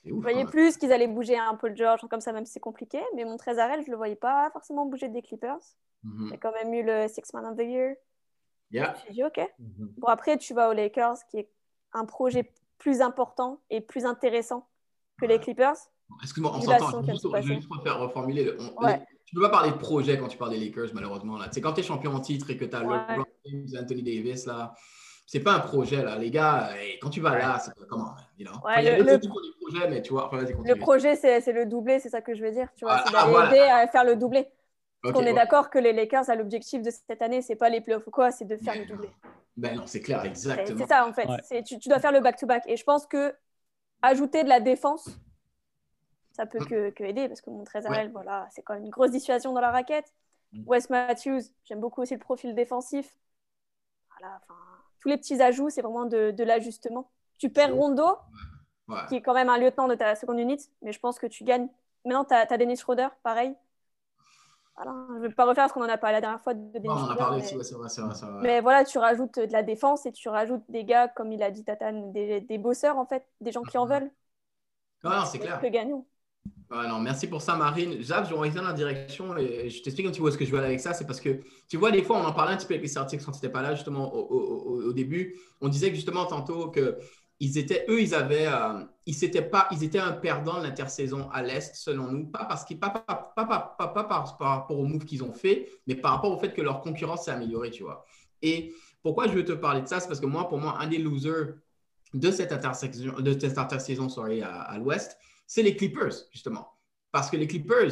je 0.04 0.14
voyais 0.14 0.46
plus 0.46 0.78
qu'ils 0.78 0.94
allaient 0.94 1.08
bouger 1.08 1.40
un 1.40 1.56
peu 1.56 1.70
le 1.70 1.76
George, 1.76 2.02
comme 2.08 2.22
ça, 2.22 2.34
même 2.34 2.46
si 2.46 2.54
c'est 2.54 2.60
compliqué. 2.60 3.02
Mais 3.16 3.26
mon 3.26 3.38
Trésarel, 3.38 3.84
je 3.84 3.90
le 3.90 3.98
voyais 3.98 4.16
pas 4.16 4.52
forcément 4.52 4.86
bouger 4.86 5.10
des 5.10 5.24
Clippers. 5.24 5.58
Mm-hmm. 6.04 6.28
Il 6.28 6.34
a 6.34 6.38
quand 6.38 6.52
même 6.52 6.72
eu 6.72 6.84
le 6.84 7.08
Six 7.08 7.34
Man 7.34 7.48
of 7.48 7.58
the 7.58 7.62
Year. 7.62 7.96
Yeah. 8.70 8.94
J'ai 9.08 9.14
dit, 9.14 9.24
OK. 9.24 9.38
Mm-hmm. 9.38 9.94
Bon, 9.98 10.08
après, 10.08 10.38
tu 10.38 10.54
vas 10.54 10.70
aux 10.70 10.74
Lakers, 10.74 11.26
qui 11.32 11.40
est 11.40 11.50
un 11.94 12.06
projet 12.06 12.54
plus 12.78 13.02
important 13.02 13.60
et 13.72 13.82
plus 13.82 14.06
intéressant 14.06 14.68
que 15.20 15.26
les 15.26 15.40
Clippers. 15.40 15.78
Excuse-moi, 16.24 16.52
on 16.56 16.62
s'entend. 16.62 17.04
Je 17.04 17.48
vais 17.48 17.56
juste 17.56 17.70
faire 17.84 18.00
reformuler. 18.00 18.56
Tu 19.26 19.36
ne 19.36 19.42
peux 19.42 19.50
pas 19.50 19.58
parler 19.58 19.72
de 19.72 19.78
projet 19.78 20.18
quand 20.18 20.28
tu 20.28 20.38
parles 20.38 20.52
des 20.52 20.60
Lakers, 20.60 20.90
malheureusement. 20.94 21.38
Là. 21.38 21.48
quand 21.62 21.74
tu 21.74 21.80
es 21.80 21.84
champion 21.84 22.14
en 22.14 22.20
titre 22.20 22.50
et 22.52 22.58
que 22.58 22.66
tu 22.66 22.76
as 22.76 22.82
LeBron 22.82 23.26
James, 23.46 23.68
Anthony 23.82 24.04
Davis, 24.04 24.46
là, 24.46 24.74
c'est 25.26 25.40
pas 25.40 25.54
un 25.54 25.60
projet, 25.60 26.04
là. 26.04 26.18
Les 26.18 26.30
gars, 26.30 26.70
quand 27.02 27.10
tu 27.10 27.22
vas 27.22 27.38
là, 27.38 27.60
c'est 27.60 27.72
comment 27.88 28.14
you 28.38 28.46
know? 28.46 28.60
ouais, 28.64 28.98
le, 28.98 29.04
le... 29.04 29.20
Projet, 29.20 29.90
mais 29.90 30.02
tu 30.04 30.14
vois, 30.14 30.30
le 30.32 30.76
projet, 30.76 31.16
c'est 31.16 31.52
le 31.52 31.66
doublé, 31.66 32.00
c'est 32.00 32.10
ça 32.10 32.22
que 32.22 32.36
je 32.36 32.44
veux 32.44 32.52
dire. 32.52 32.68
Tu 32.76 32.86
vois, 32.86 33.00
c'est 33.00 33.14
ah, 33.16 33.32
d'aller 33.32 33.58
aider 33.58 33.68
à 33.68 33.88
faire 33.88 34.04
le 34.04 34.16
doublé. 34.16 34.48
Parce 35.02 35.16
qu'on 35.16 35.26
est 35.26 35.34
d'accord 35.34 35.70
que 35.70 35.78
les 35.80 35.94
Lakers, 35.94 36.24
l'objectif 36.36 36.82
de 36.82 36.90
cette 36.90 37.22
année, 37.22 37.42
c'est 37.42 37.56
pas 37.56 37.70
les 37.70 37.82
playoffs 37.82 38.08
ou 38.08 38.12
quoi, 38.12 38.32
c'est 38.32 38.46
de 38.46 38.58
faire 38.58 38.76
le 38.76 38.86
doublé. 38.86 39.10
Ben 39.58 39.76
non, 39.76 39.84
c'est 39.86 40.02
clair, 40.02 40.24
exactement. 40.26 40.80
C'est 40.80 40.88
ça, 40.88 41.08
en 41.08 41.14
fait. 41.14 41.64
Tu, 41.64 41.80
tu, 41.80 41.90
dois 41.90 42.00
faire 42.00 42.12
le 42.12 42.20
back-to-back. 42.20 42.66
-back. 42.66 42.72
Et 42.72 42.76
je 42.76 42.84
pense 42.84 43.06
que 43.06 43.34
ajouter 44.02 44.44
de 44.44 44.50
la 44.50 44.60
défense, 44.60 45.18
ça 46.36 46.46
peut 46.46 46.60
que, 46.60 46.90
que 46.90 47.04
aider 47.04 47.28
parce 47.28 47.42
que 47.42 47.50
mon 47.50 47.64
Trésarel, 47.64 48.12
voilà, 48.12 48.48
c'est 48.52 48.62
quand 48.62 48.74
même 48.74 48.84
une 48.84 48.90
grosse 48.90 49.12
dissuasion 49.12 49.54
dans 49.54 49.62
la 49.62 49.72
raquette. 49.72 50.14
Mm. 50.52 50.64
Wes 50.68 50.90
Matthews, 50.90 51.42
j'aime 51.64 51.80
beaucoup 51.80 52.02
aussi 52.02 52.14
le 52.14 52.20
profil 52.20 52.54
défensif. 52.54 53.18
Voilà, 54.18 54.42
tous 55.00 55.10
les 55.10 55.18
petits 55.18 55.42
ajouts, 55.42 55.70
c'est 55.70 55.82
vraiment 55.82 56.06
de, 56.06 56.32
de 56.32 56.44
l'ajustement. 56.44 57.10
Tu 57.38 57.50
perds 57.50 57.74
Rondo, 57.74 58.18
qui 59.10 59.16
est 59.16 59.22
quand 59.22 59.34
même 59.34 59.50
un 59.50 59.58
lieutenant 59.58 59.88
de 59.88 59.96
ta 59.96 60.16
seconde 60.16 60.40
unité, 60.40 60.66
mais 60.82 60.92
je 60.92 61.00
pense 61.00 61.20
que 61.20 61.28
tu 61.28 61.44
gagnes. 61.44 61.70
Maintenant, 62.04 62.26
tu 62.26 62.34
as, 62.34 62.46
as, 62.50 62.58
Dennis 62.58 62.78
Schroeder, 62.78 63.08
pareil. 63.24 63.56
Voilà, 64.76 64.94
je 65.08 65.14
ne 65.14 65.20
vais 65.28 65.34
pas 65.34 65.46
refaire 65.46 65.70
ce 65.70 65.74
qu'on 65.74 65.86
en 65.86 65.90
a 65.90 65.98
parlé 65.98 66.16
la 66.16 66.22
dernière 66.22 66.42
fois 66.42 66.54
de 66.54 66.60
Dennis 66.72 66.90
on 66.90 66.92
en 66.92 67.10
a 67.10 67.16
parlé 67.16 67.42
mais... 67.42 67.48
vrai, 67.48 67.88
vrai, 67.88 68.42
Mais 68.42 68.60
voilà, 68.60 68.84
tu 68.84 68.98
rajoutes 68.98 69.40
de 69.40 69.54
la 69.54 69.64
défense 69.64 70.06
et 70.06 70.12
tu 70.12 70.28
rajoutes 70.28 70.66
des 70.68 70.84
gars, 70.84 71.08
comme 71.08 71.32
il 71.32 71.42
a 71.44 71.50
dit 71.50 71.64
Tatane, 71.64 72.12
des, 72.12 72.42
des 72.42 72.58
bosseurs 72.58 72.98
en 72.98 73.06
fait, 73.06 73.26
des 73.40 73.54
gens 73.54 73.64
qui 73.64 73.78
en 73.78 73.86
veulent. 73.86 74.12
Non, 75.04 75.24
c'est 75.26 75.40
clair. 75.40 75.62
Que 75.62 75.68
gagnons. 75.68 76.06
Ah 76.72 77.00
merci 77.00 77.28
pour 77.28 77.42
ça, 77.42 77.56
Marine. 77.56 78.02
Jacques, 78.02 78.28
je 78.28 78.36
vais 78.36 78.50
dans 78.50 78.64
la 78.64 78.74
direction 78.74 79.38
et 79.38 79.70
je 79.70 79.84
t'explique 79.84 80.08
un 80.08 80.12
petit 80.12 80.20
peu 80.20 80.28
est-ce 80.30 80.38
que 80.38 80.46
je 80.46 80.52
veux 80.52 80.58
aller 80.58 80.68
avec 80.68 80.80
ça. 80.80 80.94
C'est 80.94 81.06
parce 81.06 81.22
que, 81.22 81.42
tu 81.68 81.78
vois, 81.78 81.92
des 81.92 82.02
fois, 82.02 82.18
on 82.18 82.26
en 82.26 82.34
parlait 82.34 82.54
un 82.54 82.58
petit 82.58 82.66
peu 82.66 82.74
avec 82.74 82.82
les 82.82 82.88
Celtics 82.88 83.24
quand 83.24 83.32
tu 83.32 83.38
n'étais 83.38 83.50
pas 83.50 83.62
là, 83.62 83.76
justement, 83.76 84.14
au, 84.14 84.92
début. 84.92 85.36
On 85.62 85.68
disait 85.68 85.94
justement, 85.94 86.26
tantôt, 86.26 86.70
que 86.70 86.98
ils 87.40 87.58
étaient, 87.58 87.86
eux, 87.90 88.02
ils 88.02 88.16
avaient, 88.16 88.48
euh, 88.48 88.84
ils, 89.06 89.24
étaient 89.24 89.42
pas, 89.42 89.68
ils 89.72 89.84
étaient 89.84 90.00
un 90.00 90.14
perdant 90.14 90.60
de 90.60 90.64
l'intersaison 90.64 91.30
à 91.32 91.44
l'Est, 91.44 91.76
selon 91.76 92.08
nous. 92.08 92.26
Pas, 92.26 92.46
parce 92.46 92.66
qu'ils, 92.66 92.80
pas, 92.80 92.90
pas, 92.90 93.34
pas, 93.36 93.76
pas, 93.78 94.04
par, 94.04 94.38
rapport 94.40 94.80
au 94.80 94.86
move 94.86 95.06
qu'ils 95.06 95.24
ont 95.24 95.34
fait, 95.34 95.70
mais 95.86 95.96
par 95.96 96.14
rapport 96.14 96.32
au 96.32 96.40
fait 96.40 96.54
que 96.54 96.62
leur 96.62 96.82
concurrence 96.82 97.26
s'est 97.26 97.32
améliorée, 97.32 97.72
tu 97.72 97.84
vois. 97.84 98.06
Et 98.42 98.74
pourquoi 99.04 99.28
je 99.28 99.34
veux 99.34 99.46
te 99.46 99.52
parler 99.52 99.82
de 99.82 99.88
ça? 99.88 100.00
C'est 100.00 100.08
parce 100.08 100.20
que 100.20 100.26
moi, 100.26 100.48
pour 100.48 100.60
moi, 100.60 100.78
un 100.80 100.88
des 100.88 100.98
losers 100.98 101.56
de 102.14 102.32
cette 102.32 102.52
intersaison, 102.52 103.14
de 103.20 103.38
cette 103.38 103.58
intersaison 103.58 104.10
sorry, 104.10 104.42
à 104.42 104.78
l'Ouest, 104.80 105.18
c'est 105.48 105.64
les 105.64 105.76
Clippers, 105.76 106.14
justement. 106.32 106.68
Parce 107.12 107.30
que 107.30 107.38
les 107.38 107.48
Clippers, 107.48 107.92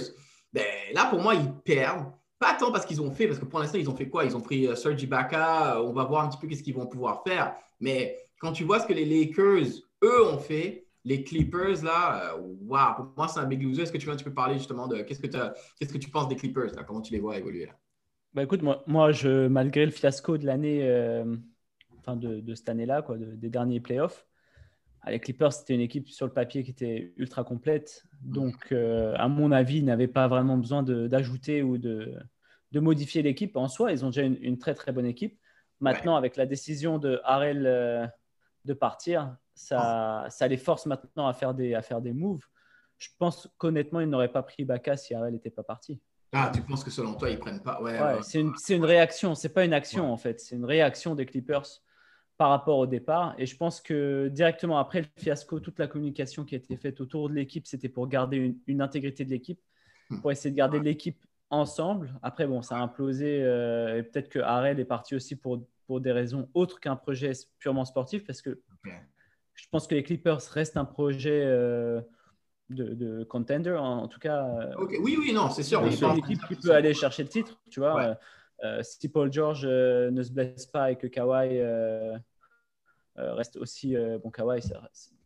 ben, 0.52 0.66
là, 0.94 1.06
pour 1.06 1.22
moi, 1.22 1.36
ils 1.36 1.52
perdent. 1.64 2.12
Pas 2.40 2.56
tant 2.56 2.72
parce 2.72 2.86
qu'ils 2.86 3.02
ont 3.02 3.12
fait, 3.12 3.28
parce 3.28 3.40
que 3.40 3.46
pour 3.46 3.60
l'instant, 3.60 3.78
ils 3.78 3.90
ont 3.90 3.96
fait 3.96 4.10
quoi? 4.10 4.26
Ils 4.26 4.36
ont 4.36 4.42
pris 4.42 4.66
uh, 4.66 4.76
Serge 4.76 5.02
Ibaka. 5.02 5.82
on 5.82 5.94
va 5.94 6.04
voir 6.04 6.26
un 6.26 6.30
petit 6.30 6.38
peu 6.38 6.48
qu'est-ce 6.48 6.64
qu'ils 6.64 6.76
vont 6.76 6.88
pouvoir 6.88 7.24
faire. 7.24 7.56
Mais 7.80 8.18
quand 8.40 8.52
tu 8.52 8.66
vois 8.66 8.80
ce 8.80 8.86
que 8.86 8.94
les 8.94 9.06
Lakers, 9.06 9.68
eux, 10.04 10.26
ont 10.28 10.40
fait, 10.40 10.88
les 11.06 11.24
Clippers, 11.24 11.84
là, 11.84 12.36
waouh, 12.38 12.96
pour 12.96 13.14
moi, 13.16 13.28
c'est 13.28 13.40
un 13.40 13.46
big 13.46 13.64
loser. 13.64 13.84
Est-ce 13.84 13.92
que 13.94 13.98
tu 13.98 14.08
veux 14.08 14.34
parler 14.34 14.58
justement 14.58 14.88
de 14.88 15.02
qu'est-ce 15.02 15.22
que, 15.22 15.28
qu'est-ce 15.28 15.94
que 15.94 15.98
tu 15.98 16.10
penses 16.10 16.28
des 16.28 16.36
Clippers, 16.36 16.74
là? 16.76 16.84
Comment 16.84 17.02
tu 17.02 17.14
les 17.14 17.20
vois 17.20 17.38
évoluer 17.38 17.66
là? 17.66 17.74
Bah 18.34 18.44
écoute, 18.44 18.64
moi, 18.64 18.84
moi 18.88 19.12
je, 19.12 19.48
malgré 19.48 19.86
le 19.86 19.92
fiasco 19.92 20.40
de 20.40 20.46
l'année, 20.46 20.82
enfin 22.00 22.16
de, 22.16 22.40
de, 22.42 22.56
cette 22.56 22.68
année-là, 22.68 23.04
quoi, 23.04 23.16
des 23.18 23.50
derniers 23.50 23.80
playoffs, 23.80 24.26
les 25.12 25.20
Clippers, 25.20 25.52
c'était 25.54 25.76
une 25.76 25.82
équipe 25.82 26.10
sur 26.10 26.26
le 26.26 26.34
papier 26.34 26.64
qui 26.64 26.72
était 26.72 27.14
ultra 27.18 27.44
complète. 27.44 28.04
Donc, 28.22 28.72
euh, 28.72 29.14
à 29.18 29.28
mon 29.28 29.52
avis, 29.52 29.78
ils 29.78 29.86
n'avaient 29.86 30.08
pas 30.08 30.28
vraiment 30.28 30.58
besoin 30.58 30.84
d'ajouter 30.84 31.62
ou 31.62 31.78
de, 31.78 32.14
de 32.72 32.80
modifier 32.80 33.22
l'équipe 33.22 33.56
en 33.58 33.68
soi. 33.68 33.92
Ils 33.92 34.06
ont 34.06 34.10
déjà 34.10 34.24
une, 34.24 34.58
très, 34.58 34.74
très 34.74 34.92
bonne 34.92 35.06
équipe. 35.06 35.38
Maintenant, 35.82 36.16
avec 36.16 36.38
la 36.38 36.46
décision 36.46 37.00
de 37.00 37.20
Harrell 37.26 37.66
euh, 37.66 38.08
de 38.64 38.74
partir, 38.74 39.36
ça, 39.54 40.26
ça, 40.30 40.48
les 40.48 40.58
force 40.58 40.86
maintenant 40.86 41.28
à 41.28 41.34
faire 41.34 41.54
des, 41.54 41.74
à 41.74 41.82
faire 41.82 42.02
des 42.02 42.14
moves. 42.14 42.46
Je 42.98 43.10
pense 43.20 43.50
qu'honnêtement, 43.58 44.00
ils 44.00 44.10
n'auraient 44.10 44.32
pas 44.32 44.44
pris 44.44 44.64
Baka 44.64 44.96
si 44.96 45.14
Harrell 45.14 45.34
n'était 45.34 45.50
pas 45.50 45.64
parti. 45.64 46.00
Ah, 46.32 46.50
tu 46.54 46.62
penses 46.62 46.84
que 46.84 46.90
selon 46.90 47.14
toi, 47.14 47.30
ils 47.30 47.38
prennent 47.38 47.62
pas? 47.62 47.82
Ouais, 47.82 48.00
c'est 48.24 48.40
une, 48.40 48.54
une, 48.70 48.86
réaction, 48.86 49.36
c'est 49.36 49.54
pas 49.54 49.66
une 49.66 49.74
action 49.74 50.12
en 50.12 50.18
fait. 50.18 50.40
C'est 50.40 50.56
une 50.56 50.66
réaction 50.66 51.14
des 51.14 51.28
Clippers 51.28 51.68
par 52.44 52.50
rapport 52.50 52.78
au 52.78 52.88
départ. 52.88 53.36
Et 53.38 53.46
je 53.46 53.56
pense 53.56 53.80
que 53.80 54.28
directement 54.28 54.78
après 54.78 55.00
le 55.00 55.08
fiasco, 55.16 55.62
toute 55.62 55.80
la 55.80 55.88
communication 55.88 56.44
qui 56.44 56.56
a 56.56 56.58
été 56.58 56.76
faite 56.76 57.00
autour 57.00 57.30
de 57.30 57.36
l'équipe, 57.36 57.66
c'était 57.66 57.88
pour 57.88 58.06
garder 58.10 58.54
une, 58.68 58.82
intégrité 58.82 59.24
de 59.24 59.30
l'équipe, 59.30 59.62
hmm. 60.10 60.20
pour 60.20 60.30
essayer 60.30 60.52
de 60.52 60.58
garder 60.58 60.82
l'équipe 60.82 61.24
ensemble. 61.50 62.14
Après, 62.22 62.46
bon, 62.46 62.62
ça 62.62 62.76
a 62.76 62.80
implosé. 62.80 63.42
Euh, 63.42 64.00
et 64.00 64.04
peut-être 64.04 64.28
que 64.28 64.40
Harrell 64.40 64.78
est 64.82 64.84
parti 64.84 65.16
aussi 65.16 65.38
pour, 65.38 65.66
pour 65.88 66.02
des 66.02 66.12
raisons 66.12 66.50
autres 66.54 66.82
qu'un 66.82 66.98
projet 66.98 67.32
purement 67.60 67.86
sportif, 67.86 68.26
parce 68.26 68.42
que 68.42 68.60
je 69.54 69.66
pense 69.72 69.88
que 69.88 69.96
les 69.96 70.04
Clippers 70.04 70.42
restent 70.52 70.76
un 70.76 70.84
projet 70.84 71.44
euh, 71.46 72.02
de, 72.70 73.24
contender, 73.24 73.72
en, 73.72 74.10
tout 74.10 74.20
cas. 74.20 74.44
Euh, 74.44 74.86
oui, 75.00 75.16
oui, 75.18 75.32
non, 75.32 75.50
c'est 75.50 75.64
sûr. 75.64 75.82
C'est 75.94 76.06
une 76.06 76.18
équipe 76.18 76.46
qui 76.50 76.56
peut 76.56 76.72
aller 76.72 76.94
chercher 76.94 77.24
le 77.24 77.30
titre, 77.30 77.58
tu 77.72 77.80
vois. 77.80 78.18
si 78.82 79.08
Paul 79.08 79.32
George 79.32 79.66
ne 79.66 80.24
se 80.24 80.34
blesse 80.34 80.66
pas 80.66 80.92
et 80.92 80.98
que 80.98 81.08
Kawhi 81.08 81.62
reste 83.16 83.58
aussi 83.58 83.96
euh, 83.96 84.18
bon 84.18 84.32
Kawhi 84.32 84.62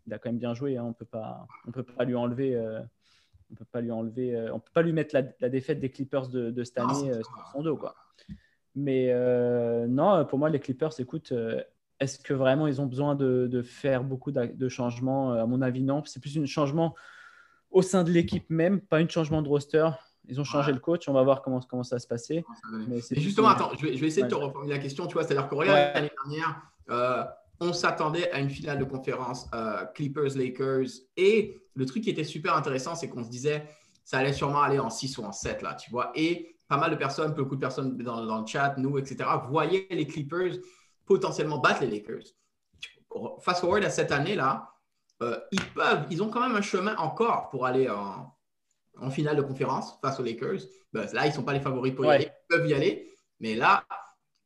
il 0.05 0.13
a 0.13 0.19
quand 0.19 0.29
même 0.29 0.39
bien 0.39 0.53
joué 0.53 0.77
hein, 0.77 0.83
on 0.83 0.93
peut 0.93 1.05
pas 1.05 1.47
on 1.67 1.71
peut 1.71 1.83
pas 1.83 2.03
lui 2.03 2.15
enlever 2.15 2.55
euh, 2.55 2.81
on 3.51 3.55
peut 3.55 3.65
pas 3.65 3.81
lui 3.81 3.91
enlever 3.91 4.49
on 4.51 4.59
peut 4.59 4.71
pas 4.73 4.81
lui 4.81 4.93
mettre 4.93 5.15
la, 5.15 5.49
défaite 5.49 5.79
des 5.79 5.89
Clippers 5.89 6.27
de, 6.27 6.63
cette 6.63 6.77
année 6.77 7.13
sur 7.13 7.49
son 7.51 7.61
dos 7.61 7.77
quoi 7.77 7.95
mais 8.75 9.13
non 9.87 10.25
pour 10.25 10.39
moi 10.39 10.49
les 10.49 10.59
Clippers 10.59 10.99
écoute 10.99 11.33
est-ce 11.99 12.19
que 12.19 12.33
vraiment 12.33 12.67
ils 12.67 12.79
ont 12.79 12.85
besoin 12.85 13.15
de, 13.15 13.61
faire 13.63 14.03
beaucoup 14.03 14.31
de, 14.31 14.69
changements? 14.69 15.31
À 15.31 15.47
mon 15.47 15.63
avis, 15.63 15.81
non. 15.81 16.03
C'est 16.05 16.19
plus 16.19 16.37
un 16.37 16.45
changement 16.45 16.93
au 17.71 17.81
sein 17.81 18.03
de 18.03 18.11
l'équipe 18.11 18.45
même, 18.49 18.79
pas 18.81 18.97
un 18.97 19.07
changement 19.07 19.41
de 19.41 19.49
roster. 19.49 19.89
Ils 20.29 20.39
ont 20.39 20.43
changé 20.43 20.71
le 20.71 20.79
coach, 20.79 21.07
on 21.07 21.13
va 21.13 21.23
voir 21.23 21.41
comment, 21.41 21.59
comment 21.61 21.83
ça 21.83 21.95
va 21.95 21.99
se 21.99 22.07
passer. 22.07 22.45
Mais 22.87 22.99
justement, 23.11 23.47
attends, 23.47 23.71
je 23.77 23.87
vais, 23.87 23.93
essayer 23.93 24.23
de 24.23 24.27
te 24.27 24.35
reformuler 24.35 24.73
la 24.75 24.79
question. 24.79 25.07
Tu 25.07 25.13
vois, 25.13 25.23
c'est-à-dire 25.23 25.49
que 25.49 25.55
regarde 25.55 25.95
l'année 25.95 26.11
dernière, 26.23 26.61
on 27.59 27.73
s'attendait 27.73 28.31
à 28.31 28.39
une 28.39 28.49
finale 28.49 28.79
de 28.79 28.83
conférence 28.83 29.47
euh, 29.53 29.85
Clippers-Lakers. 29.95 30.87
Et 31.15 31.61
le 31.75 31.85
truc 31.85 32.03
qui 32.03 32.09
était 32.09 32.23
super 32.23 32.55
intéressant, 32.55 32.95
c'est 32.95 33.09
qu'on 33.09 33.23
se 33.23 33.29
disait, 33.29 33.67
ça 34.03 34.19
allait 34.19 34.33
sûrement 34.33 34.61
aller 34.61 34.79
en 34.79 34.89
6 34.89 35.17
ou 35.17 35.23
en 35.23 35.31
7, 35.31 35.61
là, 35.61 35.73
tu 35.75 35.89
vois. 35.91 36.11
Et 36.15 36.55
pas 36.67 36.77
mal 36.77 36.91
de 36.91 36.95
personnes, 36.95 37.33
beaucoup 37.33 37.55
de 37.55 37.61
personnes 37.61 37.97
dans, 37.97 38.39
le 38.39 38.45
chat, 38.45 38.75
nous, 38.77 38.97
etc., 38.97 39.29
voyaient 39.49 39.87
les 39.89 40.05
Clippers 40.05 40.53
potentiellement 41.05 41.57
battre 41.59 41.81
les 41.81 41.87
Lakers. 41.87 42.23
Fast 43.39 43.61
forward 43.61 43.83
à 43.83 43.89
cette 43.89 44.11
année-là, 44.11 44.69
euh, 45.23 45.39
ils 45.51 45.65
peuvent, 45.73 46.05
ils 46.11 46.21
ont 46.21 46.29
quand 46.29 46.41
même 46.41 46.55
un 46.55 46.61
chemin 46.61 46.95
encore 46.97 47.49
pour 47.49 47.65
aller 47.65 47.89
en, 47.89 48.33
finale 49.09 49.37
de 49.37 49.41
conférence 49.41 49.97
face 50.01 50.19
aux 50.19 50.23
Lakers. 50.23 50.59
Ben, 50.91 51.07
là, 51.13 51.25
ils 51.25 51.29
ne 51.29 51.33
sont 51.33 51.43
pas 51.43 51.53
les 51.53 51.59
favoris 51.59 51.93
pour 51.93 52.05
y 52.05 52.09
aller, 52.09 52.25
ils 52.25 52.55
peuvent 52.55 52.67
y 52.67 52.73
aller. 52.73 53.07
Mais 53.39 53.55
là, 53.55 53.83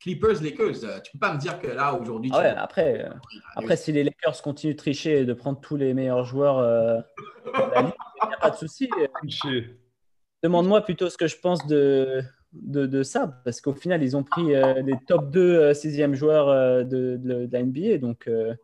Clippers, 0.02 0.42
Lakers, 0.42 0.82
euh, 0.82 0.98
tu 1.00 1.12
peux 1.12 1.20
pas 1.20 1.32
me 1.32 1.38
dire 1.38 1.60
que 1.60 1.68
là, 1.68 1.94
aujourd'hui. 1.94 2.28
Ah 2.34 2.38
ouais, 2.40 2.48
après, 2.48 3.04
euh, 3.04 3.10
après, 3.54 3.76
si 3.76 3.92
les 3.92 4.02
Lakers 4.02 4.42
continuent 4.42 4.72
de 4.72 4.76
tricher 4.76 5.20
et 5.20 5.24
de 5.24 5.32
prendre 5.32 5.60
tous 5.60 5.76
les 5.76 5.94
meilleurs 5.94 6.24
joueurs 6.24 6.58
euh, 6.58 7.00
il 7.46 7.84
n'y 7.84 8.34
a 8.34 8.38
pas 8.40 8.50
de 8.50 8.56
souci. 8.56 8.90
Demande-moi 10.42 10.80
plutôt 10.80 11.08
ce 11.08 11.16
que 11.16 11.28
je 11.28 11.38
pense 11.38 11.64
de, 11.68 12.24
de, 12.52 13.02
ça, 13.04 13.28
parce 13.44 13.60
qu'au 13.60 13.74
final, 13.74 14.02
ils 14.02 14.16
ont 14.16 14.24
pris 14.24 14.46
les 14.46 14.94
top 15.06 15.30
2 15.30 15.72
sixième 15.72 16.16
joueurs 16.16 16.84
de, 16.84 17.16
de, 17.16 17.48
la 17.52 17.62
NBA, 17.62 17.98
donc 17.98 18.24
il 18.26 18.56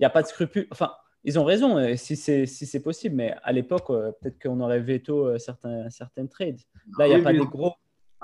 n'y 0.00 0.06
a 0.06 0.10
pas 0.10 0.22
de 0.22 0.28
scrupule. 0.28 0.66
Enfin, 0.70 0.92
ils 1.24 1.38
ont 1.38 1.44
raison 1.44 1.94
si 1.98 2.16
c'est 2.16 2.46
si 2.46 2.80
possible, 2.80 3.16
mais 3.16 3.34
à 3.42 3.52
l'époque, 3.52 3.88
peut-être 3.88 4.40
qu'on 4.40 4.60
aurait 4.60 4.80
veto 4.80 5.36
certains, 5.36 5.90
certaines 5.90 6.30
trades. 6.30 6.60
Là, 6.98 7.06
il 7.06 7.14
n'y 7.14 7.20
a, 7.20 7.22
pas 7.22 7.34
des 7.34 7.40
gros, 7.40 7.74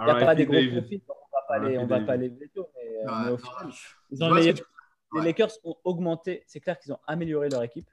y 0.01 0.11
a 0.11 0.15
pas 0.15 0.35
des 0.35 0.47
gros 0.47 0.67
profits 0.73 1.03
pas 1.49 1.59
les, 1.59 1.79
on 1.79 1.87
va 1.87 2.01
pas 2.01 2.17
les 2.17 2.29
veto, 2.29 2.69
mais, 2.75 3.07
euh, 3.07 3.33
au 3.33 3.39
final, 3.39 4.43
les, 4.43 4.55
Lakers 5.23 5.53
ont 5.65 5.77
augmenté. 5.85 6.43
C'est 6.47 6.61
clair 6.61 6.79
qu'ils 6.79 6.93
ont 6.93 6.99
amélioré 7.07 7.49
leur 7.49 7.63
équipe. 7.63 7.89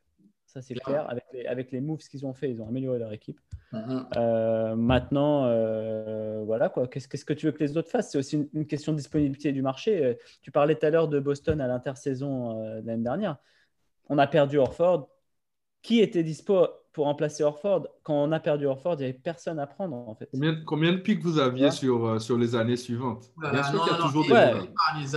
Ça, 0.45 0.61
c'est 0.61 0.75
clair. 0.75 1.09
Avec 1.09 1.23
les, 1.33 1.45
avec 1.45 1.71
les 1.71 1.81
moves 1.81 1.99
qu'ils 1.99 2.25
ont 2.25 2.33
fait, 2.33 2.51
ils 2.51 2.61
ont 2.61 2.67
amélioré 2.67 2.99
leur 2.99 3.11
équipe. 3.13 3.39
Mm-hmm. 3.71 4.05
Euh, 4.17 4.75
maintenant, 4.75 5.45
euh, 5.45 6.43
voilà 6.45 6.69
quoi. 6.69 6.87
Qu'est-ce, 6.87 7.07
qu'est-ce 7.07 7.25
que 7.25 7.33
tu 7.33 7.47
veux 7.47 7.51
que 7.51 7.63
les 7.63 7.75
autres 7.77 7.89
fassent? 7.89 8.11
C'est 8.11 8.17
aussi 8.17 8.49
une, 8.53 8.67
question 8.67 8.91
de 8.91 8.97
disponibilité 8.97 9.51
du 9.51 9.61
marché. 9.61 10.17
Tu 10.41 10.51
parlais 10.51 10.75
tout 10.75 10.85
à 10.85 10.89
l'heure 10.89 11.07
de 11.07 11.19
Boston 11.19 11.59
à 11.61 11.67
l'intersaison 11.67 12.61
l'année 12.83 13.03
dernière. 13.03 13.37
On 14.09 14.17
a 14.17 14.27
perdu 14.27 14.57
Orford. 14.57 15.09
Qui 15.81 15.99
était 15.99 16.23
dispo 16.23 16.69
pour 16.93 17.06
remplacer 17.06 17.43
Orford, 17.43 17.88
quand 18.03 18.13
on 18.13 18.32
a 18.32 18.39
perdu 18.39 18.67
Orford, 18.67 18.95
il 18.95 18.99
n'y 18.99 19.03
avait 19.06 19.13
personne 19.13 19.60
à 19.60 19.65
prendre 19.65 19.95
en 19.95 20.13
fait. 20.15 20.29
Combien, 20.65 20.91
de 20.93 20.97
pics 20.97 21.21
vous 21.21 21.39
aviez 21.39 21.71
sur, 21.71 22.06
euh, 22.06 22.19
sur 22.19 22.38
les 22.38 22.56
années 22.56 22.77
suivantes? 22.77 23.32
Bien 23.38 23.63
sûr 23.63 23.84
qu'il 23.84 23.93
y 23.93 23.95
a 23.95 23.99
toujours 23.99 24.23
des. 24.23 24.32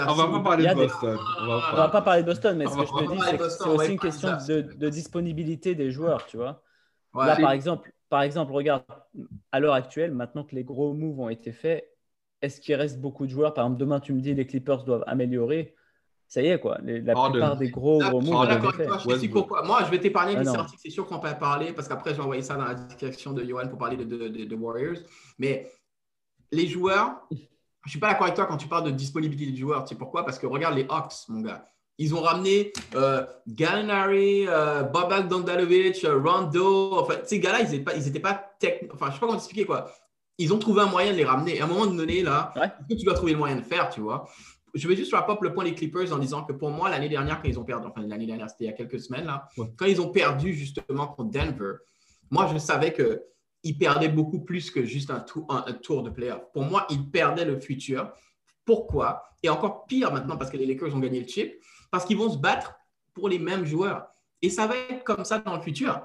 On 0.09 0.15
va 0.15 0.29
pas 0.29 0.41
parler 0.41 0.67
de 0.67 0.75
Boston. 0.75 1.19
On 1.41 1.47
va, 1.47 1.73
va 1.77 1.89
pas 1.89 2.03
parler 2.03 2.23
de 2.23 2.27
Boston, 2.27 2.57
mais 2.57 2.67
ce 2.67 2.77
que 2.77 2.87
je 2.87 3.07
te 3.07 3.13
dis, 3.13 3.21
c'est 3.21 3.39
que 3.39 3.49
c'est 3.49 3.69
aussi 3.69 3.93
une 3.93 3.99
question 3.99 4.31
de, 4.49 4.63
de, 4.63 4.89
disponibilité 4.89 5.75
des 5.75 5.91
joueurs, 5.91 6.27
tu 6.27 6.39
vois. 6.39 6.63
Là, 7.15 7.37
par 7.37 7.53
exemple, 7.53 7.93
par 8.09 8.23
exemple, 8.23 8.53
regarde, 8.53 8.85
à 9.53 9.61
l'heure 9.61 9.75
actuelle, 9.75 10.13
maintenant 10.13 10.45
que 10.45 10.55
les 10.55 10.65
gros 10.65 10.95
moves 10.95 11.21
ont 11.21 11.29
été 11.29 11.53
faits, 11.53 11.93
est-ce 12.41 12.61
qu'il 12.61 12.75
reste 12.75 13.01
beaucoup 13.01 13.27
de 13.27 13.31
joueurs? 13.31 13.53
Par 13.53 13.65
exemple, 13.65 13.81
demain, 13.81 14.01
tu 14.01 14.13
me 14.13 14.21
dis 14.21 14.35
les 14.35 14.47
Clippers 14.47 14.85
doivent 14.85 15.05
améliorer 15.07 15.75
ça 16.29 16.43
y 16.43 16.49
est, 16.49 16.59
quoi. 16.59 16.79
la 16.83 17.15
plupart 17.15 17.57
des 17.57 17.71
gros, 17.71 17.99
gros 18.01 18.21
moves. 18.21 18.49
Moi, 19.65 19.85
je 19.85 19.91
vais 19.91 20.01
t'épargner 20.01 20.35
ah, 20.37 20.41
les 20.41 20.45
Celtics, 20.45 20.81
c'est 20.83 20.91
sûr 20.91 21.07
qu'on 21.07 21.21
peut 21.21 21.29
en 21.29 21.35
parler, 21.35 21.73
parce 21.73 21.87
qu'après, 21.87 22.11
je 22.11 22.17
vais 22.17 22.23
envoyer 22.23 22.43
ça 22.43 22.57
dans 22.57 22.65
la 22.65 22.75
discussion 22.75 23.33
de 23.33 23.45
Johan 23.45 23.69
pour 23.69 23.79
parler 23.79 23.97
de, 23.97 24.05
de, 24.05 24.55
Warriors. 24.57 24.99
Mais 25.39 25.71
les 26.51 26.67
joueurs, 26.67 27.21
je 27.31 27.37
ne 27.37 27.91
suis 27.91 28.01
pas 28.01 28.09
d'accord 28.09 28.25
avec 28.25 28.35
toi 28.35 28.47
quand 28.47 28.57
tu 28.57 28.67
parles 28.67 28.85
de 28.85 28.91
disponibilité 28.91 29.53
des 29.53 29.57
joueurs. 29.57 29.85
Tu 29.85 29.91
sais 29.91 29.99
pourquoi? 29.99 30.25
Parce 30.25 30.39
que 30.39 30.47
regarde 30.47 30.75
les 30.75 30.87
Hawks, 30.89 31.29
mon 31.29 31.43
gars. 31.43 31.65
Ils 31.99 32.15
ont 32.15 32.21
ramené 32.21 32.73
euh, 32.95 33.25
Gallinari, 33.47 34.47
euh, 34.49 34.83
Bobak 34.83 35.29
Dondalovic, 35.29 36.05
euh, 36.05 36.21
Rondo. 36.21 36.99
Enfin, 36.99 37.15
ces 37.25 37.41
gars-là, 37.41 37.61
ils 37.61 37.71
n'étaient 37.71 37.85
pas, 37.85 37.95
ils 37.95 38.07
étaient 38.07 38.21
pas 38.21 38.35
techniques. 38.59 38.93
Enfin, 38.93 39.07
je 39.07 39.11
ne 39.11 39.15
sais 39.15 39.21
pas 39.21 39.27
comment 39.27 39.39
expliquer 39.39 39.65
quoi. 39.65 39.91
Ils 40.39 40.53
ont 40.53 40.59
trouvé 40.59 40.83
un 40.83 40.87
moyen 40.87 41.13
de 41.13 41.17
les 41.17 41.25
ramener. 41.25 41.57
Et 41.57 41.61
à 41.63 41.65
un 41.65 41.69
moment 41.69 41.87
donné, 41.87 42.23
là, 42.23 42.53
tu 42.91 43.05
dois 43.05 43.15
trouver 43.15 43.33
le 43.33 43.39
moyen 43.39 43.57
de 43.57 43.63
faire, 43.63 43.89
tu 43.89 44.01
vois? 44.01 44.29
Je 44.77 44.89
vais 44.89 44.97
juste 44.97 45.13
wrap 45.13 45.41
le 45.41 45.53
point 45.53 45.65
des 45.65 45.75
Clippers 45.75 46.13
en 46.13 46.19
disant 46.19 46.45
que 46.45 46.53
pour 46.53 46.71
moi, 46.71 46.91
l'année 46.91 47.09
dernière, 47.09 47.41
quand 47.41 47.49
ils 47.49 47.59
ont 47.59 47.65
perdu, 47.65 47.87
enfin 47.87 48.03
l'année 48.07 48.27
dernière, 48.27 48.51
c'était 48.51 48.65
il 48.65 48.67
y 48.69 48.71
a 48.71 48.75
quelques 48.75 49.01
semaines, 49.01 49.25
là, 49.25 49.49
quand 49.77 49.87
ils 49.87 50.01
ont 50.01 50.11
perdu 50.11 50.53
justement 50.53 51.09
contre 51.09 51.31
Denver, 51.31 51.77
moi, 52.31 52.51
je 52.53 52.59
savais 52.59 52.93
qu'ils 52.93 53.79
perdaient 53.79 54.09
beaucoup 54.09 54.41
plus 54.41 54.71
que 54.71 54.85
juste 54.85 55.11
un 55.11 55.21
tour, 55.21 55.47
un, 55.49 55.73
tour 55.73 56.03
de 56.03 56.11
playoff. 56.11 56.43
Pour 56.53 56.65
moi, 56.65 56.87
ils 56.91 57.11
perdaient 57.11 57.45
le 57.45 57.59
futur. 57.59 58.13
Pourquoi? 58.65 59.23
Et 59.43 59.49
encore 59.49 59.87
pire 59.87 60.13
maintenant 60.13 60.37
parce 60.37 60.51
que 60.51 60.57
les 60.57 60.67
Lakers 60.67 60.95
ont 60.95 60.99
gagné 60.99 61.21
le 61.21 61.27
chip, 61.27 61.55
parce 61.91 62.05
qu'ils 62.05 62.17
vont 62.17 62.31
se 62.31 62.39
battre 62.39 62.75
pour 63.15 63.29
les 63.29 63.39
mêmes 63.39 63.65
joueurs. 63.65 64.09
Et 64.43 64.51
ça 64.51 64.67
va 64.67 64.77
être 64.77 65.05
comme 65.05 65.25
ça 65.25 65.39
dans 65.39 65.57
le 65.57 65.63
futur. 65.63 66.03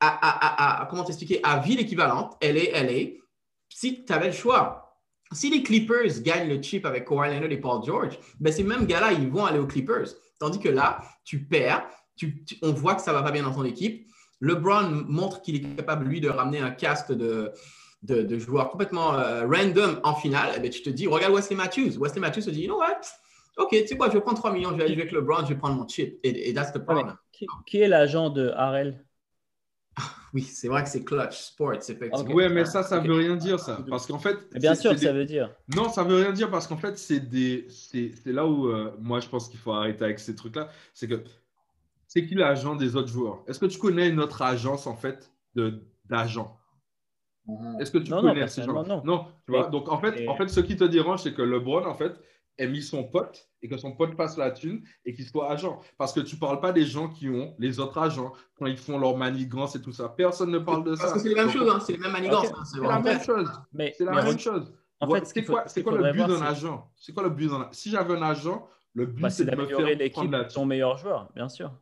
À, 0.00 0.86
comment 0.90 1.04
t'expliquer? 1.04 1.40
À 1.42 1.58
ville 1.58 1.80
équivalente, 1.80 2.36
LA, 2.42 2.82
LA, 2.82 3.10
si 3.68 4.04
tu 4.04 4.12
avais 4.12 4.28
le 4.28 4.32
choix, 4.32 4.87
si 5.32 5.50
les 5.50 5.62
Clippers 5.62 6.20
gagnent 6.22 6.48
le 6.48 6.62
chip 6.62 6.86
avec 6.86 7.06
Kawhi 7.06 7.28
Leonard 7.28 7.50
et 7.50 7.60
Paul 7.60 7.84
George, 7.84 8.18
ben 8.40 8.52
ces 8.52 8.62
mêmes 8.62 8.86
gars-là, 8.86 9.12
ils 9.12 9.28
vont 9.28 9.44
aller 9.44 9.58
aux 9.58 9.66
Clippers. 9.66 10.08
Tandis 10.38 10.58
que 10.58 10.68
là, 10.68 11.00
tu 11.24 11.44
perds, 11.44 11.84
on 12.62 12.72
voit 12.72 12.94
que 12.94 13.02
ça 13.02 13.12
ne 13.12 13.16
va 13.16 13.22
pas 13.22 13.30
bien 13.30 13.42
dans 13.42 13.54
ton 13.54 13.64
équipe. 13.64 14.06
LeBron 14.40 15.04
montre 15.08 15.42
qu'il 15.42 15.56
est 15.56 15.76
capable, 15.76 16.06
lui, 16.06 16.20
de 16.20 16.28
ramener 16.28 16.60
un 16.60 16.70
casque 16.70 17.12
de, 17.12 17.52
de, 18.02 18.38
joueurs 18.38 18.70
complètement 18.70 19.14
euh, 19.14 19.46
random 19.46 20.00
en 20.04 20.14
finale. 20.14 20.50
Et 20.50 20.54
eh 20.56 20.60
ben, 20.60 20.70
tu 20.70 20.82
te 20.82 20.90
dis, 20.90 21.06
regarde 21.06 21.34
Wesley 21.34 21.56
Matthews. 21.56 21.98
Wesley 21.98 22.20
Matthews 22.20 22.42
se 22.42 22.50
dit, 22.50 22.62
you 22.62 22.68
know 22.68 22.78
what? 22.78 23.00
OK, 23.56 23.70
tu 23.70 23.86
sais 23.88 23.96
quoi, 23.96 24.08
je 24.08 24.14
vais 24.14 24.20
prendre 24.20 24.38
3 24.38 24.52
millions, 24.52 24.70
je 24.70 24.76
vais 24.76 24.84
aller 24.84 24.94
jouer 24.94 25.02
avec 25.02 25.12
LeBron, 25.12 25.42
je 25.42 25.48
vais 25.48 25.56
prendre 25.56 25.74
mon 25.74 25.88
chip. 25.88 26.20
Et, 26.22 26.54
that's 26.54 26.72
the 26.72 26.78
problem. 26.78 27.16
Qui, 27.66 27.80
est 27.80 27.88
l'agent 27.88 28.30
de 28.30 28.50
Harrell 28.50 29.04
oui, 30.34 30.42
c'est 30.42 30.68
vrai 30.68 30.82
que 30.82 30.88
c'est 30.88 31.04
clutch 31.04 31.38
sports, 31.38 31.74
effectivement. 31.74 32.34
Oui, 32.34 32.48
mais 32.50 32.64
ça, 32.64 32.82
ça 32.82 33.00
ne 33.00 33.08
veut 33.08 33.14
rien 33.14 33.36
dire, 33.36 33.58
ça. 33.58 33.82
Parce 33.88 34.06
qu'en 34.06 34.18
fait. 34.18 34.36
Bien 34.54 34.74
sûr 34.74 34.92
que 34.92 34.98
ça 34.98 35.12
veut 35.12 35.24
dire. 35.24 35.54
Non, 35.74 35.88
ça 35.88 36.04
ne 36.04 36.10
veut 36.10 36.16
rien 36.22 36.32
dire 36.32 36.50
parce 36.50 36.66
qu'en 36.66 36.76
fait, 36.76 36.98
c'est 36.98 37.20
des... 37.20 37.66
là 38.26 38.46
où 38.46 38.68
euh, 38.68 38.92
moi, 39.00 39.20
je 39.20 39.28
pense 39.28 39.48
qu'il 39.48 39.58
faut 39.58 39.72
arrêter 39.72 40.04
avec 40.04 40.18
ces 40.18 40.34
trucs-là. 40.34 40.68
C'est 40.92 41.08
que 41.08 41.22
c'est 42.06 42.26
qui 42.26 42.34
l'agent 42.34 42.74
des 42.74 42.96
autres 42.96 43.08
joueurs? 43.08 43.42
Est-ce 43.46 43.58
que 43.58 43.66
tu 43.66 43.78
connais 43.78 44.10
notre 44.10 44.42
agence, 44.42 44.86
en 44.86 44.96
fait, 44.96 45.30
d'agents? 46.06 46.58
Mm-hmm. 47.46 47.80
Est-ce 47.80 47.90
que 47.90 47.98
tu 47.98 48.10
connais 48.10 48.46
ces 48.48 48.62
gens? 48.62 48.82
non. 48.84 49.02
non, 49.04 49.26
tu 49.46 49.52
vois? 49.52 49.68
Donc, 49.68 49.88
en 49.88 49.98
fait, 49.98 50.26
en 50.28 50.36
fait, 50.36 50.48
ce 50.48 50.60
qui 50.60 50.76
te 50.76 50.84
dérange, 50.84 51.22
c'est 51.22 51.32
que 51.32 51.42
LeBron, 51.42 51.86
en 51.86 51.94
fait, 51.94 52.12
ait 52.58 52.68
mis 52.68 52.82
son 52.82 53.04
pote 53.04 53.48
et 53.62 53.68
que 53.68 53.76
son 53.76 53.92
pote 53.92 54.16
passe 54.16 54.36
la 54.36 54.50
thune 54.50 54.82
et 55.04 55.14
qu'il 55.14 55.24
soit 55.26 55.50
agent. 55.50 55.80
Parce 55.96 56.12
que 56.12 56.20
tu 56.20 56.36
ne 56.36 56.40
parles 56.40 56.60
pas 56.60 56.72
des 56.72 56.84
gens 56.84 57.08
qui 57.08 57.28
ont 57.28 57.54
les 57.58 57.80
autres 57.80 57.98
agents 57.98 58.32
quand 58.58 58.66
ils 58.66 58.76
font 58.76 58.98
leur 58.98 59.16
manigance 59.16 59.76
et 59.76 59.80
tout 59.80 59.92
ça. 59.92 60.08
Personne 60.08 60.50
ne 60.50 60.58
parle 60.58 60.84
de 60.84 60.94
ça. 60.94 61.04
Parce 61.04 61.14
que 61.14 61.20
c'est 61.20 61.34
la 61.34 61.44
même 61.44 61.52
chose, 61.52 61.70
hein. 61.72 61.80
c'est 61.80 61.92
les 61.92 61.98
mêmes 61.98 62.12
manigances. 62.12 62.48
Hein. 62.48 62.64
C'est 62.64 62.80
la 62.80 63.00
même 63.00 63.20
chose. 63.20 63.50
C'est 63.96 64.04
la 64.04 64.22
même 64.22 64.38
chose. 64.38 64.72
En 65.00 65.10
fait, 65.10 65.26
c'est 65.26 65.44
quoi, 65.44 65.64
quoi 65.64 65.98
le 65.98 66.12
but 66.12 66.26
d'un 66.26 66.42
agent? 66.42 66.90
C'est 66.96 67.12
quoi 67.12 67.22
le 67.22 67.30
but 67.30 67.48
d'un 67.48 67.68
Si 67.70 67.90
j'avais 67.90 68.14
un 68.14 68.22
agent, 68.22 68.68
le 68.94 69.06
but 69.06 69.22
bah, 69.22 69.30
c'est 69.30 69.44
de 69.44 69.50
d'améliorer 69.50 69.94
l'équipe 69.94 70.30
de 70.30 70.42
ton 70.42 70.66
meilleur 70.66 70.98
joueur, 70.98 71.28
bien 71.34 71.48
sûr. 71.48 71.72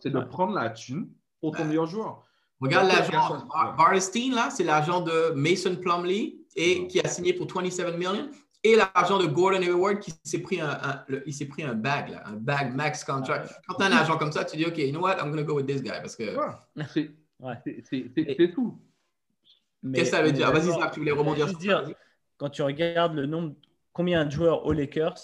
C'est 0.00 0.10
de 0.10 0.20
prendre 0.20 0.54
la 0.54 0.70
thune 0.70 1.08
pour 1.40 1.56
ton 1.56 1.64
meilleur 1.64 1.86
joueur. 1.86 2.24
Regarde 2.60 2.86
l'agent 2.86 3.44
Barstein, 3.76 4.32
là, 4.34 4.48
c'est 4.50 4.62
l'agent 4.62 5.00
de 5.00 5.32
Mason 5.34 5.74
Plumley 5.74 6.36
et 6.54 6.86
qui 6.86 7.00
a 7.00 7.08
signé 7.08 7.32
pour 7.32 7.52
27 7.52 7.96
millions 7.98 8.28
et 8.64 8.76
l'argent 8.76 9.18
de 9.18 9.26
Gordon 9.26 9.60
Hayward 9.60 9.98
qui 9.98 10.12
s'est 10.22 10.38
pris 10.38 10.60
un, 10.60 11.04
il 11.26 11.34
s'est 11.34 11.46
pris 11.46 11.62
un 11.64 11.74
bag, 11.74 12.10
là, 12.10 12.22
un 12.26 12.34
bag 12.34 12.74
max 12.74 13.02
contract. 13.04 13.52
Quand 13.66 13.74
tu 13.74 13.82
as 13.82 13.86
un 13.86 13.92
agent 13.92 14.16
comme 14.18 14.32
ça, 14.32 14.44
tu 14.44 14.56
dis, 14.56 14.64
OK, 14.64 14.78
you 14.78 14.90
know 14.90 15.00
what, 15.00 15.16
I'm 15.18 15.30
going 15.30 15.38
to 15.38 15.44
go 15.44 15.56
with 15.56 15.66
this 15.66 15.82
guy. 15.82 15.90
Parce 16.00 16.16
que... 16.16 16.24
C'est 16.94 18.52
tout. 18.52 18.78
Qu'est-ce 19.94 20.10
que 20.10 20.16
ça 20.16 20.22
veut 20.22 20.32
dire? 20.32 20.52
Vas-y, 20.52 20.70
Zach, 20.70 20.92
tu 20.92 21.00
voulais 21.00 21.12
rebondir 21.12 21.48
sur 21.48 21.58
dire, 21.58 21.84
Quand 22.36 22.50
tu 22.50 22.62
regardes 22.62 23.14
le 23.14 23.26
nombre, 23.26 23.54
combien 23.92 24.24
de 24.24 24.30
joueurs 24.30 24.64
aux 24.64 24.72
Lakers 24.72 25.18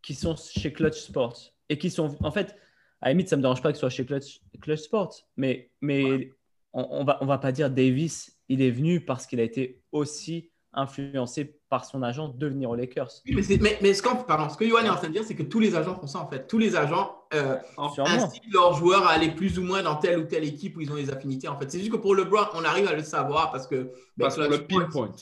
qui 0.00 0.14
sont 0.14 0.36
chez 0.36 0.72
Clutch 0.72 1.00
Sports 1.00 1.52
et 1.68 1.78
qui 1.78 1.90
sont, 1.90 2.16
en 2.22 2.30
fait, 2.30 2.56
à 3.00 3.06
la 3.06 3.10
limite, 3.10 3.28
ça 3.28 3.36
ne 3.36 3.40
me 3.40 3.42
dérange 3.42 3.60
pas 3.60 3.70
que 3.70 3.76
ce 3.76 3.80
soit 3.80 3.90
chez 3.90 4.06
Clutch, 4.06 4.40
Clutch 4.60 4.82
Sports, 4.82 5.26
mais, 5.36 5.70
mais 5.80 6.32
on 6.72 7.00
ne 7.00 7.04
va, 7.04 7.18
on 7.20 7.26
va 7.26 7.38
pas 7.38 7.50
dire 7.50 7.70
Davis, 7.70 8.38
il 8.48 8.62
est 8.62 8.70
venu 8.70 9.00
parce 9.04 9.26
qu'il 9.26 9.40
a 9.40 9.42
été 9.42 9.82
aussi 9.90 10.50
influencé 10.72 11.58
par 11.68 11.84
son 11.84 12.02
agent 12.02 12.28
de 12.28 12.46
venir 12.46 12.70
aux 12.70 12.74
Lakers. 12.74 13.10
mais, 13.26 13.78
mais, 13.80 13.94
ce, 13.94 14.02
pardon, 14.02 14.48
ce, 14.48 14.56
que 14.56 14.64
Yohan 14.64 14.84
est 14.84 14.88
en 14.88 14.96
train 14.96 15.08
de 15.08 15.12
dire, 15.12 15.24
c'est 15.24 15.34
que 15.34 15.42
tous 15.42 15.60
les 15.60 15.74
agents 15.74 15.94
font 15.94 16.06
ça 16.06 16.20
en 16.20 16.28
fait. 16.28 16.46
Tous 16.46 16.58
les 16.58 16.76
agents 16.76 17.24
euh, 17.34 17.56
incitent 17.76 18.52
leurs 18.52 18.74
joueurs 18.74 19.06
à 19.06 19.10
aller 19.10 19.30
plus 19.30 19.58
ou 19.58 19.62
moins 19.62 19.82
dans 19.82 19.96
telle 19.96 20.18
ou 20.18 20.24
telle 20.24 20.44
équipe 20.44 20.76
où 20.76 20.80
ils 20.80 20.90
ont 20.90 20.96
des 20.96 21.10
affinités 21.10 21.48
en 21.48 21.58
fait. 21.58 21.70
C'est 21.70 21.78
juste 21.78 21.92
que 21.92 21.96
pour 21.96 22.14
LeBron, 22.14 22.46
on 22.54 22.64
arrive 22.64 22.86
à 22.88 22.94
le 22.94 23.02
savoir 23.02 23.50
parce 23.50 23.66
que. 23.66 23.92
Parce 24.18 24.36
qu'on 24.36 24.48
le 24.48 24.66
pinpoint. 24.66 25.12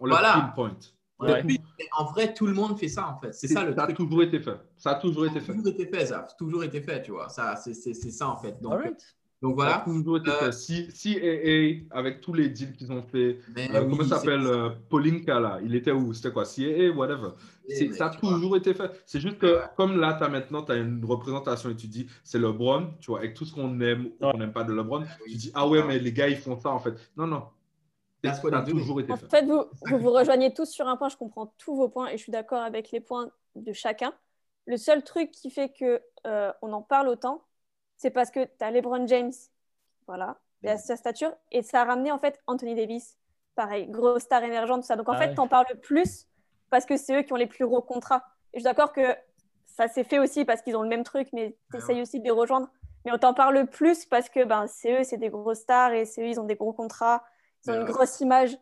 On 0.00 0.08
voilà. 0.08 0.34
le 0.36 0.40
pinpoint. 0.42 0.76
en 1.98 2.04
vrai, 2.06 2.34
tout 2.34 2.46
le 2.46 2.54
monde 2.54 2.78
fait 2.78 2.88
ça 2.88 3.08
en 3.08 3.20
fait. 3.20 3.32
C'est 3.32 3.48
ça 3.48 3.64
le 3.64 3.74
Ça 3.74 3.84
a 3.84 3.92
toujours 3.92 4.22
été 4.22 4.40
fait. 4.40 4.56
Ça 4.76 4.90
a 4.90 4.94
toujours 4.96 5.26
été 5.26 5.40
fait. 5.40 5.52
Toujours 5.52 5.68
été 5.68 5.86
fait, 5.86 6.06
ça. 6.06 6.26
toujours 6.38 6.64
été 6.64 6.80
fait, 6.80 7.02
tu 7.02 7.12
vois. 7.12 7.28
Ça, 7.28 7.56
c'est 7.56 7.94
ça 7.94 8.28
en 8.28 8.36
fait. 8.36 8.60
Donc, 8.60 8.80
donc 9.42 9.56
voilà. 9.56 9.84
Euh, 9.88 10.52
si, 10.52 10.88
si 10.92 11.18
AA, 11.18 11.84
avec 11.90 12.20
tous 12.20 12.32
les 12.32 12.48
deals 12.48 12.76
qu'ils 12.76 12.92
ont 12.92 13.02
fait, 13.02 13.40
euh, 13.58 13.80
comment 13.80 14.04
ça 14.04 14.18
s'appelle 14.18 14.46
euh, 14.46 14.70
Polinka 14.88 15.40
là, 15.40 15.58
il 15.64 15.74
était 15.74 15.90
où? 15.90 16.12
C'était 16.12 16.30
quoi? 16.30 16.44
CAA, 16.44 16.90
whatever. 16.94 17.30
ça 17.92 18.06
a 18.06 18.10
toujours 18.10 18.56
été 18.56 18.72
fait. 18.72 19.02
C'est 19.04 19.18
juste 19.18 19.38
que 19.38 19.58
comme 19.76 19.98
là, 19.98 20.16
as 20.20 20.28
maintenant, 20.28 20.62
tu 20.62 20.70
as 20.70 20.76
une 20.76 21.04
représentation 21.04 21.70
et 21.70 21.74
tu 21.74 21.88
dis 21.88 22.06
c'est 22.22 22.38
LeBron, 22.38 22.92
tu 23.00 23.10
vois, 23.10 23.18
avec 23.18 23.34
tout 23.34 23.44
ce 23.44 23.52
qu'on 23.52 23.80
aime 23.80 24.06
ou 24.06 24.30
qu'on 24.30 24.38
n'aime 24.38 24.52
pas 24.52 24.62
de 24.62 24.72
LeBron, 24.72 25.02
tu 25.26 25.34
dis 25.34 25.50
ah 25.54 25.66
ouais, 25.66 25.82
mais 25.82 25.98
les 25.98 26.12
gars, 26.12 26.28
ils 26.28 26.36
font 26.36 26.56
ça 26.56 26.70
en 26.70 26.78
fait. 26.78 26.94
Non, 27.16 27.26
non. 27.26 27.42
Ça 28.24 28.40
a 28.52 28.62
toujours 28.62 29.00
été 29.00 29.16
fait. 29.16 29.24
En 29.24 29.28
fait, 29.28 29.44
vous, 29.44 29.64
vous 29.90 29.98
vous 29.98 30.12
rejoignez 30.12 30.54
tous 30.54 30.70
sur 30.70 30.86
un 30.86 30.96
point, 30.96 31.08
je 31.08 31.16
comprends 31.16 31.52
tous 31.58 31.74
vos 31.74 31.88
points 31.88 32.10
et 32.10 32.12
je 32.12 32.22
suis 32.22 32.30
d'accord 32.30 32.62
avec 32.62 32.92
les 32.92 33.00
points 33.00 33.28
de 33.56 33.72
chacun. 33.72 34.14
Le 34.66 34.76
seul 34.76 35.02
truc 35.02 35.32
qui 35.32 35.50
fait 35.50 35.72
que 35.72 36.00
on 36.62 36.72
en 36.72 36.82
parle 36.82 37.08
autant, 37.08 37.42
c'est 38.02 38.10
parce 38.10 38.32
que 38.32 38.44
tu 38.44 38.64
as 38.64 38.70
LeBron 38.72 39.06
James, 39.06 39.32
voilà, 40.08 40.36
il 40.62 40.68
a 40.68 40.76
sa 40.76 40.96
stature, 40.96 41.32
et 41.52 41.62
ça 41.62 41.82
a 41.82 41.84
ramené 41.84 42.10
en 42.10 42.18
fait 42.18 42.40
Anthony 42.48 42.74
Davis, 42.74 43.16
pareil, 43.54 43.86
grosse 43.86 44.22
star 44.22 44.42
émergente, 44.42 44.80
tout 44.80 44.88
ça. 44.88 44.96
Donc 44.96 45.08
en 45.08 45.12
ah 45.12 45.18
fait, 45.18 45.34
tu 45.34 45.40
en 45.40 45.46
parles 45.46 45.78
plus 45.80 46.26
parce 46.68 46.84
que 46.84 46.96
c'est 46.96 47.16
eux 47.16 47.22
qui 47.22 47.32
ont 47.32 47.36
les 47.36 47.46
plus 47.46 47.64
gros 47.64 47.80
contrats. 47.80 48.24
Et 48.52 48.58
je 48.58 48.60
suis 48.60 48.64
d'accord 48.64 48.92
que 48.92 49.16
ça 49.66 49.86
s'est 49.86 50.02
fait 50.02 50.18
aussi 50.18 50.44
parce 50.44 50.62
qu'ils 50.62 50.76
ont 50.76 50.82
le 50.82 50.88
même 50.88 51.04
truc, 51.04 51.28
mais 51.32 51.56
tu 51.70 51.76
essayes 51.76 52.02
aussi 52.02 52.18
de 52.18 52.24
les 52.24 52.32
rejoindre. 52.32 52.68
Mais 53.04 53.12
on 53.12 53.18
t'en 53.18 53.34
parle 53.34 53.66
plus 53.66 54.04
parce 54.04 54.28
que 54.28 54.44
ben, 54.44 54.66
c'est 54.66 55.00
eux, 55.00 55.04
c'est 55.04 55.16
des 55.16 55.30
grosses 55.30 55.60
stars, 55.60 55.92
et 55.92 56.04
c'est 56.04 56.22
eux, 56.22 56.28
ils 56.28 56.40
ont 56.40 56.44
des 56.44 56.56
gros 56.56 56.72
contrats, 56.72 57.24
ils 57.64 57.70
ont 57.70 57.80
une 57.82 57.84
grosse 57.84 58.20
image. 58.20 58.58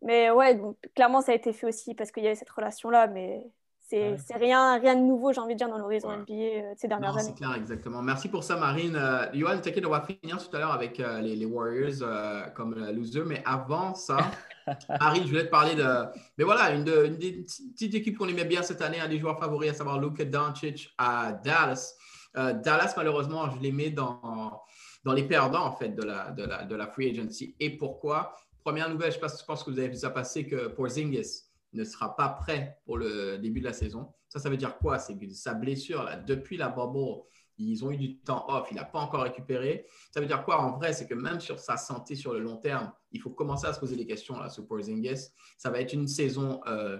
Mais 0.00 0.30
ouais, 0.30 0.54
donc, 0.54 0.78
clairement, 0.94 1.20
ça 1.20 1.32
a 1.32 1.34
été 1.34 1.52
fait 1.52 1.66
aussi 1.66 1.94
parce 1.94 2.10
qu'il 2.10 2.22
y 2.22 2.26
avait 2.26 2.34
cette 2.34 2.48
relation-là, 2.48 3.08
mais 3.08 3.46
c'est 3.90 4.36
rien, 4.36 4.78
rien 4.78 4.94
de 4.94 5.00
nouveau, 5.00 5.32
j'ai 5.32 5.40
envie 5.40 5.54
de 5.54 5.58
dire, 5.58 5.68
dans 5.68 5.78
l'horizon 5.78 6.10
NBA 6.10 6.32
euh, 6.32 6.72
ces 6.76 6.86
dernières 6.86 7.16
années. 7.16 7.32
C'est 7.34 7.34
clair, 7.34 7.54
exactement. 7.56 8.02
Merci 8.02 8.28
pour 8.28 8.44
ça, 8.44 8.56
Marine. 8.56 8.96
Euh, 8.96 9.56
t'inquiète, 9.60 9.84
on 9.84 9.90
va 9.90 10.02
finir 10.02 10.38
tout 10.38 10.54
à 10.56 10.60
l'heure 10.60 10.72
avec 10.72 11.00
euh, 11.00 11.20
les, 11.20 11.44
Warriors 11.44 12.52
comme 12.54 12.74
loser. 12.92 13.24
Mais 13.26 13.42
avant 13.44 13.94
ça, 13.94 14.18
Marine, 15.00 15.24
je 15.24 15.28
voulais 15.28 15.46
te 15.46 15.50
parler 15.50 15.74
de. 15.74 16.04
Mais 16.38 16.44
voilà, 16.44 16.70
une, 16.70 16.84
de, 16.84 17.06
une 17.06 17.16
des 17.16 17.32
petites 17.42 17.94
équipes 17.94 18.16
qu'on 18.16 18.28
aimait 18.28 18.44
bien 18.44 18.62
cette 18.62 18.80
année, 18.80 19.00
un 19.00 19.08
des 19.08 19.18
joueurs 19.18 19.38
favoris, 19.38 19.70
à 19.70 19.74
savoir 19.74 19.98
Luka 19.98 20.24
Doncic 20.24 20.94
à 20.96 21.32
Dallas. 21.32 21.94
Dallas, 22.34 22.94
malheureusement, 22.96 23.50
je 23.50 23.58
les 23.60 23.72
mets 23.72 23.90
dans, 23.90 24.62
dans 25.04 25.12
les 25.12 25.24
perdants, 25.24 25.64
en 25.64 25.72
fait, 25.72 25.88
de 25.88 26.02
la, 26.02 26.30
de, 26.30 26.44
la, 26.44 26.62
de 26.62 26.76
la 26.76 26.86
free 26.86 27.10
agency. 27.10 27.56
Et 27.58 27.70
pourquoi? 27.70 28.36
Première 28.62 28.88
nouvelle, 28.88 29.10
je 29.10 29.18
pense, 29.18 29.64
que 29.64 29.70
vous 29.70 29.78
avez 29.78 29.88
vu 29.88 29.96
ça 29.96 30.10
passer 30.10 30.46
que 30.46 30.68
pour 30.68 30.88
Zingis 30.88 31.49
ne 31.72 31.84
sera 31.84 32.16
pas 32.16 32.28
prêt 32.28 32.78
pour 32.84 32.98
le 32.98 33.38
début 33.38 33.60
de 33.60 33.66
la 33.66 33.72
saison. 33.72 34.12
Ça, 34.28 34.38
ça 34.38 34.50
veut 34.50 34.56
dire 34.56 34.76
quoi? 34.78 34.98
C'est 34.98 35.16
que 35.16 35.28
sa 35.30 35.54
blessure, 35.54 36.02
là, 36.02 36.16
depuis 36.16 36.56
la 36.56 36.68
bubble, 36.68 37.22
ils 37.60 37.84
ont 37.84 37.90
eu 37.90 37.96
du 37.96 38.18
temps 38.18 38.46
off, 38.48 38.68
il 38.70 38.76
n'a 38.76 38.84
pas 38.84 39.00
encore 39.00 39.22
récupéré. 39.22 39.86
Ça 40.10 40.20
veut 40.20 40.26
dire 40.26 40.44
quoi 40.44 40.60
en 40.60 40.78
vrai? 40.78 40.92
C'est 40.92 41.06
que 41.06 41.14
même 41.14 41.40
sur 41.40 41.58
sa 41.58 41.76
santé 41.76 42.14
sur 42.14 42.32
le 42.32 42.40
long 42.40 42.56
terme, 42.56 42.92
il 43.12 43.20
faut 43.20 43.30
commencer 43.30 43.66
à 43.66 43.72
se 43.72 43.80
poser 43.80 43.96
des 43.96 44.06
questions 44.06 44.38
là 44.38 44.48
sur 44.48 44.66
Porzingis. 44.66 45.28
Ça 45.58 45.70
va 45.70 45.80
être 45.80 45.92
une 45.92 46.08
saison 46.08 46.60
euh, 46.66 46.98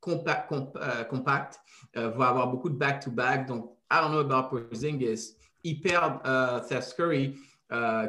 compact, 0.00 0.52
euh, 0.52 1.04
compacte, 1.04 1.60
euh, 1.96 2.10
va 2.10 2.28
avoir 2.28 2.48
beaucoup 2.48 2.70
de 2.70 2.76
back-to-back. 2.76 3.46
Donc, 3.46 3.76
I 3.90 3.98
don't 4.00 4.10
know 4.10 4.20
about 4.20 4.48
Porzingis. 4.48 5.36
Ils 5.64 5.80
perdent 5.80 6.20
Seth 6.64 6.94
Curry, 6.96 7.36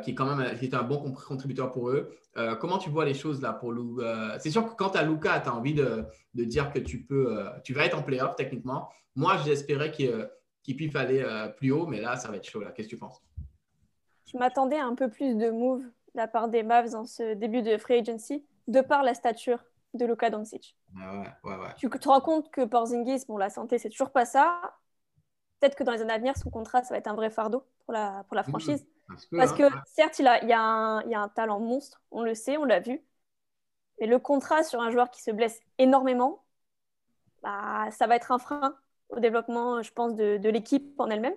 qui 0.03 0.11
est 0.11 0.15
quand 0.15 0.35
même 0.35 0.57
qui 0.57 0.65
est 0.65 0.73
un 0.73 0.83
bon 0.83 1.13
contributeur 1.13 1.71
pour 1.71 1.89
eux. 1.89 2.11
Euh, 2.37 2.55
comment 2.55 2.77
tu 2.77 2.89
vois 2.89 3.05
les 3.05 3.13
choses 3.13 3.41
là 3.41 3.53
pour 3.53 3.71
Lou 3.71 4.01
euh, 4.01 4.37
C'est 4.39 4.51
sûr 4.51 4.69
que 4.69 4.75
quand 4.75 4.91
tu 4.91 4.97
as 4.97 5.03
Luca, 5.03 5.39
tu 5.39 5.49
as 5.49 5.55
envie 5.55 5.73
de, 5.73 6.05
dire 6.33 6.71
que 6.71 6.79
tu 6.79 7.03
peux, 7.03 7.37
euh, 7.37 7.49
tu 7.63 7.73
vas 7.73 7.85
être 7.85 7.97
en 7.97 8.03
playoff 8.03 8.35
techniquement. 8.35 8.89
Moi, 9.15 9.37
j'espérais 9.43 9.91
qu'il 9.91 10.75
puisse 10.75 10.95
aller 10.95 11.25
plus 11.57 11.71
haut, 11.71 11.87
mais 11.87 11.99
là, 11.99 12.15
ça 12.15 12.29
va 12.29 12.37
être 12.37 12.47
chaud. 12.47 12.61
Qu'est-ce 12.73 12.87
que 12.87 12.93
tu 12.93 12.97
penses? 12.97 13.21
Je 14.31 14.37
m'attendais 14.37 14.77
à 14.77 14.85
un 14.85 14.95
peu 14.95 15.09
plus 15.09 15.35
de 15.35 15.49
move 15.49 15.81
de 15.81 15.91
la 16.15 16.27
part 16.27 16.47
des 16.47 16.63
Mavs 16.63 16.91
dans 16.91 17.05
ce 17.05 17.33
début 17.33 17.61
de 17.61 17.77
free 17.77 17.99
agency, 17.99 18.45
de 18.67 18.81
par 18.81 19.03
la 19.03 19.13
stature 19.13 19.65
de 19.95 20.05
Luka 20.05 20.29
Doncic. 20.29 20.77
Ah 21.01 21.23
ouais, 21.43 21.55
ouais, 21.55 21.73
Tu 21.77 21.89
te 21.89 22.07
rends 22.07 22.21
compte 22.21 22.51
que 22.51 22.63
Porzingis, 22.63 23.25
bon, 23.27 23.37
la 23.37 23.49
santé, 23.49 23.79
c'est 23.79 23.89
toujours 23.89 24.11
pas 24.11 24.25
ça. 24.25 24.61
Peut-être 25.59 25.75
que 25.75 25.83
dans 25.83 25.91
les 25.91 26.01
années 26.01 26.13
à 26.13 26.17
venir, 26.19 26.37
son 26.37 26.51
contrat, 26.51 26.83
ça 26.83 26.93
va 26.93 26.99
être 26.99 27.07
un 27.07 27.15
vrai 27.15 27.31
fardeau 27.31 27.65
pour 27.83 27.93
la, 27.93 28.23
pour 28.27 28.35
la 28.35 28.43
mmh. 28.43 28.77
Parce 29.31 29.53
que, 29.53 29.63
hein. 29.63 29.83
certes, 29.85 30.19
il, 30.19 30.27
a, 30.27 30.41
il, 30.43 30.49
y 30.49 30.53
a 30.53 30.61
un, 30.61 31.01
il 31.03 31.09
y 31.09 31.15
a 31.15 31.21
un 31.21 31.29
talent 31.29 31.59
monstre, 31.59 32.01
on 32.11 32.23
le 32.23 32.35
sait, 32.35 32.57
on 32.57 32.65
l'a 32.65 32.79
vu. 32.79 33.01
Mais 33.99 34.07
le 34.07 34.19
contrat 34.19 34.63
sur 34.63 34.79
un 34.81 34.91
joueur 34.91 35.09
qui 35.11 35.21
se 35.21 35.31
blesse 35.31 35.59
énormément, 35.77 36.43
bah, 37.41 37.89
ça 37.91 38.07
va 38.07 38.15
être 38.15 38.31
un 38.31 38.37
frein 38.37 38.75
au 39.09 39.19
développement, 39.19 39.81
je 39.81 39.91
pense, 39.91 40.15
de, 40.15 40.37
de 40.37 40.49
l'équipe 40.49 40.99
en 40.99 41.09
elle-même. 41.09 41.35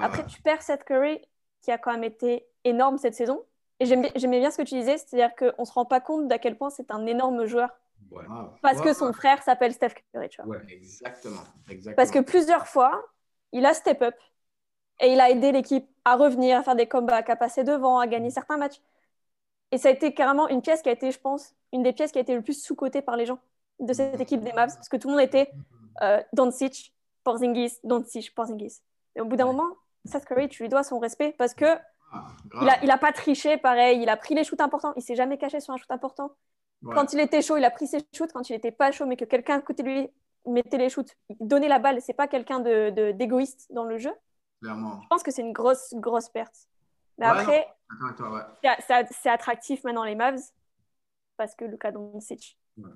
Après, 0.00 0.24
tu 0.26 0.40
perds 0.42 0.62
Seth 0.62 0.84
Curry, 0.84 1.20
qui 1.62 1.70
a 1.70 1.78
quand 1.78 1.92
même 1.92 2.04
été 2.04 2.46
énorme 2.64 2.98
cette 2.98 3.14
saison. 3.14 3.44
Et 3.80 3.86
j'aimais 3.86 4.40
bien 4.40 4.50
ce 4.50 4.58
que 4.58 4.62
tu 4.62 4.74
disais, 4.74 4.98
c'est-à-dire 4.98 5.34
qu'on 5.34 5.62
ne 5.62 5.64
se 5.64 5.72
rend 5.72 5.86
pas 5.86 6.00
compte 6.00 6.28
d'à 6.28 6.38
quel 6.38 6.56
point 6.56 6.68
c'est 6.68 6.90
un 6.90 7.06
énorme 7.06 7.46
joueur. 7.46 7.70
Parce 8.62 8.80
que 8.80 8.92
son 8.92 9.12
frère 9.12 9.42
s'appelle 9.42 9.72
Steph 9.72 9.94
Curry. 10.12 10.28
Tu 10.28 10.42
vois. 10.42 10.56
exactement, 10.68 11.40
exactement. 11.68 11.96
Parce 11.96 12.10
que 12.10 12.18
plusieurs 12.18 12.66
fois, 12.66 13.02
il 13.52 13.64
a 13.64 13.72
step 13.72 14.02
up 14.02 14.14
et 15.00 15.12
il 15.12 15.20
a 15.20 15.30
aidé 15.30 15.52
l'équipe 15.52 15.88
à 16.04 16.16
revenir, 16.16 16.58
à 16.58 16.62
faire 16.62 16.76
des 16.76 16.86
comebacks, 16.86 17.28
à 17.30 17.36
passer 17.36 17.64
devant, 17.64 17.98
à 17.98 18.06
gagner 18.06 18.30
certains 18.30 18.56
matchs. 18.56 18.80
Et 19.72 19.78
ça 19.78 19.88
a 19.88 19.92
été 19.92 20.14
carrément 20.14 20.48
une 20.48 20.62
pièce 20.62 20.82
qui 20.82 20.88
a 20.88 20.92
été, 20.92 21.10
je 21.10 21.20
pense, 21.20 21.54
une 21.72 21.82
des 21.82 21.92
pièces 21.92 22.12
qui 22.12 22.18
a 22.18 22.20
été 22.20 22.34
le 22.34 22.42
plus 22.42 22.60
sous-cotée 22.62 23.02
par 23.02 23.16
les 23.16 23.26
gens 23.26 23.38
de 23.78 23.92
cette 23.92 24.20
équipe 24.20 24.42
des 24.42 24.52
Mavs, 24.52 24.74
parce 24.74 24.88
que 24.88 24.96
tout 24.96 25.08
le 25.08 25.14
monde 25.14 25.22
était 25.22 25.50
euh, 26.02 26.20
Doncic, 26.32 26.94
Porzingis, 27.24 27.78
Doncic, 27.84 28.34
Porzingis. 28.34 28.80
Et 29.16 29.20
au 29.20 29.24
bout 29.24 29.36
d'un 29.36 29.46
moment, 29.46 29.68
Seth 30.04 30.24
Curry, 30.24 30.48
tu 30.48 30.62
lui 30.62 30.68
dois 30.68 30.82
son 30.82 30.98
respect 30.98 31.34
parce 31.38 31.54
que 31.54 31.66
ah, 32.12 32.26
il, 32.60 32.68
a, 32.68 32.84
il 32.84 32.90
a 32.90 32.98
pas 32.98 33.12
triché, 33.12 33.56
pareil, 33.56 34.02
il 34.02 34.08
a 34.08 34.16
pris 34.16 34.34
les 34.34 34.44
shoots 34.44 34.60
importants, 34.60 34.92
il 34.96 35.02
s'est 35.02 35.14
jamais 35.14 35.38
caché 35.38 35.60
sur 35.60 35.72
un 35.72 35.76
shoot 35.76 35.90
important. 35.90 36.32
Quand 36.82 37.12
il 37.12 37.20
était 37.20 37.42
chaud, 37.42 37.56
il 37.56 37.64
a 37.64 37.70
pris 37.70 37.86
ses 37.86 37.98
shoots. 38.14 38.32
Quand 38.32 38.48
il 38.48 38.54
n'était 38.54 38.70
pas 38.70 38.90
chaud, 38.90 39.06
mais 39.06 39.16
que 39.16 39.24
quelqu'un 39.24 39.58
à 39.58 39.60
côté 39.60 39.82
de 39.82 39.88
lui 39.88 40.08
mettait 40.46 40.78
les 40.78 40.88
shoots, 40.88 41.14
il 41.28 41.36
donnait 41.40 41.68
la 41.68 41.78
balle. 41.78 42.00
C'est 42.00 42.14
pas 42.14 42.26
quelqu'un 42.26 42.60
d'égoïste 42.60 43.68
de, 43.70 43.74
dans 43.74 43.84
le 43.84 43.98
jeu. 43.98 44.12
Clairement. 44.60 45.00
Je 45.02 45.08
pense 45.08 45.22
que 45.22 45.30
c'est 45.30 45.42
une 45.42 45.52
grosse, 45.52 45.94
grosse 45.94 46.28
perte. 46.28 46.68
Mais 47.18 47.26
après, 47.26 47.66
C'est 49.12 49.30
attractif 49.30 49.84
maintenant 49.84 50.04
les 50.04 50.14
Mavs 50.14 50.40
parce 51.36 51.54
que 51.54 51.64
Luka 51.64 51.92
Doncic. 51.92 52.58
Ouais. 52.76 52.90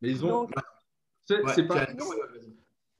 Mais 0.00 0.10
ils 0.10 0.24
ont. 0.24 0.46
C'est 1.26 1.66
pas. 1.66 1.86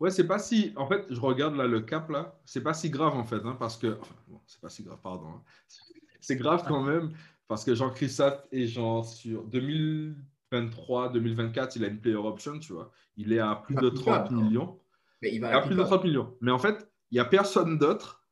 Ouais, 0.01 0.11
c'est 0.11 0.27
pas 0.27 0.39
si. 0.39 0.73
En 0.77 0.87
fait, 0.87 1.07
je 1.09 1.21
regarde 1.21 1.55
là 1.55 1.67
le 1.67 1.81
cap 1.81 2.11
là. 2.11 2.39
C'est 2.45 2.63
pas 2.63 2.75
si 2.75 2.91
grave 2.91 3.15
en 3.15 3.25
fait, 3.25 3.41
hein, 3.45 3.57
parce 3.59 3.77
que. 3.77 3.99
Enfin, 4.01 4.15
bon, 4.27 4.41
c'est 4.47 4.61
pas 4.61 4.69
si 4.69 4.83
grave, 4.83 4.99
pardon. 5.03 5.29
Hein. 5.29 5.43
C'est 6.21 6.37
grave 6.37 6.65
quand 6.67 6.81
même, 6.81 7.13
parce 7.49 7.67
que 7.67 7.75
Jean-Christophe 7.75 8.47
est 8.51 8.67
genre 8.67 9.05
sur 9.05 9.45
2023, 9.45 11.11
2024, 11.11 11.77
il 11.77 11.85
a 11.85 11.89
une 11.89 12.01
player 12.01 12.17
option, 12.17 12.59
tu 12.59 12.73
vois. 12.73 12.91
Il 13.19 13.35
est 13.35 13.41
à 13.41 13.57
plus 13.57 13.75
de 13.75 13.91
30 13.91 14.31
millions. 14.31 14.81
Mais 15.21 15.35
il 15.35 15.43
va 15.43 15.55
à 15.55 15.61
plus 15.61 15.75
de 15.75 15.83
30 15.83 16.03
millions. 16.05 16.35
Mais 16.41 16.51
en 16.51 16.59
fait, 16.59 16.91
il 17.15 17.19
n'y 17.19 17.21
a 17.21 17.27
personne 17.27 17.79
d'autre 17.79 18.25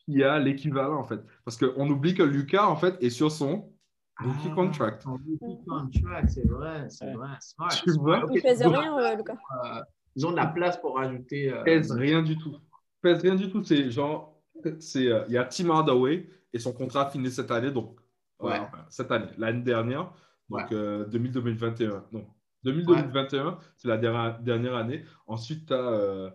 qui 0.00 0.24
a 0.24 0.40
l'équivalent 0.40 0.98
en 0.98 1.04
fait. 1.04 1.20
Parce 1.44 1.56
qu'on 1.56 1.88
oublie 1.88 2.14
que 2.14 2.24
Lucas 2.24 2.66
en 2.66 2.74
fait 2.74 3.00
est 3.00 3.10
sur 3.10 3.30
son 3.30 3.72
rookie 4.18 4.48
ah, 4.50 4.54
contract. 4.56 5.04
rookie 5.04 5.38
contract, 5.64 6.28
c'est 6.28 6.48
vrai, 6.48 6.90
c'est 6.90 7.12
vrai. 7.12 7.28
Smart. 7.38 7.68
Tu 7.70 7.92
vois 7.92 8.26
Il 8.32 8.42
pèse 8.42 8.60
rien, 8.60 8.98
euh, 8.98 9.14
Lucas. 9.14 9.36
Euh, 9.64 9.80
ils 10.16 10.26
ont 10.26 10.32
de 10.32 10.36
la 10.36 10.48
place 10.48 10.80
pour 10.80 10.96
rajouter. 10.96 11.52
Euh... 11.52 11.62
Pèse 11.62 11.92
rien 11.92 12.20
du 12.20 12.36
tout. 12.36 12.56
Pèse 13.02 13.22
rien 13.22 13.36
du 13.36 13.52
tout. 13.52 13.62
C'est 13.62 13.88
genre, 13.88 14.42
c'est, 14.80 15.06
euh, 15.06 15.22
il 15.28 15.34
y 15.34 15.38
a 15.38 15.44
Tim 15.44 15.70
Hardaway 15.70 16.28
et 16.52 16.58
son 16.58 16.72
contrat 16.72 17.08
finit 17.10 17.30
cette 17.30 17.52
année, 17.52 17.70
donc 17.70 18.00
ouais. 18.40 18.60
cette 18.88 19.12
année, 19.12 19.30
l'année 19.38 19.62
dernière, 19.62 20.12
donc 20.48 20.70
2021. 20.72 22.04
Non, 22.10 22.26
2021, 22.64 23.60
c'est 23.76 23.86
la 23.86 23.96
dernière, 23.96 24.40
dernière 24.40 24.74
année. 24.74 25.04
Ensuite, 25.28 25.66
tu 25.66 25.72
as 25.72 26.32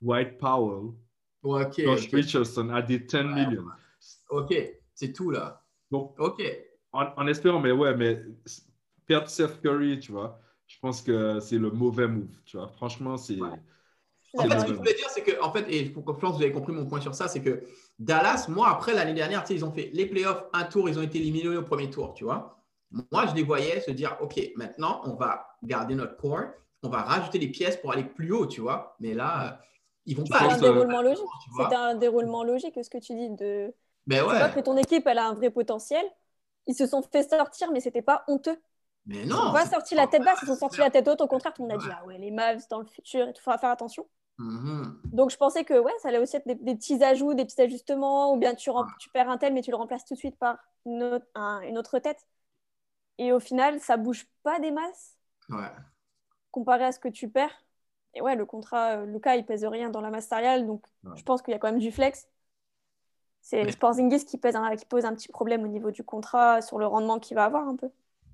White 0.00 0.38
Powell, 0.38 0.92
okay, 1.42 1.84
Josh 1.84 2.08
Richardson 2.12 2.70
à 2.70 2.82
des 2.82 2.98
10 3.00 3.16
millions. 3.24 3.66
Ok, 4.30 4.54
c'est 4.94 5.12
tout 5.12 5.30
là. 5.30 5.62
Donc, 5.90 6.14
ok. 6.18 6.42
En, 6.92 7.26
espérant, 7.26 7.60
mais 7.60 7.72
ouais, 7.72 7.94
mais 7.94 8.22
perdre 9.06 9.28
Seth 9.28 9.60
Curry, 9.60 10.00
tu 10.00 10.12
vois, 10.12 10.40
je 10.66 10.76
pense 10.80 11.02
que 11.02 11.38
c'est 11.40 11.58
le 11.58 11.70
mauvais 11.70 12.08
move, 12.08 12.40
tu 12.44 12.56
vois. 12.56 12.68
Franchement, 12.68 13.16
c'est. 13.16 13.38
En 14.36 14.42
fait, 14.42 14.60
ce 14.60 14.64
que 14.66 14.72
je 14.72 14.76
voulais 14.78 14.94
dire, 14.94 15.08
c'est 15.08 15.22
que, 15.22 15.40
en 15.40 15.52
fait, 15.52 15.66
et 15.70 15.88
pour 15.88 16.04
que 16.04 16.26
vous 16.26 16.42
avez 16.42 16.52
compris 16.52 16.72
mon 16.72 16.86
point 16.86 17.00
sur 17.00 17.14
ça, 17.14 17.28
c'est 17.28 17.40
que 17.40 17.62
Dallas, 17.98 18.46
moi, 18.48 18.68
après 18.68 18.94
l'année 18.94 19.14
dernière, 19.14 19.42
tu 19.42 19.48
sais, 19.48 19.54
ils 19.54 19.64
ont 19.64 19.72
fait 19.72 19.90
les 19.94 20.06
playoffs, 20.06 20.44
un 20.52 20.64
tour, 20.64 20.88
ils 20.88 20.98
ont 20.98 21.02
été 21.02 21.18
éliminés 21.18 21.56
au 21.56 21.62
premier 21.62 21.88
tour, 21.88 22.12
tu 22.14 22.24
vois. 22.24 22.62
Moi, 22.90 23.26
je 23.26 23.34
les 23.34 23.42
voyais 23.42 23.80
se 23.80 23.90
dire, 23.90 24.16
OK, 24.20 24.38
maintenant, 24.56 25.00
on 25.04 25.14
va 25.14 25.46
garder 25.62 25.94
notre 25.94 26.16
core, 26.16 26.44
on 26.82 26.88
va 26.88 27.02
rajouter 27.02 27.38
des 27.38 27.48
pièces 27.48 27.76
pour 27.76 27.92
aller 27.92 28.04
plus 28.04 28.32
haut, 28.32 28.46
tu 28.46 28.60
vois. 28.60 28.96
Mais 29.00 29.14
là, 29.14 29.60
ils 30.08 30.16
vont 30.16 30.24
pas. 30.24 30.38
C'est 30.38 30.54
un 30.54 30.58
déroulement 30.58 31.02
logique. 31.02 31.24
C'est 31.56 31.76
un 31.76 31.94
déroulement 31.94 32.42
logique, 32.42 32.78
ce 32.82 32.90
que 32.90 32.98
tu 32.98 33.14
dis 33.14 33.30
de. 33.30 33.72
Mais 34.06 34.20
ouais. 34.22 34.28
Tu 34.30 34.36
vois 34.36 34.48
que 34.48 34.60
ton 34.60 34.76
équipe, 34.76 35.06
elle 35.06 35.18
a 35.18 35.28
un 35.28 35.34
vrai 35.34 35.50
potentiel. 35.50 36.04
Ils 36.66 36.74
se 36.74 36.86
sont 36.86 37.02
fait 37.02 37.28
sortir, 37.28 37.70
mais 37.72 37.80
c'était 37.80 38.02
pas 38.02 38.24
honteux. 38.26 38.58
Mais 39.06 39.24
non. 39.26 39.36
Ils 39.36 39.46
n'ont 39.46 39.52
pas 39.52 39.66
sorti 39.66 39.94
la 39.94 40.06
tête 40.06 40.24
basse, 40.24 40.40
ils 40.42 40.50
ont 40.50 40.56
sorti 40.56 40.78
la 40.80 40.90
tête 40.90 41.06
haute. 41.06 41.20
Au 41.20 41.26
contraire, 41.26 41.52
tout 41.52 41.62
le 41.62 41.68
monde 41.68 41.78
a 41.78 41.84
dit 41.84 41.90
ah 41.92 42.04
ouais, 42.06 42.18
les 42.18 42.30
Mavs 42.30 42.66
dans 42.70 42.80
le 42.80 42.86
futur, 42.86 43.28
il 43.28 43.38
faudra 43.38 43.58
faire 43.58 43.70
attention. 43.70 44.06
Mm-hmm. 44.38 45.00
Donc 45.12 45.30
je 45.30 45.36
pensais 45.36 45.64
que 45.64 45.78
ouais, 45.78 45.92
ça 46.00 46.08
allait 46.08 46.18
aussi 46.18 46.36
être 46.36 46.46
des, 46.46 46.56
petits 46.56 47.02
ajouts, 47.04 47.34
des 47.34 47.44
petits 47.44 47.60
ajustements, 47.60 48.32
ou 48.32 48.38
bien 48.38 48.54
tu, 48.54 48.70
tu, 48.98 49.10
perds 49.10 49.28
un 49.28 49.36
tel, 49.36 49.52
mais 49.52 49.62
tu 49.62 49.70
le 49.70 49.76
remplaces 49.76 50.04
tout 50.06 50.14
de 50.14 50.18
suite 50.18 50.38
par 50.38 50.56
une 50.86 51.02
autre, 51.02 51.26
une 51.36 51.76
autre 51.76 51.98
tête. 51.98 52.26
Et 53.18 53.32
au 53.32 53.40
final, 53.40 53.80
ça 53.80 53.96
bouge 53.98 54.26
pas 54.42 54.58
des 54.58 54.70
masses. 54.70 55.16
Ouais. 55.50 55.70
Comparé 56.50 56.84
à 56.84 56.92
ce 56.92 56.98
que 56.98 57.08
tu 57.08 57.28
perds. 57.28 57.62
Et 58.18 58.20
ouais, 58.20 58.34
le 58.34 58.44
contrat, 58.44 59.04
le 59.04 59.18
cas, 59.20 59.36
il 59.36 59.44
pèse 59.44 59.64
rien 59.64 59.90
dans 59.90 60.00
la 60.00 60.10
masse 60.10 60.26
salariale, 60.26 60.66
donc 60.66 60.84
je 61.14 61.22
pense 61.22 61.40
qu'il 61.40 61.52
y 61.52 61.54
a 61.54 61.58
quand 61.58 61.70
même 61.70 61.78
du 61.78 61.92
flex. 61.92 62.28
C'est 63.40 63.70
Sporzingis 63.70 64.24
qui, 64.24 64.36
pèse 64.36 64.56
qui 64.78 64.84
pose 64.86 65.04
un 65.04 65.14
petit 65.14 65.28
problème 65.28 65.62
au 65.62 65.68
niveau 65.68 65.92
du 65.92 66.02
contrat, 66.02 66.60
sur 66.60 66.78
le 66.78 66.86
rendement 66.86 67.20
qu'il 67.20 67.36
va 67.36 67.44
avoir 67.44 67.68
un 67.68 67.76
peu. 67.76 67.88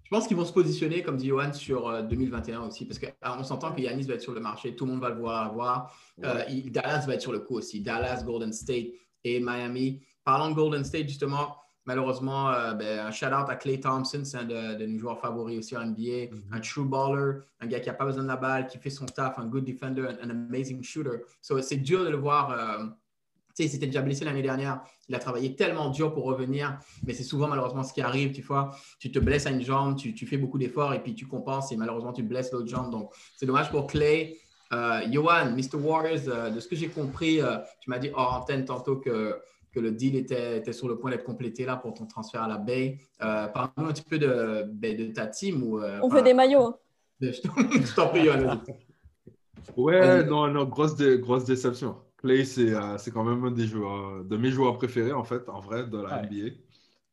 Je 0.04 0.10
pense 0.10 0.26
qu'ils 0.26 0.36
vont 0.36 0.44
se 0.44 0.52
positionner, 0.52 1.02
comme 1.02 1.16
dit 1.16 1.28
Johan, 1.28 1.52
sur 1.52 2.02
2021 2.02 2.62
euh, 2.62 2.66
aussi, 2.66 2.86
parce 2.86 2.98
qu'on 2.98 3.08
ah, 3.22 3.42
s'entend 3.44 3.72
que 3.72 3.80
Yanis 3.80 4.04
va 4.04 4.14
être 4.14 4.22
sur 4.22 4.34
le 4.34 4.40
marché, 4.40 4.74
tout 4.74 4.86
le 4.86 4.92
monde 4.92 5.00
va 5.00 5.10
le 5.10 5.18
voir 5.18 5.46
avoir. 5.46 5.94
Euh, 6.22 6.44
Dallas 6.66 7.04
va 7.06 7.14
être 7.14 7.22
sur 7.22 7.32
le 7.32 7.40
coup 7.40 7.56
aussi. 7.56 7.80
Dallas, 7.80 8.22
Golden 8.24 8.52
State 8.52 8.86
et 9.24 9.40
Miami. 9.40 10.02
Parlant 10.24 10.50
de 10.50 10.54
Golden 10.54 10.84
State, 10.84 11.08
justement, 11.08 11.56
malheureusement, 11.86 12.50
euh, 12.50 12.74
ben, 12.74 13.00
un 13.00 13.10
shout-out 13.10 13.48
à 13.48 13.56
Clay 13.56 13.80
Thompson, 13.80 14.22
c'est 14.24 14.38
un 14.38 14.44
de, 14.44 14.86
nos 14.86 14.98
joueurs 14.98 15.20
favoris 15.20 15.58
aussi 15.58 15.76
en 15.76 15.86
NBA. 15.86 16.00
Mm-hmm. 16.00 16.52
Un 16.52 16.60
true 16.60 16.84
baller, 16.84 17.38
un 17.60 17.66
gars 17.66 17.80
qui 17.80 17.88
n'a 17.88 17.94
pas 17.94 18.04
besoin 18.04 18.22
de 18.22 18.28
la 18.28 18.36
balle, 18.36 18.66
qui 18.66 18.78
fait 18.78 18.90
son 18.90 19.06
taf, 19.06 19.38
un 19.38 19.46
good 19.46 19.64
defender, 19.64 20.06
un, 20.22 20.30
amazing 20.30 20.82
shooter. 20.82 21.22
So, 21.40 21.60
c'est 21.60 21.76
dur 21.76 22.04
de 22.04 22.10
le 22.10 22.16
voir 22.16 22.94
sais, 23.54 23.64
il 23.64 23.70
s'était 23.70 23.86
déjà 23.86 24.02
blessé 24.02 24.24
l'année 24.24 24.42
dernière. 24.42 24.82
Il 25.08 25.14
a 25.14 25.18
travaillé 25.18 25.54
tellement 25.54 25.90
dur 25.90 26.12
pour 26.12 26.24
revenir, 26.24 26.78
mais 27.06 27.14
c'est 27.14 27.22
souvent 27.22 27.48
malheureusement 27.48 27.82
ce 27.82 27.92
qui 27.92 28.02
arrive. 28.02 28.32
Tu 28.32 28.42
vois, 28.42 28.76
tu 28.98 29.10
te 29.10 29.18
blesses 29.18 29.46
à 29.46 29.50
une 29.50 29.62
jambe, 29.62 29.96
tu, 29.96 30.26
fais 30.26 30.36
beaucoup 30.36 30.58
d'efforts 30.58 30.92
et 30.94 31.02
puis 31.02 31.14
tu 31.14 31.26
compenses 31.26 31.72
et 31.72 31.76
malheureusement 31.76 32.12
tu 32.12 32.22
blesses 32.22 32.52
l'autre 32.52 32.68
jambe. 32.68 32.90
Donc, 32.90 33.12
c'est 33.36 33.46
dommage 33.46 33.70
pour 33.70 33.86
Clay. 33.86 34.38
Euh, 34.72 35.02
Johan, 35.10 35.52
Mr. 35.52 35.76
Warriors, 35.76 36.28
euh, 36.28 36.50
de 36.50 36.58
ce 36.58 36.66
que 36.66 36.74
j'ai 36.74 36.88
compris, 36.88 37.40
euh, 37.40 37.58
tu 37.80 37.90
m'as 37.90 37.98
dit 37.98 38.10
hors 38.14 38.34
antenne 38.34 38.64
tantôt 38.64 38.96
que, 38.96 39.38
que 39.74 39.80
le 39.80 39.90
deal 39.90 40.16
était, 40.16 40.58
était 40.58 40.72
sur 40.72 40.88
le 40.88 40.98
point 40.98 41.10
d'être 41.10 41.24
complété 41.24 41.64
là 41.64 41.76
pour 41.76 41.94
ton 41.94 42.06
transfert 42.06 42.42
à 42.42 42.48
la 42.48 42.58
Bay. 42.58 42.98
Parle-nous 43.18 43.86
un 43.86 43.92
petit 43.92 44.02
peu 44.02 44.18
de, 44.18 44.64
ben, 44.66 44.96
de 44.96 45.12
ta 45.12 45.26
team. 45.26 45.62
Ou, 45.62 45.80
On 46.02 46.08
veut 46.08 46.22
des 46.22 46.34
maillots. 46.34 46.66
Hein. 46.66 46.76
Je 47.20 47.94
t'en 47.94 48.08
prie. 48.08 48.28
Ouais, 49.76 50.24
non, 50.24 50.48
non, 50.48 50.64
grosse, 50.64 50.96
grosse 50.96 51.44
déception. 51.44 51.96
Clay, 52.18 52.44
euh, 52.58 52.96
c'est 52.98 53.10
quand 53.10 53.24
même 53.24 53.44
un 53.44 53.50
des 53.50 53.66
joueurs, 53.66 54.24
de 54.24 54.36
mes 54.36 54.50
joueurs 54.50 54.78
préférés, 54.78 55.12
en 55.12 55.24
fait, 55.24 55.48
en 55.48 55.60
vrai, 55.60 55.86
de 55.86 55.98
la 55.98 56.22
NBA. 56.22 56.54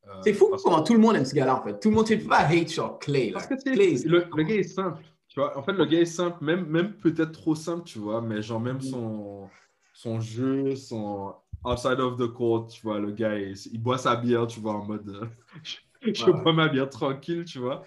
Euh, 0.07 0.13
c'est 0.23 0.33
fou 0.33 0.49
comment 0.63 0.83
tout 0.83 0.93
le 0.93 0.99
monde 0.99 1.17
aime 1.17 1.25
ce 1.25 1.35
gars-là, 1.35 1.57
en 1.59 1.63
fait. 1.63 1.79
Tout 1.79 1.89
le 1.89 1.95
monde, 1.95 2.09
ne 2.09 2.15
pas 2.15 2.39
hate 2.39 2.69
sur 2.69 2.97
Clay. 2.99 3.31
Parce 3.33 3.47
que 3.47 3.55
le, 3.65 4.43
gars 4.43 4.55
est 4.55 4.63
simple. 4.63 5.03
Tu 5.27 5.39
vois, 5.39 5.57
en 5.57 5.63
fait, 5.63 5.73
le 5.73 5.85
gars 5.85 5.99
est 5.99 6.05
simple, 6.05 6.43
même, 6.43 6.65
même 6.65 6.93
peut-être 6.93 7.31
trop 7.31 7.55
simple, 7.55 7.83
tu 7.83 7.99
vois, 7.99 8.21
mais 8.21 8.41
genre 8.41 8.59
même 8.59 8.81
son, 8.81 9.49
son 9.93 10.19
jeu, 10.19 10.75
son 10.75 11.33
outside 11.65 11.99
of 11.99 12.17
the 12.17 12.27
court, 12.27 12.67
tu 12.67 12.81
vois, 12.81 12.99
le 12.99 13.11
gars, 13.11 13.37
il, 13.37 13.81
boit 13.81 13.97
sa 13.97 14.15
bière, 14.15 14.47
tu 14.47 14.59
vois, 14.59 14.73
en 14.73 14.85
mode 14.85 15.09
euh, 15.09 15.25
je, 16.13 16.31
bois 16.31 16.53
ma 16.53 16.67
bière 16.67 16.89
tranquille, 16.89 17.45
tu 17.45 17.59
vois. 17.59 17.83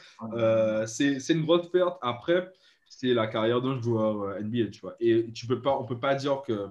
c'est 0.86 1.28
une 1.30 1.44
grosse 1.44 1.70
perte. 1.70 1.98
Après, 2.02 2.52
c'est 2.88 3.14
la 3.14 3.26
carrière 3.26 3.60
d'un 3.60 3.80
joueur 3.80 4.40
NBA, 4.40 4.68
tu 4.70 4.80
vois. 4.80 4.94
Et 5.00 5.30
tu 5.32 5.46
peux 5.46 5.60
pas, 5.60 5.76
on 5.76 5.84
peut 5.84 5.98
pas 5.98 6.14
dire 6.14 6.42
que 6.42 6.68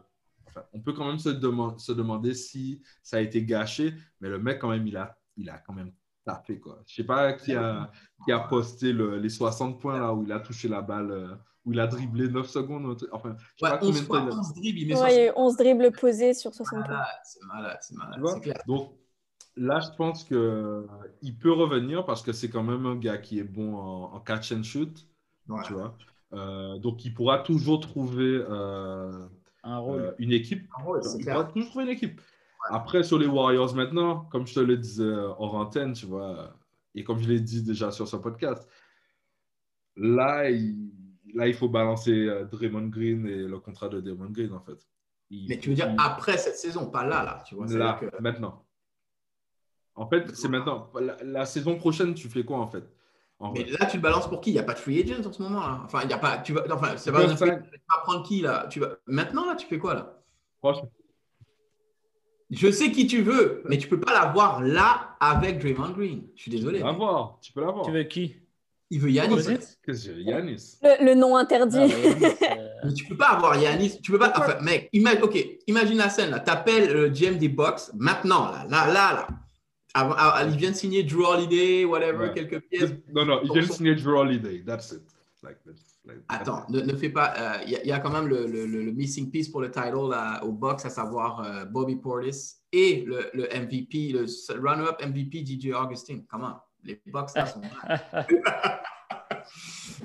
on 0.74 0.80
peut 0.80 0.94
quand 0.94 1.08
même 1.08 1.20
se, 1.20 1.30
se, 1.78 1.92
demander 1.92 2.34
si 2.34 2.82
ça 3.02 3.18
a 3.18 3.20
été 3.20 3.44
gâché, 3.44 3.94
mais 4.22 4.30
le 4.30 4.40
mec, 4.40 4.60
quand 4.60 4.70
même, 4.70 4.86
il 4.86 4.98
a, 4.98 5.18
il 5.38 5.50
a 5.50 5.58
quand 5.58 5.74
même 5.74 5.92
tapé. 6.24 6.60
Quoi. 6.60 6.80
Je 6.86 6.94
ne 6.94 6.96
sais 6.96 7.04
pas 7.04 7.34
qui 7.34 7.54
a, 7.54 7.92
qui 8.24 8.32
a 8.32 8.40
posté 8.40 8.94
les 8.94 9.30
60 9.30 9.80
points 9.80 10.00
là 10.00 10.14
où 10.14 10.24
il 10.24 10.32
a 10.32 10.40
touché 10.40 10.68
la 10.68 10.82
balle, 10.82 11.12
euh, 11.12 11.36
où 11.66 11.72
il 11.72 11.80
a 11.80 11.88
dribblé 11.88 12.28
9 12.28 12.48
secondes. 12.48 12.98
Enfin, 13.12 13.36
je 13.56 13.66
sais 13.66 13.72
pas 13.72 13.84
11, 13.84 14.02
fois, 14.04 14.22
11 14.22 14.54
dribbles, 14.54 14.80
il 14.80 14.88
met 14.88 15.00
ouais, 15.00 15.32
11 15.36 15.58
dribbles 15.58 15.92
posés 15.92 16.34
sur 16.34 16.54
60 16.54 16.86
points. 16.86 17.04
C'est 17.24 17.46
malade, 17.46 17.78
c'est 17.82 17.96
malade. 17.96 18.22
Donc, 18.68 18.90
là, 19.56 19.80
je 19.80 19.96
pense 19.96 20.24
qu'il 20.24 21.38
peut 21.40 21.52
revenir 21.52 22.06
parce 22.06 22.22
que 22.22 22.34
c'est 22.34 22.50
quand 22.50 22.64
même 22.64 22.86
un 22.86 22.96
gars 22.96 23.18
qui 23.18 23.40
est 23.40 23.44
bon 23.44 23.76
en, 23.76 24.20
catch 24.20 24.52
and 24.52 24.64
shoot. 24.64 25.08
Tu 25.66 25.74
vois? 25.74 25.96
Euh, 26.34 26.78
donc, 26.80 27.06
il 27.06 27.14
pourra 27.14 27.40
toujours 27.40 27.80
trouver 27.80 28.44
euh, 28.50 29.28
un 29.64 29.78
rôle. 29.78 30.02
Euh, 30.02 30.12
une 30.20 30.32
équipe. 30.32 30.68
Un 30.78 30.84
rôle, 30.84 31.02
il 31.20 31.26
va 31.26 31.44
toujours 31.46 31.70
trouver 31.70 31.86
une 31.86 31.92
équipe. 31.92 32.20
Après, 32.70 33.04
sur 33.04 33.20
les 33.20 33.28
Warriors 33.28 33.76
maintenant, 33.76 34.22
comme 34.32 34.48
je 34.48 34.54
te 34.54 34.60
le 34.62 34.78
disais 34.78 35.04
hors 35.04 35.56
antenne, 35.56 35.94
tu 35.94 36.06
vois, 36.06 36.56
et 36.96 37.04
comme 37.04 37.20
je 37.20 37.28
l'ai 37.28 37.42
dit 37.42 37.62
déjà 37.62 37.92
sur 37.92 38.08
ce 38.08 38.16
podcast, 38.16 38.66
là, 39.98 40.50
il, 40.50 40.90
là, 41.34 41.48
il 41.48 41.54
faut 41.54 41.70
balancer 41.70 42.12
euh, 42.12 42.46
Draymond 42.46 42.88
Green 42.88 43.26
et 43.28 43.44
le 43.44 43.60
contrat 43.60 43.90
de 43.90 44.00
Draymond 44.00 44.32
Green, 44.32 44.54
en 44.54 44.62
fait. 44.62 44.88
Mais 45.32 45.58
tu 45.58 45.70
veux 45.70 45.76
dire 45.76 45.94
après 45.98 46.38
cette 46.38 46.58
saison, 46.58 46.90
pas 46.90 47.04
là, 47.06 47.24
là, 47.24 47.44
tu 47.46 47.56
vois. 47.56 47.66
Là, 47.68 48.00
maintenant. 48.20 48.66
En 49.96 50.08
fait, 50.08 50.36
c'est 50.36 50.48
maintenant. 50.48 50.92
la, 51.24 51.46
saison 51.46 51.76
prochaine, 51.76 52.14
tu 52.14 52.30
fais 52.30 52.44
quoi, 52.44 52.58
en 52.58 52.68
fait? 52.68 52.84
Mais 53.54 53.66
là, 53.66 53.86
tu 53.88 53.98
le 53.98 54.02
balances 54.02 54.28
pour 54.28 54.42
qui? 54.42 54.52
Il 54.52 54.54
n'y 54.54 54.60
a 54.60 54.64
pas 54.64 54.74
de 54.74 54.80
free 54.80 55.02
agent 55.02 55.28
en 55.28 55.34
ce 55.34 55.42
moment 55.42 55.60
là. 55.60 55.82
Enfin, 55.84 56.02
il 56.04 56.10
y 56.10 56.14
a 56.14 56.18
pas. 56.18 56.38
Tu 56.38 56.54
vas. 56.54 56.64
Enfin, 56.72 56.96
c'est 56.96 57.12
pas. 57.12 57.28
Tu 57.28 57.36
vas 57.36 57.98
prendre 58.04 58.24
qui 58.24 58.42
là? 58.42 58.68
Tu 58.70 58.80
vas. 58.80 58.96
Maintenant 59.06 59.46
là, 59.46 59.56
tu 59.56 59.68
fais 59.68 59.78
quoi 59.78 59.94
là? 59.94 60.24
Franchement. 60.60 60.90
Je 62.50 62.72
sais 62.72 62.92
qui 62.92 63.08
tu 63.08 63.22
veux, 63.22 63.64
mais 63.66 63.78
tu 63.78 63.90
peux 63.90 64.00
pas 64.00 64.14
l'avoir 64.14 64.62
là 64.62 65.18
avec 65.20 65.60
Draymond 65.60 65.90
Green. 65.90 66.28
Je 66.36 66.44
suis 66.44 66.52
désolé. 66.52 66.78
Tu 66.78 66.84
peux 66.84 66.90
l'avoir. 66.90 67.40
Tu 67.42 67.52
peux 67.52 67.62
l'avoir. 67.62 67.86
Tu 67.86 67.92
veux 67.92 68.04
qui? 68.04 68.38
Il 68.94 69.00
veut 69.00 69.10
Yanis. 69.10 69.44
Qu'est-ce 69.84 70.08
que 70.08 70.12
Yanis? 70.12 70.78
Le, 70.84 71.04
le, 71.04 71.16
nom 71.16 71.36
interdit. 71.36 71.80
Ah, 71.80 72.56
mais 72.86 72.94
tu 72.94 73.06
peux 73.06 73.18
pas 73.18 73.30
avoir 73.30 73.60
Yanis. 73.60 74.00
Tu 74.04 74.12
peux 74.12 74.20
pas. 74.20 74.32
Enfin, 74.36 74.62
mec, 74.62 74.88
imagine, 74.94 75.24
ok, 75.24 75.48
imagine 75.66 75.98
la 75.98 76.10
scène 76.10 76.30
là. 76.30 76.40
T'appelles 76.40 76.94
le 76.94 77.10
GM 77.10 77.40
des 77.40 77.50
Box 77.50 77.92
maintenant 77.96 78.52
là, 78.52 78.68
là, 78.70 78.86
là, 78.94 79.14
là. 79.14 79.28
Ah, 79.96 80.44
il 80.48 80.56
vient 80.58 80.70
de 80.70 80.76
signer 80.76 81.02
Drew 81.02 81.26
Holiday, 81.26 81.86
whatever, 81.86 82.32
quelques 82.36 82.62
pièces. 82.68 82.92
Non, 83.12 83.26
non, 83.26 83.40
il 83.44 83.52
vient 83.52 83.64
de 83.64 83.72
signer 83.72 83.96
Drew 83.96 84.16
Holiday. 84.16 84.64
That's 84.64 84.92
it. 84.92 85.02
Like 85.42 85.58
this. 85.64 86.00
Attends, 86.30 86.66
ne, 86.70 86.96
fais 86.96 87.10
pas. 87.10 87.64
Il 87.66 87.72
y, 87.72 87.92
a 87.92 88.00
quand 88.00 88.12
même 88.12 88.28
le, 88.28 88.46
le, 88.46 88.92
missing 88.92 89.32
piece 89.32 89.50
pour 89.50 89.62
le 89.62 89.72
title 89.72 89.96
au 90.44 90.52
box, 90.52 90.86
à 90.86 90.90
savoir 90.90 91.66
Bobby 91.72 91.96
Portis 91.96 92.58
et 92.72 93.04
le, 93.08 93.48
MVP, 93.60 94.14
le 94.14 94.26
runner-up 94.62 95.02
MVP 95.04 95.44
DJ 95.46 95.74
Augustine. 95.74 96.26
Comment 96.30 96.60
Les 96.84 97.02
box 97.06 97.36
là 97.36 97.46
sont. 97.46 97.62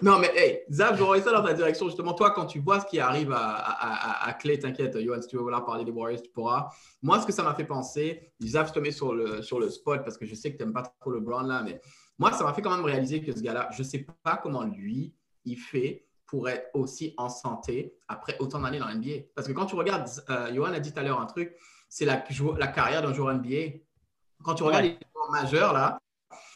non, 0.02 0.18
mais 0.18 0.30
hey, 0.34 0.60
Zab, 0.70 0.96
j'aurais 0.96 1.20
ça 1.20 1.32
dans 1.32 1.42
ta 1.42 1.54
direction. 1.54 1.86
Justement, 1.86 2.14
toi, 2.14 2.30
quand 2.30 2.46
tu 2.46 2.60
vois 2.60 2.80
ce 2.80 2.86
qui 2.86 3.00
arrive 3.00 3.32
à, 3.32 3.38
à, 3.38 4.28
à, 4.28 4.32
Clay, 4.34 4.58
t'inquiète, 4.58 4.98
Johan, 5.00 5.20
si 5.20 5.28
tu 5.28 5.36
veux 5.36 5.42
vouloir 5.42 5.64
parler 5.64 5.84
des 5.84 5.90
Warriors, 5.90 6.22
tu 6.22 6.30
pourras. 6.30 6.68
Moi, 7.02 7.20
ce 7.20 7.26
que 7.26 7.32
ça 7.32 7.42
m'a 7.42 7.54
fait 7.54 7.64
penser, 7.64 8.32
Zab, 8.42 8.68
je 8.68 8.72
te 8.72 8.78
mets 8.78 8.92
sur 8.92 9.14
le, 9.14 9.42
sur 9.42 9.58
le 9.58 9.68
spot 9.70 10.04
parce 10.04 10.16
que 10.16 10.26
je 10.26 10.34
sais 10.34 10.52
que 10.52 10.58
tu 10.58 10.64
n'aimes 10.64 10.72
pas 10.72 10.82
trop 11.00 11.10
le 11.10 11.20
Brown 11.20 11.46
là, 11.46 11.62
mais 11.62 11.80
moi, 12.18 12.32
ça 12.32 12.44
m'a 12.44 12.52
fait 12.52 12.62
quand 12.62 12.74
même 12.74 12.84
réaliser 12.84 13.22
que 13.22 13.32
ce 13.32 13.40
gars-là, 13.40 13.68
je 13.72 13.82
ne 13.82 13.86
sais 13.86 14.06
pas 14.22 14.36
comment 14.36 14.64
lui, 14.64 15.14
il 15.44 15.56
fait 15.56 16.06
pour 16.26 16.48
être 16.48 16.68
aussi 16.74 17.14
en 17.16 17.28
santé 17.28 17.96
après 18.06 18.36
autant 18.38 18.60
d'années 18.60 18.78
dans 18.78 18.88
l'NBA. 18.88 19.28
Parce 19.34 19.48
que 19.48 19.52
quand 19.52 19.66
tu 19.66 19.76
regardes, 19.76 20.08
euh, 20.28 20.54
Johan 20.54 20.72
a 20.72 20.80
dit 20.80 20.92
tout 20.92 21.00
à 21.00 21.02
l'heure 21.02 21.20
un 21.20 21.26
truc, 21.26 21.54
c'est 21.88 22.04
la, 22.04 22.22
la 22.58 22.66
carrière 22.66 23.02
d'un 23.02 23.14
joueur 23.14 23.34
NBA. 23.34 23.78
Quand 24.44 24.54
tu 24.54 24.62
regardes 24.62 24.84
les 24.84 24.98
joueurs 25.14 25.30
majeurs, 25.30 25.72
là, 25.72 25.98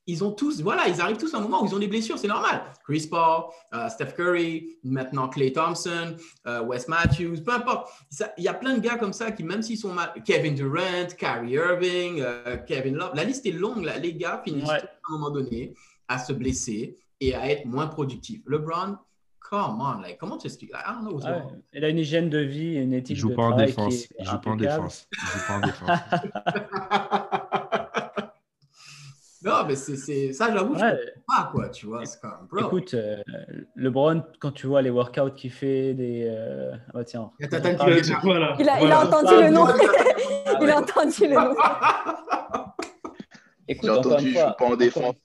ils 0.07 0.24
ont 0.24 0.32
tous, 0.32 0.61
voilà, 0.62 0.88
ils 0.88 1.00
arrivent 1.00 1.16
tous 1.16 1.32
à 1.34 1.38
un 1.38 1.40
moment 1.40 1.62
où 1.62 1.66
ils 1.66 1.74
ont 1.74 1.78
des 1.78 1.86
blessures, 1.86 2.18
c'est 2.18 2.28
normal. 2.28 2.62
Chris 2.84 3.07
Paul, 3.09 3.44
euh, 3.72 3.88
Steph 3.88 4.12
Curry, 4.16 4.76
maintenant 4.82 5.28
Clay 5.28 5.53
Thompson, 5.53 6.16
euh, 6.46 6.62
Wes 6.62 6.88
Matthews, 6.88 7.40
peu 7.44 7.53
importe. 7.53 7.88
Il 8.36 8.44
y 8.44 8.48
a 8.48 8.55
plein 8.55 8.74
de 8.74 8.80
gars 8.80 8.96
comme 8.96 9.12
ça 9.12 9.30
qui, 9.30 9.44
même 9.44 9.62
s'ils 9.62 9.78
sont 9.78 9.92
mal, 9.92 10.12
Kevin 10.24 10.55
Durant, 10.55 11.07
Kyrie 11.16 11.53
Irving, 11.53 12.20
euh, 12.20 12.57
Kevin 12.66 12.96
Love, 12.96 13.12
la 13.14 13.24
liste 13.24 13.46
est 13.46 13.53
longue, 13.53 13.84
là. 13.84 13.98
les 13.98 14.14
gars 14.14 14.42
finissent 14.44 14.68
à 14.68 14.78
un 14.78 15.12
moment 15.12 15.30
donné 15.30 15.72
à 16.09 16.18
se 16.18 16.32
blesser 16.32 16.96
et 17.20 17.34
à 17.34 17.48
être 17.48 17.64
moins 17.64 17.86
productifs. 17.86 18.42
LeBron, 18.46 18.96
come 19.38 19.80
on, 19.80 20.00
like, 20.00 20.18
comment 20.18 20.36
tu 20.36 20.48
expliques? 20.48 20.72
I 20.74 20.92
don't 20.92 21.09
know 21.09 21.20
Il 21.72 21.84
a 21.84 21.88
une 21.88 21.98
hygiène 21.98 22.28
de 22.28 22.38
vie, 22.38 22.74
une 22.74 22.92
éthique 22.92 23.16
il 23.16 23.20
joue 23.20 23.30
de 23.30 23.34
pas 23.36 23.42
en 23.42 23.57
défense. 23.57 24.09
Il 24.18 24.24
joue 24.26 24.38
pas 24.38 24.50
en 24.50 24.57
défense. 24.57 25.09
Il 25.12 25.28
joue 25.28 25.46
pas 25.46 25.55
en 25.59 25.61
défense. 25.61 27.41
Non, 29.45 29.64
mais 29.66 29.74
c'est 29.74 30.32
ça, 30.32 30.53
j'avoue, 30.53 30.76
je 30.76 30.84
ne 30.84 31.20
pas, 31.26 31.51
quoi, 31.51 31.68
tu 31.68 31.86
vois. 31.86 32.03
Écoute, 32.59 32.95
euh, 32.95 33.22
LeBron, 33.74 34.22
quand 34.40 34.53
tu 34.53 34.66
vois 34.66 34.82
les 34.82 34.90
workouts 34.90 35.32
qu'il 35.32 35.51
fait, 35.51 35.95
des. 35.95 36.26
Euh... 36.28 36.72
Ah 36.88 36.90
bah 36.95 37.05
tiens. 37.05 37.30
Il, 37.40 37.47
a, 37.47 38.80
il, 38.80 38.93
a, 38.93 39.01
entendu 39.05 39.43
le 39.43 39.51
nom. 39.51 39.66
il 40.61 40.70
a 40.70 40.78
entendu 40.78 41.26
le 41.26 41.34
nom. 41.34 41.55
Écoute, 43.66 43.90
encore 43.90 44.18
une 44.20 44.32
fois, 44.32 44.57
pas 44.57 44.66
en 44.66 44.76
défense. 44.76 45.16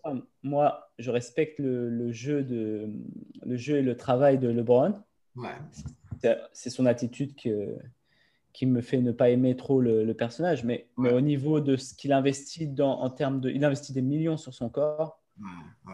moi, 0.41 0.89
je 0.97 1.11
respecte 1.11 1.59
le, 1.59 1.89
le, 1.89 2.11
jeu 2.11 2.43
de, 2.43 2.89
le 3.45 3.57
jeu 3.57 3.77
et 3.77 3.81
le 3.81 3.95
travail 3.95 4.39
de 4.39 4.47
LeBron. 4.47 4.95
Ouais. 5.35 5.55
C'est 6.53 6.69
son 6.69 6.85
attitude 6.85 7.35
que, 7.35 7.75
qui 8.57 8.65
me 8.65 8.81
fait 8.81 9.01
ne 9.01 9.11
pas 9.11 9.29
aimer 9.29 9.55
trop 9.55 9.79
le, 9.79 10.11
personnage. 10.15 10.63
Mais, 10.63 10.87
mais, 10.97 11.13
au 11.13 11.21
niveau 11.21 11.59
de 11.59 11.75
ce 11.75 11.93
qu'il 11.93 12.11
investit 12.11 12.65
dans, 12.65 13.01
en 13.01 13.11
termes 13.11 13.39
de. 13.39 13.51
Il 13.51 13.63
investit 13.63 13.93
des 13.93 14.01
millions 14.01 14.35
sur 14.35 14.51
son 14.51 14.67
corps. 14.67 15.21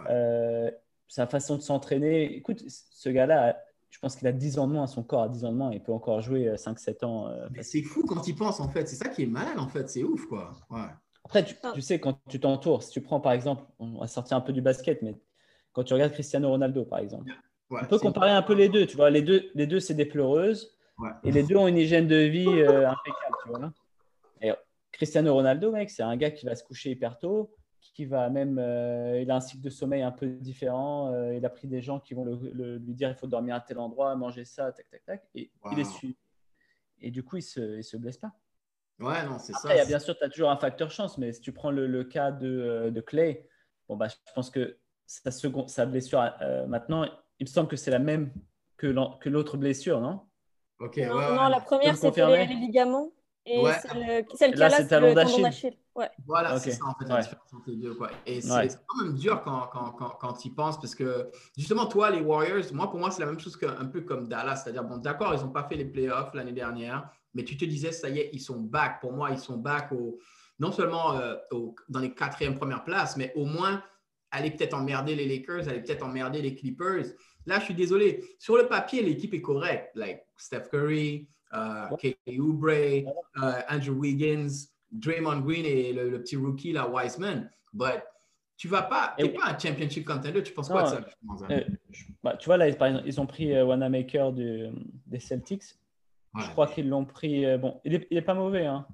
Euh, 0.09 0.71
sa 1.09 1.27
façon 1.27 1.57
de 1.57 1.61
s'entraîner. 1.61 2.33
Écoute, 2.37 2.63
ce 2.65 3.09
gars-là, 3.09 3.57
je 3.89 3.99
pense 3.99 4.15
qu'il 4.15 4.29
a 4.29 4.31
10 4.31 4.59
ans 4.59 4.67
de 4.67 4.71
moins 4.71 4.83
à 4.83 4.87
son 4.87 5.03
corps, 5.03 5.23
à 5.23 5.27
10 5.27 5.43
ans 5.43 5.51
de 5.51 5.57
moins, 5.57 5.73
il 5.73 5.83
peut 5.83 5.91
encore 5.91 6.21
jouer 6.21 6.53
5-7 6.55 7.03
euh, 7.03 7.05
ans. 7.05 7.27
Euh, 7.27 7.47
mais 7.51 7.63
c'est 7.63 7.81
fou 7.81 8.05
quand 8.07 8.25
il 8.29 8.35
pense, 8.35 8.61
en 8.61 8.69
fait. 8.69 8.87
C'est 8.87 8.95
ça 8.95 9.09
qui 9.09 9.23
est 9.23 9.27
mal, 9.27 9.59
en 9.59 9.67
fait. 9.67 9.89
C'est 9.89 10.03
ouf, 10.03 10.25
quoi. 10.27 10.53
Après, 11.25 11.43
tu, 11.43 11.55
tu, 11.73 11.81
sais, 11.81 11.99
quand 11.99 12.17
tu 12.29 12.39
t'entoures, 12.39 12.81
si 12.81 12.91
tu 12.91 13.01
prends 13.01 13.19
par 13.19 13.33
exemple, 13.33 13.63
on 13.77 13.99
va 13.99 14.07
sortir 14.07 14.37
un 14.37 14.41
peu 14.41 14.53
du 14.53 14.61
basket, 14.61 15.01
mais 15.01 15.17
quand 15.73 15.83
tu 15.83 15.93
regardes 15.93 16.13
Cristiano 16.13 16.47
Ronaldo, 16.47 16.85
par 16.85 16.99
exemple, 16.99 17.29
on 17.69 17.85
peut 17.85 17.99
comparer 17.99 18.31
un 18.31 18.41
peu 18.41 18.53
les 18.53 18.69
deux. 18.69 18.85
Tu 18.85 18.95
vois, 18.95 19.09
les 19.09 19.21
deux, 19.21 19.49
les 19.53 19.67
deux 19.67 19.81
c'est 19.81 19.95
des 19.95 20.05
pleureuses. 20.05 20.73
Et 21.23 21.31
les 21.31 21.43
deux 21.43 21.55
ont 21.55 21.67
une 21.67 21.77
hygiène 21.77 22.07
de 22.07 22.15
vie 22.15 22.47
euh, 22.47 22.89
impeccable, 22.89 23.35
tu 23.43 23.49
vois. 23.49 23.73
Et 24.41 24.51
Cristiano 24.91 25.33
Ronaldo, 25.33 25.71
mec, 25.71 25.89
c'est 25.89 26.03
un 26.03 26.15
gars 26.15 26.31
qui 26.31 26.45
va 26.45 26.55
se 26.55 26.63
coucher 26.63 26.91
hyper 26.91 27.17
tôt, 27.17 27.55
qui 27.81 28.05
va 28.05 28.29
même, 28.29 28.57
euh, 28.59 29.21
il 29.21 29.29
a 29.31 29.35
un 29.35 29.39
cycle 29.39 29.63
de 29.63 29.69
sommeil 29.69 30.01
un 30.01 30.11
peu 30.11 30.27
différent. 30.27 31.11
Euh, 31.13 31.33
il 31.35 31.45
a 31.45 31.49
pris 31.49 31.67
des 31.67 31.81
gens 31.81 31.99
qui 31.99 32.13
vont 32.13 32.25
lui 32.25 32.93
dire 32.93 33.09
il 33.09 33.15
faut 33.15 33.27
dormir 33.27 33.55
à 33.55 33.61
tel 33.61 33.79
endroit, 33.79 34.15
manger 34.15 34.45
ça, 34.45 34.71
tac, 34.71 34.89
tac, 34.89 35.03
tac, 35.05 35.23
et 35.35 35.51
il 35.71 35.79
est 35.79 35.83
suivi. 35.83 36.17
Et 37.01 37.11
du 37.11 37.23
coup, 37.23 37.37
il 37.37 37.43
se, 37.43 37.77
il 37.77 37.83
se 37.83 37.97
blesse 37.97 38.17
pas. 38.17 38.31
Ouais, 38.99 39.25
non, 39.25 39.39
c'est 39.39 39.53
ça. 39.53 39.85
bien 39.85 39.99
sûr, 39.99 40.17
tu 40.17 40.23
as 40.23 40.29
toujours 40.29 40.51
un 40.51 40.57
facteur 40.57 40.91
chance, 40.91 41.17
mais 41.17 41.33
si 41.33 41.41
tu 41.41 41.51
prends 41.51 41.71
le, 41.71 42.03
cas 42.03 42.31
de, 42.31 42.91
de, 42.93 43.01
Clay, 43.01 43.47
bon, 43.89 43.97
bah, 43.97 44.07
je 44.07 44.15
pense 44.33 44.49
que 44.49 44.77
sa, 45.05 45.31
seconde, 45.31 45.69
sa 45.69 45.85
blessure 45.85 46.21
maintenant, 46.67 47.05
il 47.39 47.45
me 47.45 47.49
semble 47.49 47.67
que 47.67 47.75
c'est 47.75 47.91
la 47.91 47.99
même 47.99 48.31
que 48.77 48.87
l'autre 49.29 49.57
blessure, 49.57 49.99
non? 49.99 50.21
Non, 50.97 51.47
la 51.47 51.59
première, 51.59 51.95
c'était 51.95 52.25
les, 52.25 52.53
ligaments. 52.53 53.11
Et 53.45 53.61
celle 54.35 54.53
qui 54.53 54.63
a 54.63 54.69
là, 54.69 54.77
c'est 54.77 54.83
le 54.83 54.89
tendon 54.89 55.13
d'Achille. 55.41 55.77
Ouais. 55.95 56.09
Voilà, 56.25 56.57
c'est 56.57 56.71
ça 56.71 56.85
en 56.85 56.95
fait 56.95 57.07
la 57.07 57.21
différence 57.21 57.53
entre 57.53 57.69
les 57.69 57.75
deux. 57.75 57.93
Quoi. 57.93 58.09
Et 58.25 58.41
c'est 58.41 58.79
quand 58.87 59.03
même 59.03 59.13
dur 59.13 59.43
quand, 59.43 59.67
quand, 59.71 59.91
quand, 59.91 60.09
quand 60.19 60.33
tu 60.33 60.47
y 60.47 60.51
penses 60.51 60.79
parce 60.79 60.95
que 60.95 61.29
justement, 61.55 61.85
toi, 61.85 62.09
les 62.09 62.21
Warriors, 62.21 62.63
moi, 62.73 62.89
pour 62.89 62.99
moi, 62.99 63.11
c'est 63.11 63.21
la 63.21 63.27
même 63.27 63.39
chose 63.39 63.55
qu'un 63.55 63.85
peu 63.85 64.01
comme 64.01 64.27
Dallas. 64.27 64.63
C'est-à-dire, 64.63 64.83
bon, 64.83 64.97
d'accord, 64.97 65.35
ils 65.35 65.41
n'ont 65.41 65.51
pas 65.51 65.65
fait 65.65 65.75
les 65.75 65.85
playoffs 65.85 66.33
l'année 66.33 66.51
dernière, 66.51 67.07
mais 67.35 67.43
tu 67.43 67.57
te 67.57 67.65
disais, 67.65 67.91
ça 67.91 68.09
y 68.09 68.19
est, 68.19 68.31
ils 68.33 68.41
sont 68.41 68.59
back. 68.59 69.01
Pour 69.01 69.13
moi, 69.13 69.29
ils 69.29 69.37
sont 69.37 69.57
back 69.57 69.91
au, 69.91 70.17
non 70.59 70.71
seulement 70.71 71.17
euh, 71.17 71.35
dans 71.89 71.99
les 71.99 72.13
quatrièmes 72.13 72.55
premières 72.55 72.83
places, 72.83 73.15
mais 73.15 73.31
au 73.35 73.45
moins 73.45 73.83
aller 74.31 74.49
peut-être 74.49 74.73
emmerder 74.73 75.15
les 75.15 75.27
Lakers, 75.27 75.67
aller 75.69 75.81
peut-être 75.81 76.03
emmerder 76.03 76.41
les 76.41 76.55
Clippers. 76.55 77.05
Là, 77.45 77.59
je 77.59 77.65
suis 77.65 77.73
désolé. 77.73 78.23
Sur 78.39 78.57
le 78.57 78.67
papier, 78.67 79.01
l'équipe 79.01 79.33
est 79.33 79.41
correcte. 79.41 79.91
Like 79.95 80.21
Steph 80.37 80.69
Curry, 80.71 81.27
uh, 81.53 82.39
Oubre, 82.39 82.69
uh, 82.69 83.05
Andrew 83.69 83.99
Wiggins, 83.99 84.69
Draymond 84.91 85.41
Green 85.41 85.65
et 85.65 85.93
le, 85.93 86.21
petit 86.21 86.35
rookie, 86.35 86.71
là, 86.71 86.87
Wiseman. 86.87 87.49
But 87.73 88.03
tu 88.55 88.67
vas 88.67 88.83
pas, 88.83 89.15
tu 89.17 89.25
n'es 89.25 89.33
pas 89.33 89.47
un 89.47 89.57
championship 89.57 90.05
contender. 90.05 90.43
Tu 90.43 90.53
penses 90.53 90.69
quoi 90.69 90.83
de 90.83 90.87
ça 90.87 91.01
euh, 91.51 91.63
bah, 92.23 92.37
Tu 92.37 92.45
vois, 92.45 92.57
là, 92.57 92.71
par 92.73 92.87
exemple, 92.87 93.07
ils 93.07 93.19
ont 93.19 93.25
pris 93.25 93.53
euh, 93.53 93.65
Wanamaker 93.65 94.31
des 94.31 95.19
Celtics. 95.19 95.63
Je 96.39 96.49
crois 96.49 96.67
qu'ils 96.67 96.89
l'ont 96.89 97.05
pris. 97.05 97.45
Euh, 97.45 97.57
bon, 97.57 97.79
il 97.83 97.93
n'est 97.93 98.07
est 98.09 98.21
pas 98.21 98.33
mauvais. 98.33 98.65
Hein. 98.65 98.87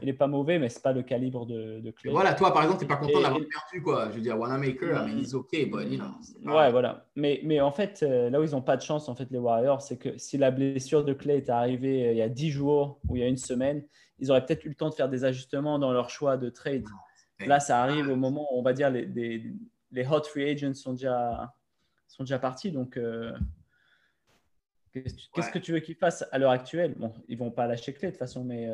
Il 0.00 0.06
n'est 0.06 0.12
pas 0.12 0.26
mauvais, 0.26 0.58
mais 0.58 0.68
ce 0.68 0.76
n'est 0.76 0.82
pas 0.82 0.92
le 0.92 1.02
calibre 1.02 1.46
de, 1.46 1.80
de 1.80 1.90
Clay. 1.90 2.10
Voilà, 2.10 2.34
toi, 2.34 2.52
par 2.52 2.62
exemple, 2.62 2.80
tu 2.80 2.84
n'es 2.84 2.88
pas 2.88 2.96
content 2.96 3.20
d'avoir 3.20 3.40
perdu, 3.40 3.82
quoi. 3.82 4.08
Je 4.10 4.16
veux 4.16 4.20
dire, 4.20 4.38
Wanamaker, 4.38 5.06
mais 5.06 5.12
il 5.12 5.36
OK, 5.36 5.50
but, 5.52 5.90
you 5.90 5.98
know, 5.98 6.52
Ouais, 6.52 6.70
voilà. 6.70 7.06
Mais, 7.16 7.40
mais 7.44 7.60
en 7.60 7.72
fait, 7.72 8.02
euh, 8.02 8.30
là 8.30 8.40
où 8.40 8.44
ils 8.44 8.52
n'ont 8.52 8.62
pas 8.62 8.76
de 8.76 8.82
chance, 8.82 9.08
en 9.08 9.14
fait, 9.14 9.30
les 9.30 9.38
Warriors, 9.38 9.82
c'est 9.82 9.96
que 9.96 10.16
si 10.18 10.38
la 10.38 10.50
blessure 10.50 11.04
de 11.04 11.12
Clay 11.12 11.38
est 11.38 11.50
arrivée 11.50 12.08
euh, 12.08 12.12
il 12.12 12.18
y 12.18 12.22
a 12.22 12.28
10 12.28 12.50
jours 12.50 13.00
ou 13.08 13.16
il 13.16 13.20
y 13.20 13.24
a 13.24 13.28
une 13.28 13.36
semaine, 13.36 13.84
ils 14.18 14.30
auraient 14.30 14.44
peut-être 14.44 14.64
eu 14.64 14.68
le 14.68 14.74
temps 14.74 14.88
de 14.88 14.94
faire 14.94 15.08
des 15.08 15.24
ajustements 15.24 15.78
dans 15.78 15.92
leur 15.92 16.10
choix 16.10 16.36
de 16.36 16.48
trade. 16.50 16.84
Là, 17.40 17.58
ça 17.58 17.82
arrive 17.82 18.08
au 18.08 18.16
moment 18.16 18.46
où, 18.52 18.58
on 18.58 18.62
va 18.62 18.72
dire, 18.72 18.90
les, 18.90 19.04
les, 19.06 19.52
les 19.90 20.06
hot 20.06 20.22
free 20.22 20.50
agents 20.50 20.74
sont 20.74 20.92
déjà, 20.92 21.52
sont 22.06 22.22
déjà 22.22 22.38
partis. 22.38 22.70
Donc, 22.70 22.96
euh, 22.96 23.32
qu'est-ce 24.92 25.50
que 25.50 25.58
tu 25.58 25.72
veux 25.72 25.80
qu'ils 25.80 25.96
fassent 25.96 26.24
à 26.30 26.38
l'heure 26.38 26.50
actuelle? 26.50 26.94
Bon, 26.96 27.12
ils 27.28 27.36
ne 27.36 27.44
vont 27.44 27.50
pas 27.50 27.66
lâcher 27.66 27.92
Clay 27.92 28.08
de 28.08 28.12
toute 28.12 28.18
façon, 28.18 28.44
mais 28.44 28.68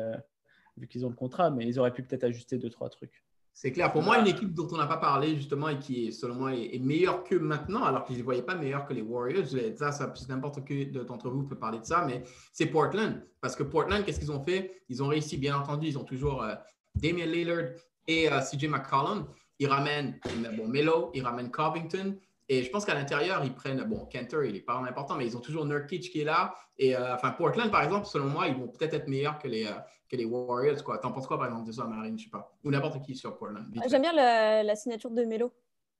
vu 0.79 0.87
qu'ils 0.87 1.05
ont 1.05 1.09
le 1.09 1.15
contrat, 1.15 1.51
mais 1.51 1.65
ils 1.65 1.79
auraient 1.79 1.93
pu 1.93 2.03
peut-être 2.03 2.23
ajuster 2.23 2.57
deux, 2.57 2.69
trois 2.69 2.89
trucs. 2.89 3.23
C'est 3.53 3.73
clair. 3.73 3.91
Pour 3.91 4.03
moi, 4.03 4.19
une 4.19 4.27
équipe 4.27 4.53
dont 4.53 4.69
on 4.71 4.77
n'a 4.77 4.87
pas 4.87 4.97
parlé 4.97 5.35
justement 5.35 5.67
et 5.67 5.77
qui, 5.79 6.07
est, 6.07 6.11
selon 6.11 6.35
moi, 6.35 6.55
est, 6.55 6.79
meilleure 6.79 7.25
que 7.25 7.35
maintenant, 7.35 7.83
alors 7.83 8.05
qu'ils 8.05 8.17
ne 8.17 8.23
voyaient 8.23 8.41
pas 8.41 8.55
meilleur 8.55 8.85
que 8.85 8.93
les 8.93 9.01
Warriors, 9.01 9.47
ça, 9.75 9.91
ça 9.91 10.13
n'importe 10.29 10.65
qui 10.65 10.85
d'entre 10.87 11.29
vous 11.29 11.43
peut 11.43 11.57
parler 11.57 11.79
de 11.79 11.83
ça, 11.83 12.05
mais 12.05 12.23
c'est 12.53 12.67
Portland. 12.67 13.21
Parce 13.41 13.57
que 13.57 13.63
Portland, 13.63 14.05
qu'est-ce 14.05 14.19
qu'ils 14.19 14.31
ont 14.31 14.41
fait? 14.41 14.83
Ils 14.87 15.03
ont 15.03 15.07
réussi, 15.07 15.37
bien 15.37 15.57
entendu, 15.57 15.87
ils 15.87 15.97
ont 15.97 16.05
toujours 16.05 16.41
euh, 16.41 16.55
Damian 16.95 17.25
Lillard 17.25 17.71
et 18.07 18.31
euh, 18.31 18.39
CJ 18.39 18.69
McCollum. 18.69 19.27
Ils 19.59 19.67
ramènent 19.67 20.17
bon, 20.55 20.69
Melo, 20.69 21.11
ils 21.13 21.21
ramènent 21.21 21.51
Covington, 21.51 22.15
et 22.51 22.63
je 22.63 22.71
pense 22.71 22.83
qu'à 22.83 22.95
l'intérieur, 22.95 23.45
ils 23.45 23.53
prennent, 23.53 23.83
bon, 23.83 24.07
Kenter, 24.11 24.39
il 24.45 24.53
n'est 24.53 24.59
pas 24.59 24.73
vraiment 24.73 24.89
important, 24.89 25.15
mais 25.15 25.27
ils 25.27 25.37
ont 25.37 25.39
toujours 25.39 25.65
Nurkic 25.65 26.09
qui 26.11 26.21
est 26.21 26.23
là. 26.23 26.55
Et 26.79 26.95
euh, 26.95 27.13
enfin, 27.13 27.29
Portland, 27.29 27.69
par 27.69 27.83
exemple, 27.83 28.07
selon 28.07 28.25
moi, 28.25 28.47
ils 28.47 28.55
vont 28.55 28.67
peut-être 28.67 28.95
être 28.95 29.07
meilleurs 29.07 29.37
que 29.37 29.47
les, 29.47 29.67
euh, 29.67 29.73
que 30.09 30.15
les 30.15 30.25
Warriors. 30.25 30.83
Quoi. 30.83 30.97
T'en 30.97 31.11
penses 31.11 31.27
quoi, 31.27 31.37
par 31.37 31.45
exemple, 31.45 31.67
de 31.67 31.71
ça, 31.71 31.83
Marine? 31.83 32.17
Je 32.17 32.23
sais 32.23 32.29
pas. 32.31 32.51
Ou 32.63 32.71
n'importe 32.71 33.05
qui 33.05 33.15
sur 33.15 33.37
Portland. 33.37 33.63
J'aime 33.87 34.01
bien 34.01 34.13
la, 34.13 34.75
signature 34.75 35.11
de 35.11 35.25
Melo. 35.25 35.53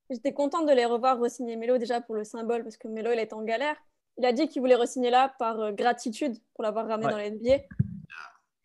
J'étais 0.10 0.34
contente 0.34 0.68
de 0.68 0.74
les 0.74 0.86
revoir 0.86 1.20
re-signer 1.20 1.56
Melo 1.56 1.78
déjà 1.78 2.02
pour 2.02 2.16
le 2.16 2.24
symbole, 2.24 2.64
parce 2.64 2.78
que 2.78 2.88
Melo, 2.88 3.12
il 3.12 3.20
est 3.20 3.32
en 3.32 3.44
galère. 3.44 3.76
Il 4.18 4.26
a 4.26 4.34
dit 4.34 4.48
qu'il 4.48 4.64
voulait 4.64 4.76
re-signer 4.76 5.12
là 5.12 5.32
par 5.38 5.60
euh, 5.60 5.72
gratitude 5.72 6.36
pour 6.56 6.64
l'avoir 6.64 6.88
ramené 6.88 7.12
dans 7.12 7.18
la 7.18 7.30
NBA. 7.30 7.64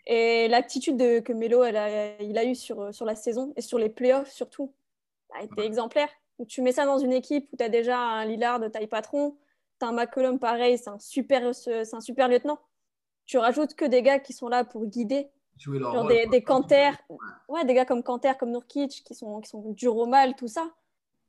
Et 0.07 0.49
l'attitude 0.49 1.23
que 1.23 1.33
Melo 1.35 1.65
il 1.67 1.77
a 1.77 2.45
eu 2.45 2.55
sur, 2.55 2.95
sur 2.95 3.05
la 3.05 3.15
saison 3.15 3.53
et 3.57 3.63
sur 3.63 3.79
les 3.79 3.89
playoffs 3.89 4.31
surtout 4.31 4.75
a 5.35 5.43
été 5.43 5.63
exemplaire 5.65 6.11
tu 6.49 6.63
mets 6.63 6.73
ça 6.73 6.87
dans 6.87 6.99
une 6.99 7.13
équipe 7.13 7.49
où 7.53 7.57
tu 7.57 7.65
as 7.65 7.69
déjà 7.69 7.99
un 7.99 8.25
Lillard 8.25 8.61
de 8.61 8.69
taille 8.69 8.87
patron, 8.87 9.37
tu 9.79 9.87
as 9.87 9.89
un 9.89 9.93
McCollum 9.93 10.39
pareil, 10.39 10.79
c'est 10.79 10.91
un, 10.91 10.99
super, 10.99 11.43
un 11.45 12.01
super 12.01 12.29
lieutenant. 12.29 12.59
Tu 13.27 13.39
rajoutes 13.39 13.75
que 13.75 13.85
des 13.85 14.03
gars 14.03 14.19
qui 14.19 14.33
sont 14.33 14.49
là 14.49 14.65
pour 14.65 14.87
guider. 14.87 15.29
Genre 15.57 16.07
des, 16.09 16.27
des 16.27 16.43
canters, 16.43 16.99
ouais, 17.49 17.65
des 17.65 17.75
gars 17.75 17.85
comme 17.85 18.03
Canter, 18.03 18.33
comme 18.39 18.51
Nurkic, 18.51 19.05
qui 19.05 19.15
sont, 19.15 19.41
qui 19.41 19.49
sont 19.49 19.71
durs 19.71 19.97
au 19.97 20.07
mal, 20.07 20.35
tout 20.35 20.49
ça. 20.49 20.69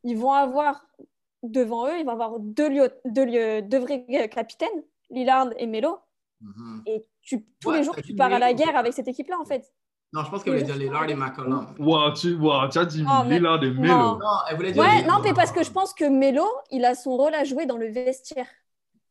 Ils 0.03 0.17
vont 0.17 0.31
avoir 0.31 0.87
devant 1.43 1.87
eux, 1.87 1.99
il 1.99 2.05
va 2.05 2.13
avoir 2.13 2.39
deux, 2.39 2.69
lieux, 2.69 2.89
deux, 3.05 3.25
lieux, 3.25 3.61
deux 3.61 3.77
vrais 3.77 4.29
capitaines, 4.29 4.83
Lillard 5.11 5.49
et 5.57 5.67
Melo. 5.67 5.99
Mhm. 6.41 6.83
Et 6.87 7.05
tu, 7.21 7.45
tous 7.61 7.71
les 7.71 7.83
jours, 7.83 7.95
tu 7.95 8.15
pars 8.15 8.33
à 8.33 8.39
la 8.39 8.53
guerre 8.53 8.75
avec 8.75 8.93
cette 8.93 9.07
équipe-là, 9.07 9.39
en 9.39 9.45
fait. 9.45 9.71
Non, 10.15 10.23
je 10.23 10.29
pense 10.29 10.43
qu'elle 10.43 10.53
voulait 10.53 10.63
dire 10.63 10.77
Lillard 10.77 11.09
et 11.09 11.13
McCollum. 11.13 11.75
Wow, 11.77 12.13
tu, 12.13 12.35
wow, 12.35 12.69
tu 12.69 12.77
as 12.77 12.85
dit 12.85 13.03
oh, 13.05 13.27
Lillard 13.27 13.61
et 13.61 13.69
Melo. 13.69 14.17
Non, 14.17 14.19
elle 14.49 14.55
voulait 14.55 14.71
dire 14.71 14.81
ouais, 14.81 15.03
non, 15.03 15.19
mais 15.21 15.33
parce 15.33 15.51
que 15.51 15.61
je 15.61 15.69
pense 15.69 15.93
que 15.93 16.05
Melo, 16.05 16.47
il 16.71 16.85
a 16.85 16.95
son 16.95 17.17
rôle 17.17 17.35
à 17.35 17.43
jouer 17.43 17.65
dans 17.65 17.75
le 17.75 17.87
vestiaire. 17.87 18.47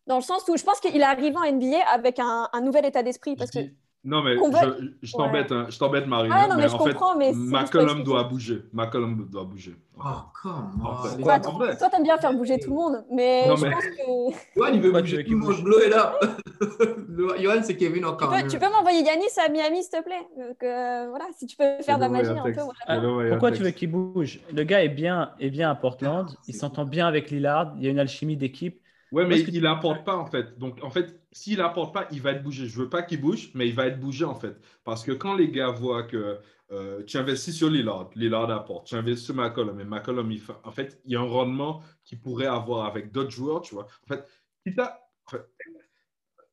Dans 0.06 0.16
le 0.16 0.22
sens 0.22 0.48
où 0.48 0.56
je 0.56 0.64
pense 0.64 0.80
qu'il 0.80 0.96
est 0.96 1.02
arrivé 1.02 1.36
en 1.36 1.52
NBA 1.52 1.86
avec 1.92 2.18
un, 2.20 2.48
un 2.50 2.60
nouvel 2.62 2.86
état 2.86 3.02
d'esprit. 3.02 3.36
Parce 3.36 3.50
que 3.50 3.58
non, 4.04 4.22
mais 4.22 4.36
je, 4.36 4.90
je 5.02 5.12
t'embête, 5.12 5.50
hein, 5.50 5.66
je 5.70 5.78
t'embête, 5.78 6.06
Marie. 6.06 6.28
Ah, 6.30 6.46
non, 6.46 6.56
mais, 6.56 6.68
je 6.68 6.74
en 6.74 6.78
comprends, 6.78 7.18
fait, 7.18 7.18
mais 7.18 7.32
McCollum 7.32 8.02
doit 8.02 8.24
bouger. 8.24 8.62
McCollum 8.74 9.26
doit 9.30 9.44
bouger. 9.44 9.76
Oh, 9.98 10.02
comment 10.42 10.90
en 10.90 11.02
fait. 11.04 11.22
Toi, 11.22 11.38
toi 11.38 11.88
t'aimes 11.88 12.02
bien 12.02 12.18
faire 12.18 12.34
bouger 12.34 12.58
tout 12.58 12.68
le 12.68 12.76
monde, 12.76 13.04
mais 13.10 13.48
non, 13.48 13.56
je 13.56 13.64
mais... 13.64 13.70
pense 13.70 13.84
que. 13.84 14.36
Johan, 14.56 14.68
il 14.74 14.80
veut 14.82 14.92
bouger 14.92 15.24
tout 15.24 15.30
le 15.30 15.36
monde. 15.38 15.62
Blow 15.62 15.78
it 15.80 15.94
up. 15.94 17.38
Johan, 17.40 17.62
c'est 17.62 17.76
Kevin 17.76 18.04
encore. 18.04 18.30
Tu 18.34 18.42
peux, 18.42 18.48
tu 18.48 18.58
peux 18.58 18.70
m'envoyer 18.70 19.02
Yanis 19.02 19.24
à 19.42 19.48
Miami, 19.48 19.82
s'il 19.82 19.92
te 19.92 20.04
plaît? 20.04 20.26
Donc, 20.36 20.62
euh, 20.62 21.06
voilà, 21.08 21.24
si 21.38 21.46
tu 21.46 21.56
peux 21.56 21.80
faire 21.82 21.96
de 21.96 22.02
la 22.02 22.08
magie 22.10 22.30
un 22.30 22.42
peu. 22.42 22.60
Voilà. 22.86 23.30
Pourquoi 23.30 23.52
tu 23.52 23.62
veux 23.62 23.70
qu'il 23.70 23.90
bouge? 23.90 24.40
Le 24.52 24.64
gars 24.64 24.84
est 24.84 24.90
bien, 24.90 25.30
est 25.40 25.50
bien 25.50 25.70
à 25.70 25.74
Portland. 25.74 26.28
Ah, 26.30 26.40
il 26.46 26.54
s'entend 26.54 26.84
bien 26.84 27.06
avec 27.06 27.30
Lillard. 27.30 27.72
Il 27.78 27.84
y 27.84 27.86
a 27.86 27.90
une 27.90 27.98
alchimie 27.98 28.36
d'équipe. 28.36 28.80
Ouais, 29.14 29.24
mais 29.26 29.40
il 29.42 29.62
n'apporte 29.62 30.04
pas 30.04 30.16
en 30.16 30.26
fait. 30.26 30.58
Donc 30.58 30.82
en 30.82 30.90
fait, 30.90 31.20
s'il 31.30 31.58
n'apporte 31.58 31.94
pas, 31.94 32.08
il 32.10 32.20
va 32.20 32.32
être 32.32 32.42
bougé. 32.42 32.66
Je 32.66 32.80
veux 32.80 32.88
pas 32.88 33.02
qu'il 33.02 33.20
bouge, 33.20 33.52
mais 33.54 33.68
il 33.68 33.74
va 33.74 33.86
être 33.86 34.00
bougé 34.00 34.24
en 34.24 34.34
fait. 34.34 34.60
Parce 34.82 35.04
que 35.04 35.12
quand 35.12 35.36
les 35.36 35.52
gars 35.52 35.70
voient 35.70 36.02
que 36.02 36.40
euh, 36.72 37.04
tu 37.04 37.16
investis 37.16 37.54
sur 37.54 37.70
Lillard, 37.70 38.10
Lillard 38.16 38.50
apporte. 38.50 38.88
Tu 38.88 38.96
investis 38.96 39.26
sur 39.26 39.36
McCollum, 39.36 39.78
et 39.78 39.84
McCollum, 39.84 40.32
il 40.32 40.40
fait... 40.40 40.54
en 40.64 40.72
fait, 40.72 41.00
il 41.04 41.12
y 41.12 41.16
a 41.16 41.20
un 41.20 41.28
rendement 41.28 41.80
qu'il 42.04 42.20
pourrait 42.20 42.46
avoir 42.46 42.86
avec 42.86 43.12
d'autres 43.12 43.30
joueurs, 43.30 43.60
tu 43.62 43.76
vois. 43.76 43.86
En 44.02 44.06
fait, 44.08 44.26
quitte 44.66 44.80
à 44.80 45.00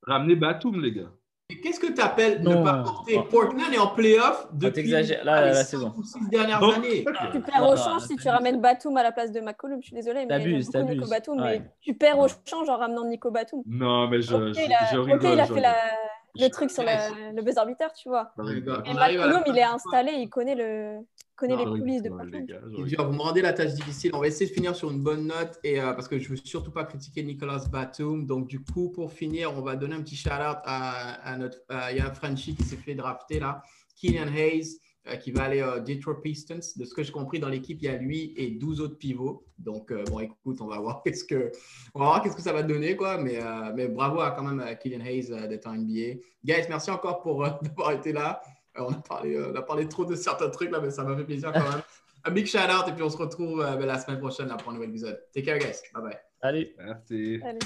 ramener 0.03 0.35
Batum, 0.35 0.79
les 0.81 0.91
gars. 0.91 1.11
Qu'est-ce 1.61 1.79
que 1.79 1.91
tu 1.91 2.01
appelles 2.01 2.41
ne 2.41 2.63
pas 2.63 2.83
porter 2.83 3.21
Portland 3.29 3.73
est 3.73 3.77
en 3.77 3.87
playoff 3.87 4.47
depuis 4.53 4.89
la, 4.89 5.63
saison. 5.63 5.93
six 6.03 6.29
dernières 6.29 6.63
années. 6.63 7.05
Tu 7.31 7.41
perds 7.41 7.67
au 7.67 7.75
change 7.75 8.03
si 8.03 8.15
tu 8.15 8.29
ramènes 8.29 8.61
Batum 8.61 8.97
à 8.97 9.03
la 9.03 9.11
place 9.11 9.31
de 9.31 9.39
McCollum. 9.39 9.81
Je 9.81 9.87
suis 9.87 9.95
désolée, 9.95 10.25
mais 10.25 10.39
Nico 10.39 11.07
Batum, 11.07 11.41
mais 11.41 11.61
tu 11.81 11.93
perds 11.93 12.19
au 12.19 12.27
change 12.27 12.69
en 12.69 12.77
ramenant 12.77 13.05
Nico 13.05 13.31
Batum. 13.31 13.61
Non, 13.65 14.07
mais 14.07 14.21
je, 14.21 14.35
okay, 14.35 14.67
je, 14.91 14.97
rigole. 14.97 15.33
il 15.33 15.39
a 15.39 15.45
fait 15.45 15.61
le 16.35 16.47
truc 16.49 16.71
sur 16.71 16.83
le 16.83 17.41
buzzer 17.41 17.65
beater, 17.65 17.91
tu 17.93 18.09
vois. 18.09 18.33
Et 18.85 18.93
McCollum, 18.93 19.43
il 19.47 19.57
est 19.57 19.63
installé, 19.63 20.13
il 20.13 20.29
connaît 20.29 20.55
le 20.55 20.99
connais 21.41 21.57
les 21.57 21.65
coulisses 21.65 22.03
de 22.03 22.09
Vous 22.09 23.13
me 23.13 23.21
rendez 23.21 23.41
la 23.41 23.53
tâche 23.53 23.73
difficile. 23.73 24.11
On 24.13 24.19
va 24.19 24.27
essayer 24.27 24.47
de 24.47 24.53
finir 24.53 24.75
sur 24.75 24.91
une 24.91 25.01
bonne 25.01 25.27
note 25.27 25.59
et, 25.63 25.81
euh, 25.81 25.93
parce 25.93 26.07
que 26.07 26.19
je 26.19 26.25
ne 26.25 26.35
veux 26.35 26.41
surtout 26.43 26.71
pas 26.71 26.83
critiquer 26.83 27.23
Nicolas 27.23 27.63
Batum. 27.71 28.27
Donc, 28.27 28.47
du 28.47 28.63
coup, 28.63 28.91
pour 28.91 29.11
finir, 29.11 29.51
on 29.57 29.61
va 29.61 29.75
donner 29.75 29.95
un 29.95 30.01
petit 30.01 30.15
shout-out 30.15 30.57
à, 30.65 31.35
notre. 31.37 31.57
Il 31.91 31.97
y 31.97 31.99
a 31.99 32.07
un 32.07 32.13
Frenchie 32.13 32.55
qui 32.55 32.63
s'est 32.63 32.75
fait 32.75 32.95
drafter 32.95 33.39
là, 33.39 33.63
Killian 33.95 34.27
Hayes. 34.27 34.77
Euh, 35.07 35.15
qui 35.15 35.31
va 35.31 35.45
aller 35.45 35.61
à 35.61 35.79
Detroit 35.79 36.21
Pistons. 36.21 36.59
De 36.75 36.85
ce 36.85 36.93
que 36.93 37.01
j'ai 37.01 37.11
compris 37.11 37.39
dans 37.39 37.49
l'équipe, 37.49 37.79
il 37.81 37.85
y 37.85 37.87
a 37.87 37.97
lui 37.97 38.33
et 38.37 38.51
12 38.51 38.81
autres 38.81 38.97
pivots. 38.99 39.47
Donc, 39.57 39.91
euh, 39.91 40.03
bon, 40.03 40.19
écoute, 40.19 40.61
on 40.61 40.67
va 40.67 40.79
voir 40.79 41.01
qu'est-ce 41.05 41.23
que, 41.23 41.51
on 41.95 41.99
va 41.99 42.05
voir 42.05 42.21
qu'est-ce 42.21 42.35
que 42.35 42.41
ça 42.41 42.53
va 42.53 42.61
donner, 42.61 42.95
quoi. 42.95 43.17
Mais, 43.17 43.39
mais 43.75 43.87
bravo 43.87 44.19
à 44.19 44.31
quand 44.31 44.43
même 44.43 44.77
Killian 44.77 45.03
Hayes 45.03 45.29
d'être 45.49 45.67
en 45.67 45.73
NBA. 45.73 46.19
Guys, 46.43 46.67
merci 46.69 46.91
encore 46.91 47.21
pour 47.21 47.43
d'avoir 47.63 47.93
été 47.93 48.13
là. 48.13 48.41
Euh, 48.77 48.83
on, 48.87 48.93
a 48.93 49.01
parlé, 49.01 49.35
euh, 49.35 49.51
on 49.51 49.55
a 49.55 49.61
parlé 49.61 49.87
trop 49.87 50.05
de 50.05 50.15
certains 50.15 50.49
trucs 50.49 50.71
là, 50.71 50.79
mais 50.79 50.91
ça 50.91 51.03
m'a 51.03 51.15
fait 51.15 51.25
plaisir 51.25 51.51
quand 51.51 51.69
même. 51.69 51.81
Un 52.23 52.31
big 52.31 52.45
shout 52.45 52.59
out 52.59 52.87
et 52.87 52.91
puis 52.93 53.01
on 53.01 53.09
se 53.09 53.17
retrouve 53.17 53.61
euh, 53.61 53.75
ben, 53.75 53.87
la 53.87 53.99
semaine 53.99 54.19
prochaine 54.19 54.55
pour 54.55 54.69
un 54.69 54.73
nouvel 54.75 54.89
épisode. 54.89 55.19
Take 55.33 55.45
care, 55.45 55.57
guys. 55.57 55.81
Bye 55.91 56.03
bye. 56.03 56.19
Allez. 56.41 56.75
Merci. 56.77 57.39
Allez. 57.43 57.59